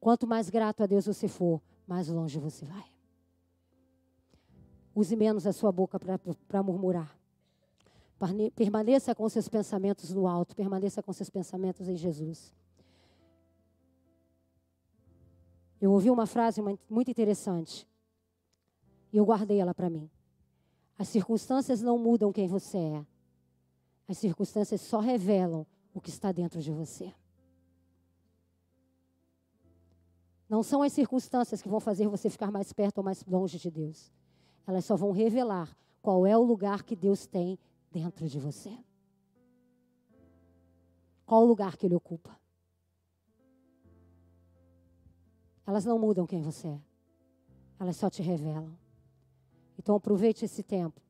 Quanto 0.00 0.26
mais 0.26 0.50
grato 0.50 0.82
a 0.82 0.86
Deus 0.86 1.06
você 1.06 1.28
for, 1.28 1.62
mais 1.86 2.08
longe 2.08 2.38
você 2.38 2.64
vai. 2.64 2.84
Use 4.94 5.14
menos 5.16 5.46
a 5.46 5.52
sua 5.52 5.70
boca 5.72 5.98
para 6.48 6.62
murmurar. 6.62 7.16
Permaneça 8.54 9.14
com 9.14 9.28
seus 9.28 9.48
pensamentos 9.48 10.12
no 10.12 10.26
alto, 10.26 10.54
permaneça 10.54 11.02
com 11.02 11.12
seus 11.12 11.30
pensamentos 11.30 11.88
em 11.88 11.96
Jesus. 11.96 12.54
Eu 15.82 15.90
ouvi 15.90 16.08
uma 16.08 16.26
frase 16.26 16.62
muito 16.88 17.10
interessante 17.10 17.88
e 19.12 19.16
eu 19.16 19.24
guardei 19.24 19.58
ela 19.58 19.74
para 19.74 19.90
mim. 19.90 20.08
As 20.96 21.08
circunstâncias 21.08 21.82
não 21.82 21.98
mudam 21.98 22.32
quem 22.32 22.46
você 22.46 22.78
é. 22.78 23.06
As 24.06 24.16
circunstâncias 24.16 24.80
só 24.80 25.00
revelam 25.00 25.66
o 25.92 26.00
que 26.00 26.08
está 26.08 26.30
dentro 26.30 26.62
de 26.62 26.70
você. 26.70 27.12
Não 30.48 30.62
são 30.62 30.82
as 30.82 30.92
circunstâncias 30.92 31.60
que 31.60 31.68
vão 31.68 31.80
fazer 31.80 32.06
você 32.06 32.30
ficar 32.30 32.52
mais 32.52 32.72
perto 32.72 32.98
ou 32.98 33.04
mais 33.04 33.24
longe 33.24 33.58
de 33.58 33.68
Deus. 33.68 34.12
Elas 34.64 34.84
só 34.84 34.94
vão 34.94 35.10
revelar 35.10 35.76
qual 36.00 36.24
é 36.24 36.38
o 36.38 36.44
lugar 36.44 36.84
que 36.84 36.94
Deus 36.94 37.26
tem 37.26 37.58
dentro 37.90 38.28
de 38.28 38.38
você. 38.38 38.72
Qual 41.26 41.42
o 41.42 41.46
lugar 41.46 41.76
que 41.76 41.86
Ele 41.86 41.96
ocupa. 41.96 42.40
Elas 45.66 45.84
não 45.84 45.98
mudam 45.98 46.26
quem 46.26 46.42
você 46.42 46.68
é. 46.68 46.80
Elas 47.78 47.96
só 47.96 48.10
te 48.10 48.22
revelam. 48.22 48.76
Então 49.78 49.94
aproveite 49.94 50.44
esse 50.44 50.62
tempo 50.62 51.00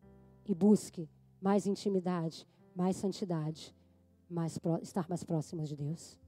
e 0.47 0.55
busque 0.55 1.09
mais 1.41 1.67
intimidade, 1.67 2.47
mais 2.75 2.97
santidade, 2.97 3.75
mais 4.31 4.59
estar 4.83 5.09
mais 5.09 5.25
próximo 5.25 5.63
de 5.65 5.77
Deus. 5.77 6.19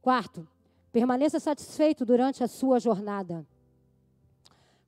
Quarto, 0.00 0.46
permaneça 0.92 1.40
satisfeito 1.40 2.04
durante 2.04 2.44
a 2.44 2.48
sua 2.48 2.78
jornada. 2.78 3.46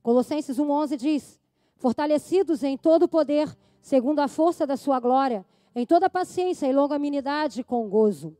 Colossenses 0.01 0.57
1:11 0.57 0.97
diz: 0.97 1.39
"Fortalecidos 1.75 2.63
em 2.63 2.77
todo 2.77 3.03
o 3.03 3.07
poder, 3.07 3.55
segundo 3.81 4.19
a 4.19 4.27
força 4.27 4.65
da 4.65 4.77
sua 4.77 4.99
glória, 4.99 5.45
em 5.75 5.85
toda 5.85 6.09
paciência 6.09 6.67
e 6.67 6.73
longanimidade 6.73 7.63
com 7.63 7.89
gozo. 7.89 8.37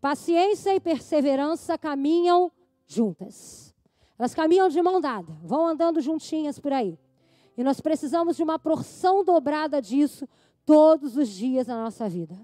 Paciência 0.00 0.74
e 0.74 0.80
perseverança 0.80 1.78
caminham 1.78 2.50
juntas. 2.86 3.74
Elas 4.18 4.34
caminham 4.34 4.68
de 4.68 4.80
mão 4.80 5.00
dada, 5.00 5.32
vão 5.42 5.66
andando 5.66 6.00
juntinhas 6.00 6.58
por 6.58 6.72
aí. 6.72 6.98
E 7.56 7.62
nós 7.62 7.80
precisamos 7.80 8.36
de 8.36 8.42
uma 8.42 8.58
porção 8.58 9.24
dobrada 9.24 9.80
disso 9.80 10.28
todos 10.64 11.16
os 11.16 11.28
dias 11.28 11.66
da 11.66 11.76
nossa 11.76 12.08
vida. 12.08 12.36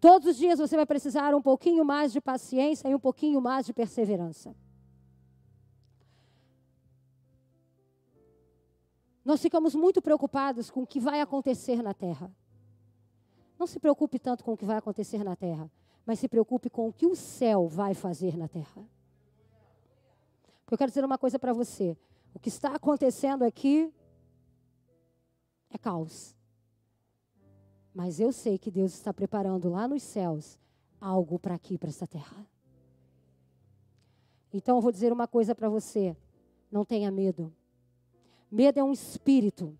Todos 0.00 0.28
os 0.28 0.36
dias 0.36 0.58
você 0.58 0.74
vai 0.74 0.86
precisar 0.86 1.34
um 1.34 1.42
pouquinho 1.42 1.84
mais 1.84 2.12
de 2.12 2.20
paciência 2.20 2.88
e 2.88 2.94
um 2.94 2.98
pouquinho 2.98 3.40
mais 3.40 3.66
de 3.66 3.72
perseverança. 3.72 4.54
Nós 9.24 9.40
ficamos 9.40 9.74
muito 9.74 10.02
preocupados 10.02 10.70
com 10.70 10.82
o 10.82 10.86
que 10.86 10.98
vai 10.98 11.20
acontecer 11.20 11.82
na 11.82 11.94
terra. 11.94 12.34
Não 13.56 13.66
se 13.66 13.78
preocupe 13.78 14.18
tanto 14.18 14.42
com 14.42 14.54
o 14.54 14.56
que 14.56 14.64
vai 14.64 14.76
acontecer 14.76 15.22
na 15.22 15.36
terra, 15.36 15.70
mas 16.04 16.18
se 16.18 16.28
preocupe 16.28 16.68
com 16.68 16.88
o 16.88 16.92
que 16.92 17.06
o 17.06 17.14
céu 17.14 17.66
vai 17.66 17.94
fazer 17.94 18.36
na 18.36 18.48
terra. 18.48 18.84
Porque 20.64 20.74
eu 20.74 20.78
quero 20.78 20.90
dizer 20.90 21.04
uma 21.04 21.18
coisa 21.18 21.38
para 21.38 21.52
você. 21.52 21.96
O 22.34 22.38
que 22.38 22.48
está 22.48 22.74
acontecendo 22.74 23.44
aqui 23.44 23.92
é 25.70 25.78
caos. 25.78 26.34
Mas 27.94 28.18
eu 28.18 28.32
sei 28.32 28.58
que 28.58 28.70
Deus 28.70 28.94
está 28.94 29.12
preparando 29.12 29.68
lá 29.68 29.86
nos 29.86 30.02
céus 30.02 30.58
algo 31.00 31.38
para 31.38 31.54
aqui, 31.54 31.76
para 31.76 31.90
essa 31.90 32.06
terra. 32.06 32.46
Então 34.52 34.76
eu 34.76 34.82
vou 34.82 34.92
dizer 34.92 35.12
uma 35.12 35.26
coisa 35.26 35.54
para 35.54 35.68
você: 35.68 36.16
não 36.70 36.84
tenha 36.84 37.10
medo. 37.10 37.52
Medo 38.50 38.78
é 38.78 38.84
um 38.84 38.92
espírito. 38.92 39.76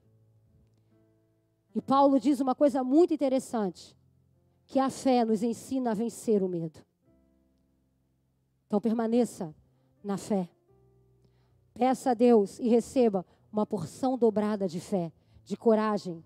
E 1.74 1.80
Paulo 1.80 2.20
diz 2.20 2.40
uma 2.40 2.54
coisa 2.54 2.82
muito 2.84 3.14
interessante: 3.14 3.96
que 4.72 4.78
a 4.78 4.88
fé 4.88 5.22
nos 5.22 5.42
ensina 5.42 5.90
a 5.90 5.94
vencer 5.94 6.42
o 6.42 6.48
medo. 6.48 6.80
Então 8.66 8.80
permaneça 8.80 9.54
na 10.02 10.16
fé. 10.16 10.48
Peça 11.74 12.12
a 12.12 12.14
Deus 12.14 12.58
e 12.58 12.68
receba 12.70 13.22
uma 13.52 13.66
porção 13.66 14.16
dobrada 14.16 14.66
de 14.66 14.80
fé, 14.80 15.12
de 15.44 15.58
coragem. 15.58 16.24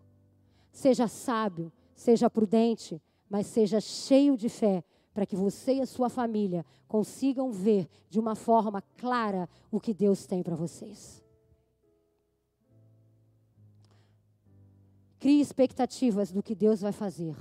Seja 0.71 1.09
sábio, 1.09 1.73
seja 1.93 2.31
prudente, 2.31 3.03
mas 3.29 3.49
seja 3.49 3.81
cheio 3.81 4.37
de 4.37 4.49
fé, 4.49 4.85
para 5.13 5.27
que 5.27 5.35
você 5.35 5.75
e 5.75 5.81
a 5.81 5.87
sua 5.87 6.09
família 6.09 6.65
consigam 6.87 7.51
ver 7.51 7.89
de 8.09 8.21
uma 8.21 8.37
forma 8.37 8.81
clara 8.97 9.49
o 9.73 9.81
que 9.81 9.93
Deus 9.93 10.25
tem 10.25 10.45
para 10.45 10.55
vocês. 10.55 11.21
Crie 15.19 15.41
expectativas 15.41 16.31
do 16.31 16.45
que 16.45 16.55
Deus 16.55 16.81
vai 16.81 16.93
fazer. 16.93 17.35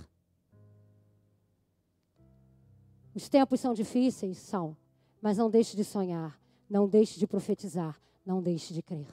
Os 3.16 3.30
tempos 3.30 3.62
são 3.62 3.74
difíceis, 3.74 4.38
são, 4.38 4.76
mas 5.22 5.38
não 5.38 5.50
deixe 5.50 5.76
de 5.76 5.86
sonhar. 5.86 6.38
Não 6.70 6.88
deixe 6.88 7.20
de 7.20 7.28
profetizar, 7.28 8.00
não 8.26 8.42
deixe 8.42 8.74
de 8.74 8.82
crer. 8.82 9.08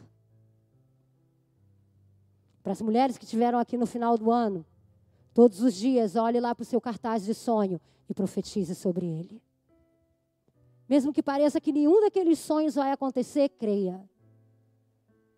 Para 2.63 2.73
as 2.73 2.81
mulheres 2.81 3.19
que 3.19 3.25
estiveram 3.25 3.59
aqui 3.59 3.77
no 3.77 3.87
final 3.87 4.17
do 4.17 4.31
ano, 4.31 4.65
todos 5.35 5.61
os 5.61 5.75
dias, 5.75 6.17
olhe 6.17 6.41
lá 6.41 6.55
para 6.55 6.63
o 6.63 6.67
seu 6.67 6.81
cartaz 6.81 7.25
de 7.25 7.35
sonho 7.35 7.81
e 8.09 8.15
profetize 8.15 8.75
sobre 8.75 9.07
ele. 9.07 9.43
Mesmo 10.89 11.13
que 11.13 11.23
pareça 11.23 11.61
que 11.61 11.73
nenhum 11.73 12.01
daqueles 12.01 12.39
sonhos 12.39 12.75
vai 12.75 12.91
acontecer, 12.91 13.49
creia. 13.51 14.03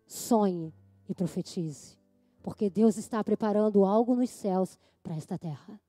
Sonhe 0.05 0.73
e 1.07 1.13
profetize. 1.13 1.97
Porque 2.41 2.69
Deus 2.69 2.97
está 2.97 3.23
preparando 3.23 3.85
algo 3.85 4.15
nos 4.15 4.29
céus 4.29 4.77
para 5.03 5.15
esta 5.15 5.37
terra. 5.37 5.79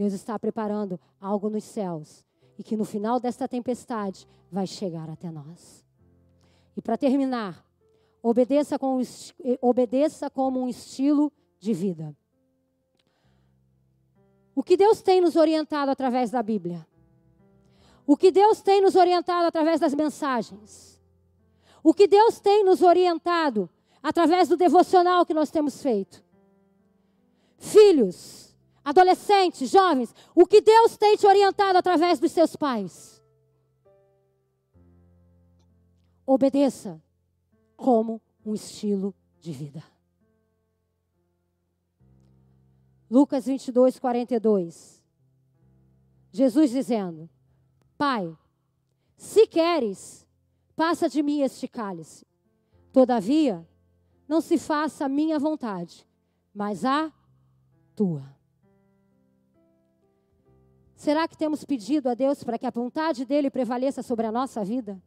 Deus 0.00 0.14
está 0.14 0.38
preparando 0.38 0.98
algo 1.20 1.50
nos 1.50 1.62
céus 1.62 2.24
e 2.58 2.62
que 2.64 2.74
no 2.74 2.86
final 2.86 3.20
desta 3.20 3.46
tempestade 3.46 4.26
vai 4.50 4.66
chegar 4.66 5.10
até 5.10 5.30
nós. 5.30 5.84
E 6.74 6.80
para 6.80 6.96
terminar, 6.96 7.62
obedeça, 8.22 8.78
com, 8.78 8.98
obedeça 9.60 10.30
como 10.30 10.58
um 10.62 10.68
estilo 10.70 11.30
de 11.58 11.74
vida. 11.74 12.16
O 14.54 14.62
que 14.62 14.74
Deus 14.74 15.02
tem 15.02 15.20
nos 15.20 15.36
orientado 15.36 15.90
através 15.90 16.30
da 16.30 16.42
Bíblia? 16.42 16.86
O 18.06 18.16
que 18.16 18.30
Deus 18.30 18.62
tem 18.62 18.80
nos 18.80 18.96
orientado 18.96 19.48
através 19.48 19.80
das 19.80 19.94
mensagens? 19.94 20.98
O 21.84 21.92
que 21.92 22.08
Deus 22.08 22.40
tem 22.40 22.64
nos 22.64 22.80
orientado 22.80 23.68
através 24.02 24.48
do 24.48 24.56
devocional 24.56 25.26
que 25.26 25.34
nós 25.34 25.50
temos 25.50 25.82
feito? 25.82 26.24
Filhos, 27.58 28.49
adolescentes, 28.84 29.70
jovens, 29.70 30.14
o 30.34 30.46
que 30.46 30.60
Deus 30.60 30.96
tem 30.96 31.16
te 31.16 31.26
orientado 31.26 31.78
através 31.78 32.18
dos 32.18 32.32
seus 32.32 32.56
pais. 32.56 33.22
Obedeça 36.26 37.02
como 37.76 38.20
um 38.44 38.54
estilo 38.54 39.14
de 39.40 39.52
vida. 39.52 39.82
Lucas 43.10 43.46
22, 43.46 43.98
42. 43.98 45.04
Jesus 46.30 46.70
dizendo: 46.70 47.28
Pai, 47.98 48.36
se 49.16 49.46
queres, 49.46 50.26
passa 50.76 51.08
de 51.08 51.22
mim 51.22 51.40
este 51.40 51.66
cálice. 51.66 52.24
Todavia, 52.92 53.66
não 54.28 54.40
se 54.40 54.56
faça 54.56 55.06
a 55.06 55.08
minha 55.08 55.38
vontade, 55.38 56.06
mas 56.54 56.84
a 56.84 57.12
tua. 57.96 58.39
Será 61.00 61.26
que 61.26 61.34
temos 61.34 61.64
pedido 61.64 62.10
a 62.10 62.14
Deus 62.14 62.44
para 62.44 62.58
que 62.58 62.66
a 62.66 62.70
vontade 62.70 63.24
dele 63.24 63.48
prevaleça 63.48 64.02
sobre 64.02 64.26
a 64.26 64.30
nossa 64.30 64.62
vida? 64.62 65.02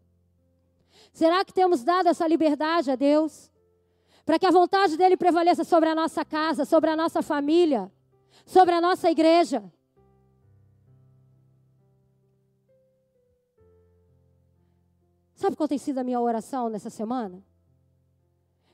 Será 1.11 1.45
que 1.45 1.53
temos 1.53 1.83
dado 1.83 2.09
essa 2.09 2.27
liberdade 2.27 2.89
a 2.89 2.95
Deus? 2.95 3.51
Para 4.25 4.39
que 4.39 4.47
a 4.47 4.49
vontade 4.49 4.97
dele 4.97 5.15
prevaleça 5.15 5.63
sobre 5.63 5.87
a 5.87 5.93
nossa 5.93 6.25
casa, 6.25 6.65
sobre 6.65 6.89
a 6.89 6.95
nossa 6.95 7.21
família, 7.21 7.91
sobre 8.43 8.73
a 8.73 8.81
nossa 8.81 9.11
igreja? 9.11 9.63
Sabe 15.35 15.55
qual 15.55 15.67
tem 15.67 15.77
sido 15.77 15.99
a 15.99 16.03
minha 16.03 16.19
oração 16.19 16.69
nessa 16.69 16.89
semana? 16.89 17.39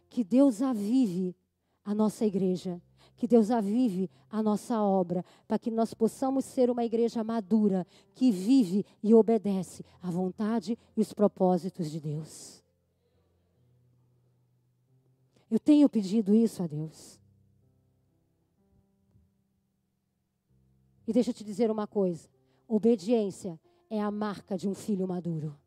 Que 0.09 0.23
Deus 0.23 0.61
avive 0.61 1.35
a 1.83 1.93
nossa 1.93 2.25
igreja 2.25 2.81
que 3.19 3.27
Deus 3.27 3.51
avive 3.51 4.09
a 4.31 4.41
nossa 4.41 4.81
obra, 4.81 5.25
para 5.45 5.59
que 5.59 5.69
nós 5.69 5.93
possamos 5.93 6.45
ser 6.45 6.69
uma 6.69 6.85
igreja 6.85 7.21
madura, 7.21 7.85
que 8.15 8.31
vive 8.31 8.85
e 9.03 9.13
obedece 9.13 9.83
à 10.01 10.09
vontade 10.09 10.79
e 10.95 11.01
os 11.01 11.13
propósitos 11.13 11.91
de 11.91 11.99
Deus. 11.99 12.63
Eu 15.51 15.59
tenho 15.59 15.89
pedido 15.89 16.33
isso 16.33 16.63
a 16.63 16.67
Deus. 16.67 17.19
E 21.05 21.11
deixa 21.11 21.31
eu 21.31 21.33
te 21.33 21.43
dizer 21.43 21.69
uma 21.69 21.87
coisa: 21.87 22.29
obediência 22.67 23.59
é 23.89 23.99
a 23.99 24.09
marca 24.09 24.57
de 24.57 24.69
um 24.69 24.73
filho 24.73 25.05
maduro. 25.05 25.57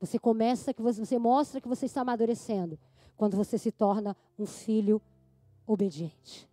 Você 0.00 0.18
começa 0.18 0.72
que 0.72 0.80
você, 0.80 1.18
mostra 1.18 1.60
que 1.60 1.68
você 1.68 1.84
está 1.84 2.00
amadurecendo 2.00 2.78
quando 3.16 3.36
você 3.36 3.58
se 3.58 3.70
torna 3.70 4.16
um 4.38 4.46
filho 4.46 5.00
obediente. 5.66 6.48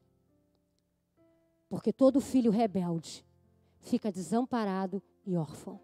Porque 1.70 1.94
todo 1.94 2.20
filho 2.20 2.52
rebelde 2.52 3.26
fica 3.80 4.12
desamparado 4.12 5.02
e 5.26 5.38
órfão. 5.38 5.80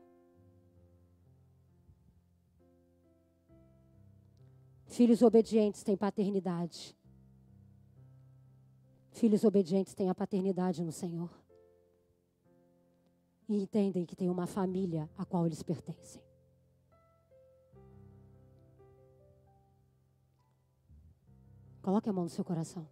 Filhos 4.85 5.21
obedientes 5.21 5.83
têm 5.83 5.95
paternidade. 5.95 6.95
Filhos 9.11 9.43
obedientes 9.43 9.93
têm 9.93 10.09
a 10.09 10.15
paternidade 10.15 10.83
no 10.83 10.91
Senhor. 10.91 11.31
E 13.47 13.55
entendem 13.55 14.05
que 14.05 14.15
tem 14.15 14.29
uma 14.29 14.47
família 14.47 15.09
a 15.17 15.25
qual 15.25 15.45
eles 15.45 15.63
pertencem. 15.63 16.22
Coloque 21.83 22.09
a 22.09 22.13
mão 22.13 22.23
no 22.23 22.29
seu 22.29 22.43
coração. 22.43 22.87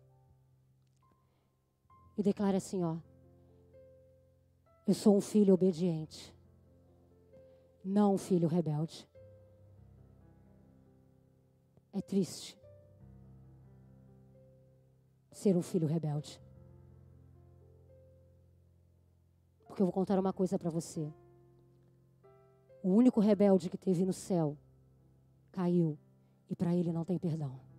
E 2.17 2.21
declare 2.21 2.57
assim, 2.57 2.83
ó. 2.83 2.97
Eu 4.85 4.93
sou 4.93 5.15
um 5.15 5.21
filho 5.21 5.53
obediente. 5.53 6.35
Não 7.83 8.15
um 8.15 8.17
filho 8.17 8.47
rebelde. 8.47 9.09
É 11.93 12.01
triste 12.01 12.59
ser 15.31 15.55
um 15.55 15.61
filho 15.61 15.87
rebelde. 15.87 16.39
Porque 19.65 19.81
eu 19.81 19.85
vou 19.85 19.93
contar 19.93 20.19
uma 20.19 20.31
coisa 20.33 20.59
para 20.59 20.69
você. 20.69 21.11
O 22.83 22.89
único 22.89 23.19
rebelde 23.19 23.69
que 23.69 23.77
teve 23.77 24.05
no 24.05 24.13
céu 24.13 24.57
caiu 25.51 25.97
e 26.49 26.55
para 26.55 26.75
ele 26.75 26.91
não 26.91 27.05
tem 27.05 27.17
perdão. 27.17 27.70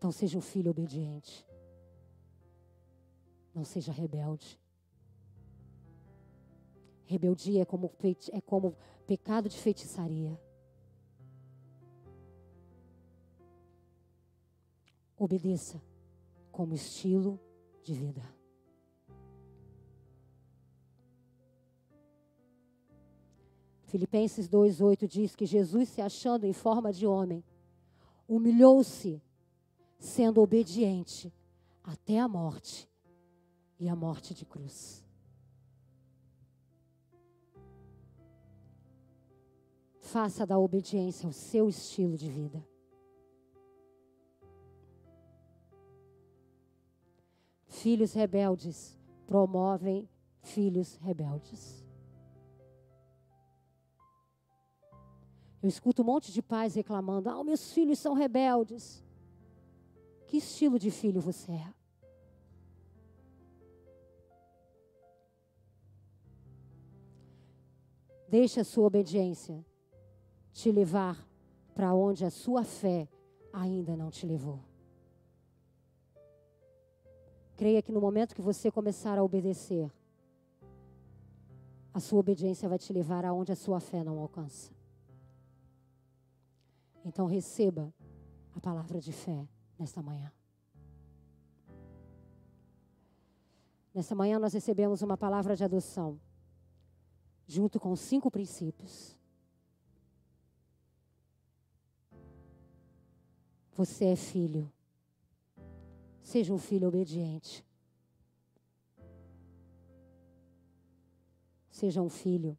Então 0.00 0.10
seja 0.10 0.38
um 0.38 0.40
filho 0.40 0.70
obediente. 0.70 1.46
Não 3.54 3.66
seja 3.66 3.92
rebelde. 3.92 4.58
Rebeldia 7.04 7.60
é 7.60 7.64
como, 7.66 7.92
é 8.32 8.40
como 8.40 8.74
pecado 9.06 9.46
de 9.46 9.58
feitiçaria. 9.58 10.40
Obedeça 15.18 15.82
como 16.50 16.72
estilo 16.72 17.38
de 17.82 17.92
vida. 17.92 18.22
Filipenses 23.84 24.48
2,8 24.48 25.06
diz 25.06 25.36
que 25.36 25.44
Jesus, 25.44 25.90
se 25.90 26.00
achando 26.00 26.46
em 26.46 26.54
forma 26.54 26.90
de 26.90 27.06
homem, 27.06 27.44
humilhou-se, 28.26 29.22
sendo 30.00 30.40
obediente 30.40 31.32
até 31.84 32.18
a 32.18 32.26
morte 32.26 32.90
e 33.78 33.86
a 33.88 33.94
morte 33.94 34.34
de 34.34 34.46
cruz. 34.46 35.04
Faça 39.98 40.46
da 40.46 40.58
obediência 40.58 41.28
o 41.28 41.32
seu 41.32 41.68
estilo 41.68 42.16
de 42.16 42.28
vida. 42.28 42.66
Filhos 47.68 48.14
rebeldes 48.14 48.98
promovem 49.26 50.08
filhos 50.42 50.96
rebeldes. 50.96 51.86
Eu 55.62 55.68
escuto 55.68 56.02
um 56.02 56.06
monte 56.06 56.32
de 56.32 56.42
pais 56.42 56.74
reclamando: 56.74 57.28
ah, 57.28 57.44
meus 57.44 57.72
filhos 57.72 57.98
são 57.98 58.14
rebeldes. 58.14 59.04
Que 60.30 60.36
estilo 60.36 60.78
de 60.78 60.92
filho 60.92 61.20
você 61.20 61.50
é? 61.50 61.74
Deixe 68.28 68.60
a 68.60 68.64
sua 68.64 68.86
obediência 68.86 69.66
te 70.52 70.70
levar 70.70 71.18
para 71.74 71.92
onde 71.92 72.24
a 72.24 72.30
sua 72.30 72.62
fé 72.62 73.08
ainda 73.52 73.96
não 73.96 74.08
te 74.08 74.24
levou. 74.24 74.60
Creia 77.56 77.82
que 77.82 77.90
no 77.90 78.00
momento 78.00 78.32
que 78.32 78.40
você 78.40 78.70
começar 78.70 79.18
a 79.18 79.24
obedecer, 79.24 79.92
a 81.92 81.98
sua 81.98 82.20
obediência 82.20 82.68
vai 82.68 82.78
te 82.78 82.92
levar 82.92 83.24
aonde 83.24 83.50
a 83.50 83.56
sua 83.56 83.80
fé 83.80 84.04
não 84.04 84.20
alcança. 84.20 84.70
Então 87.04 87.26
receba 87.26 87.92
a 88.54 88.60
palavra 88.60 89.00
de 89.00 89.12
fé 89.12 89.48
nesta 89.80 90.02
manhã. 90.02 90.30
Nesta 93.94 94.14
manhã 94.14 94.38
nós 94.38 94.52
recebemos 94.52 95.00
uma 95.00 95.16
palavra 95.16 95.56
de 95.56 95.64
adoção, 95.64 96.20
junto 97.46 97.80
com 97.80 97.96
cinco 97.96 98.30
princípios. 98.30 99.18
Você 103.72 104.04
é 104.04 104.16
filho. 104.16 104.70
Seja 106.22 106.52
um 106.52 106.58
filho 106.58 106.86
obediente. 106.86 107.64
Seja 111.70 112.02
um 112.02 112.10
filho 112.10 112.56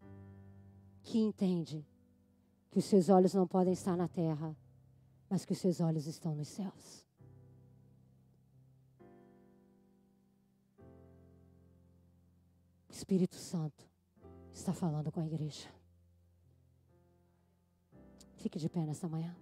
que 1.04 1.20
entende 1.20 1.86
que 2.72 2.80
os 2.80 2.86
seus 2.86 3.10
olhos 3.10 3.36
não 3.36 3.48
podem 3.48 3.74
estar 3.74 3.96
na 3.96 4.08
terra, 4.08 4.58
mas 5.30 5.46
que 5.46 5.54
os 5.54 5.60
seus 5.60 5.80
olhos 5.80 6.08
estão 6.08 6.34
nos 6.34 6.48
céus. 6.48 7.11
Espírito 13.02 13.36
Santo 13.36 13.84
está 14.54 14.74
falando 14.74 15.12
com 15.12 15.20
a 15.20 15.26
igreja. 15.26 15.68
Fique 18.36 18.60
de 18.60 18.70
pé 18.70 18.86
nessa 18.86 19.08
manhã. 19.08 19.36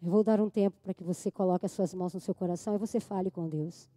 Eu 0.00 0.08
vou 0.08 0.22
dar 0.22 0.40
um 0.40 0.48
tempo 0.48 0.76
para 0.80 0.94
que 0.94 1.02
você 1.02 1.32
coloque 1.32 1.66
as 1.66 1.72
suas 1.72 1.92
mãos 1.92 2.14
no 2.14 2.20
seu 2.20 2.34
coração 2.34 2.76
e 2.76 2.78
você 2.78 3.00
fale 3.00 3.28
com 3.28 3.48
Deus. 3.48 3.88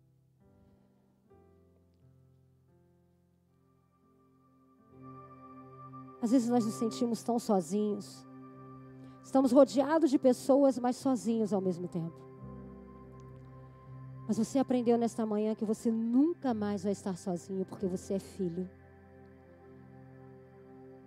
Às 6.21 6.31
vezes 6.31 6.49
nós 6.49 6.65
nos 6.65 6.75
sentimos 6.75 7.23
tão 7.23 7.37
sozinhos. 7.37 8.25
Estamos 9.23 9.51
rodeados 9.51 10.09
de 10.09 10.17
pessoas, 10.17 10.79
mas 10.79 10.95
sozinhos 10.95 11.53
ao 11.53 11.61
mesmo 11.61 11.87
tempo. 11.87 12.19
Mas 14.27 14.37
você 14.37 14.59
aprendeu 14.59 14.97
nesta 14.97 15.25
manhã 15.25 15.53
que 15.55 15.63
você 15.63 15.91
nunca 15.91 16.53
mais 16.53 16.83
vai 16.83 16.91
estar 16.91 17.15
sozinho, 17.15 17.65
porque 17.65 17.85
você 17.85 18.15
é 18.15 18.19
filho. 18.19 18.69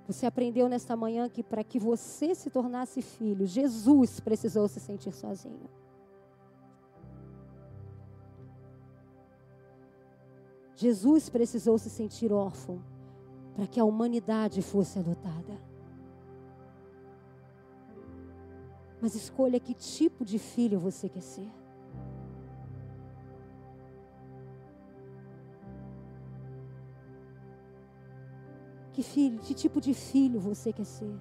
Você 0.06 0.26
aprendeu 0.26 0.68
nesta 0.68 0.96
manhã 0.96 1.28
que 1.28 1.42
para 1.42 1.62
que 1.62 1.78
você 1.78 2.34
se 2.34 2.50
tornasse 2.50 3.02
filho, 3.02 3.46
Jesus 3.46 4.20
precisou 4.20 4.66
se 4.68 4.80
sentir 4.80 5.12
sozinho. 5.12 5.68
Jesus 10.74 11.28
precisou 11.28 11.76
se 11.78 11.90
sentir 11.90 12.32
órfão 12.32 12.82
para 13.54 13.66
que 13.66 13.80
a 13.80 13.84
humanidade 13.84 14.62
fosse 14.62 14.98
adotada. 14.98 15.58
Mas 19.00 19.14
escolha 19.14 19.58
que 19.58 19.74
tipo 19.74 20.24
de 20.24 20.38
filho 20.38 20.78
você 20.78 21.08
quer 21.08 21.22
ser. 21.22 21.50
Que 28.92 29.02
filho, 29.02 29.38
que 29.38 29.54
tipo 29.54 29.80
de 29.80 29.94
filho 29.94 30.38
você 30.38 30.72
quer 30.72 30.84
ser? 30.84 31.18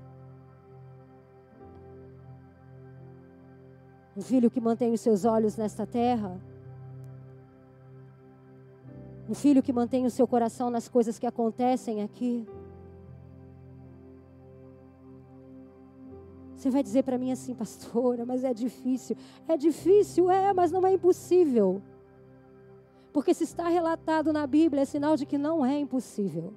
Um 4.17 4.21
filho 4.21 4.51
que 4.51 4.59
mantém 4.59 4.91
os 4.91 4.99
seus 4.99 5.23
olhos 5.23 5.55
nesta 5.55 5.87
terra? 5.87 6.37
Um 9.29 9.35
filho 9.35 9.61
que 9.61 9.71
mantém 9.71 10.07
o 10.07 10.09
seu 10.09 10.27
coração 10.27 10.71
nas 10.71 10.87
coisas 10.87 11.19
que 11.19 11.27
acontecem 11.27 12.01
aqui? 12.01 12.47
Você 16.55 16.71
vai 16.71 16.81
dizer 16.81 17.03
para 17.03 17.15
mim 17.15 17.31
assim, 17.31 17.53
pastora, 17.53 18.25
mas 18.25 18.43
é 18.43 18.55
difícil. 18.55 19.15
É 19.47 19.55
difícil, 19.55 20.31
é, 20.31 20.51
mas 20.51 20.71
não 20.71 20.85
é 20.85 20.93
impossível. 20.93 21.79
Porque 23.13 23.31
se 23.35 23.43
está 23.43 23.67
relatado 23.67 24.33
na 24.33 24.47
Bíblia, 24.47 24.81
é 24.81 24.85
sinal 24.85 25.15
de 25.15 25.27
que 25.27 25.37
não 25.37 25.63
é 25.63 25.77
impossível. 25.77 26.51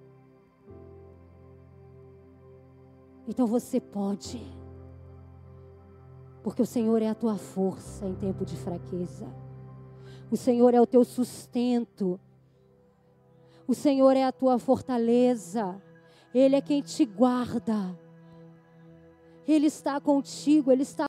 Então 3.29 3.47
você 3.47 3.79
pode. 3.81 4.43
Porque 6.43 6.63
o 6.63 6.67
Senhor 6.67 7.03
é 7.03 7.09
a 7.09 7.15
tua 7.15 7.37
força 7.37 8.07
em 8.07 8.15
tempo 8.15 8.47
de 8.47 8.57
fraqueza. 8.57 9.27
O 10.31 10.39
Senhor 10.39 10.73
é 10.73 10.81
o 10.81 10.87
teu 10.87 11.05
sustento. 11.05 12.19
O 13.73 13.75
Senhor 13.75 14.15
é 14.19 14.25
a 14.25 14.31
tua 14.31 14.59
fortaleza. 14.59 15.81
Ele 16.35 16.57
é 16.57 16.61
quem 16.61 16.83
te 16.83 17.07
guarda. 17.07 17.99
Ele 19.49 19.67
está 19.67 19.99
contigo, 19.99 20.71
ele 20.71 20.83
está 20.83 21.07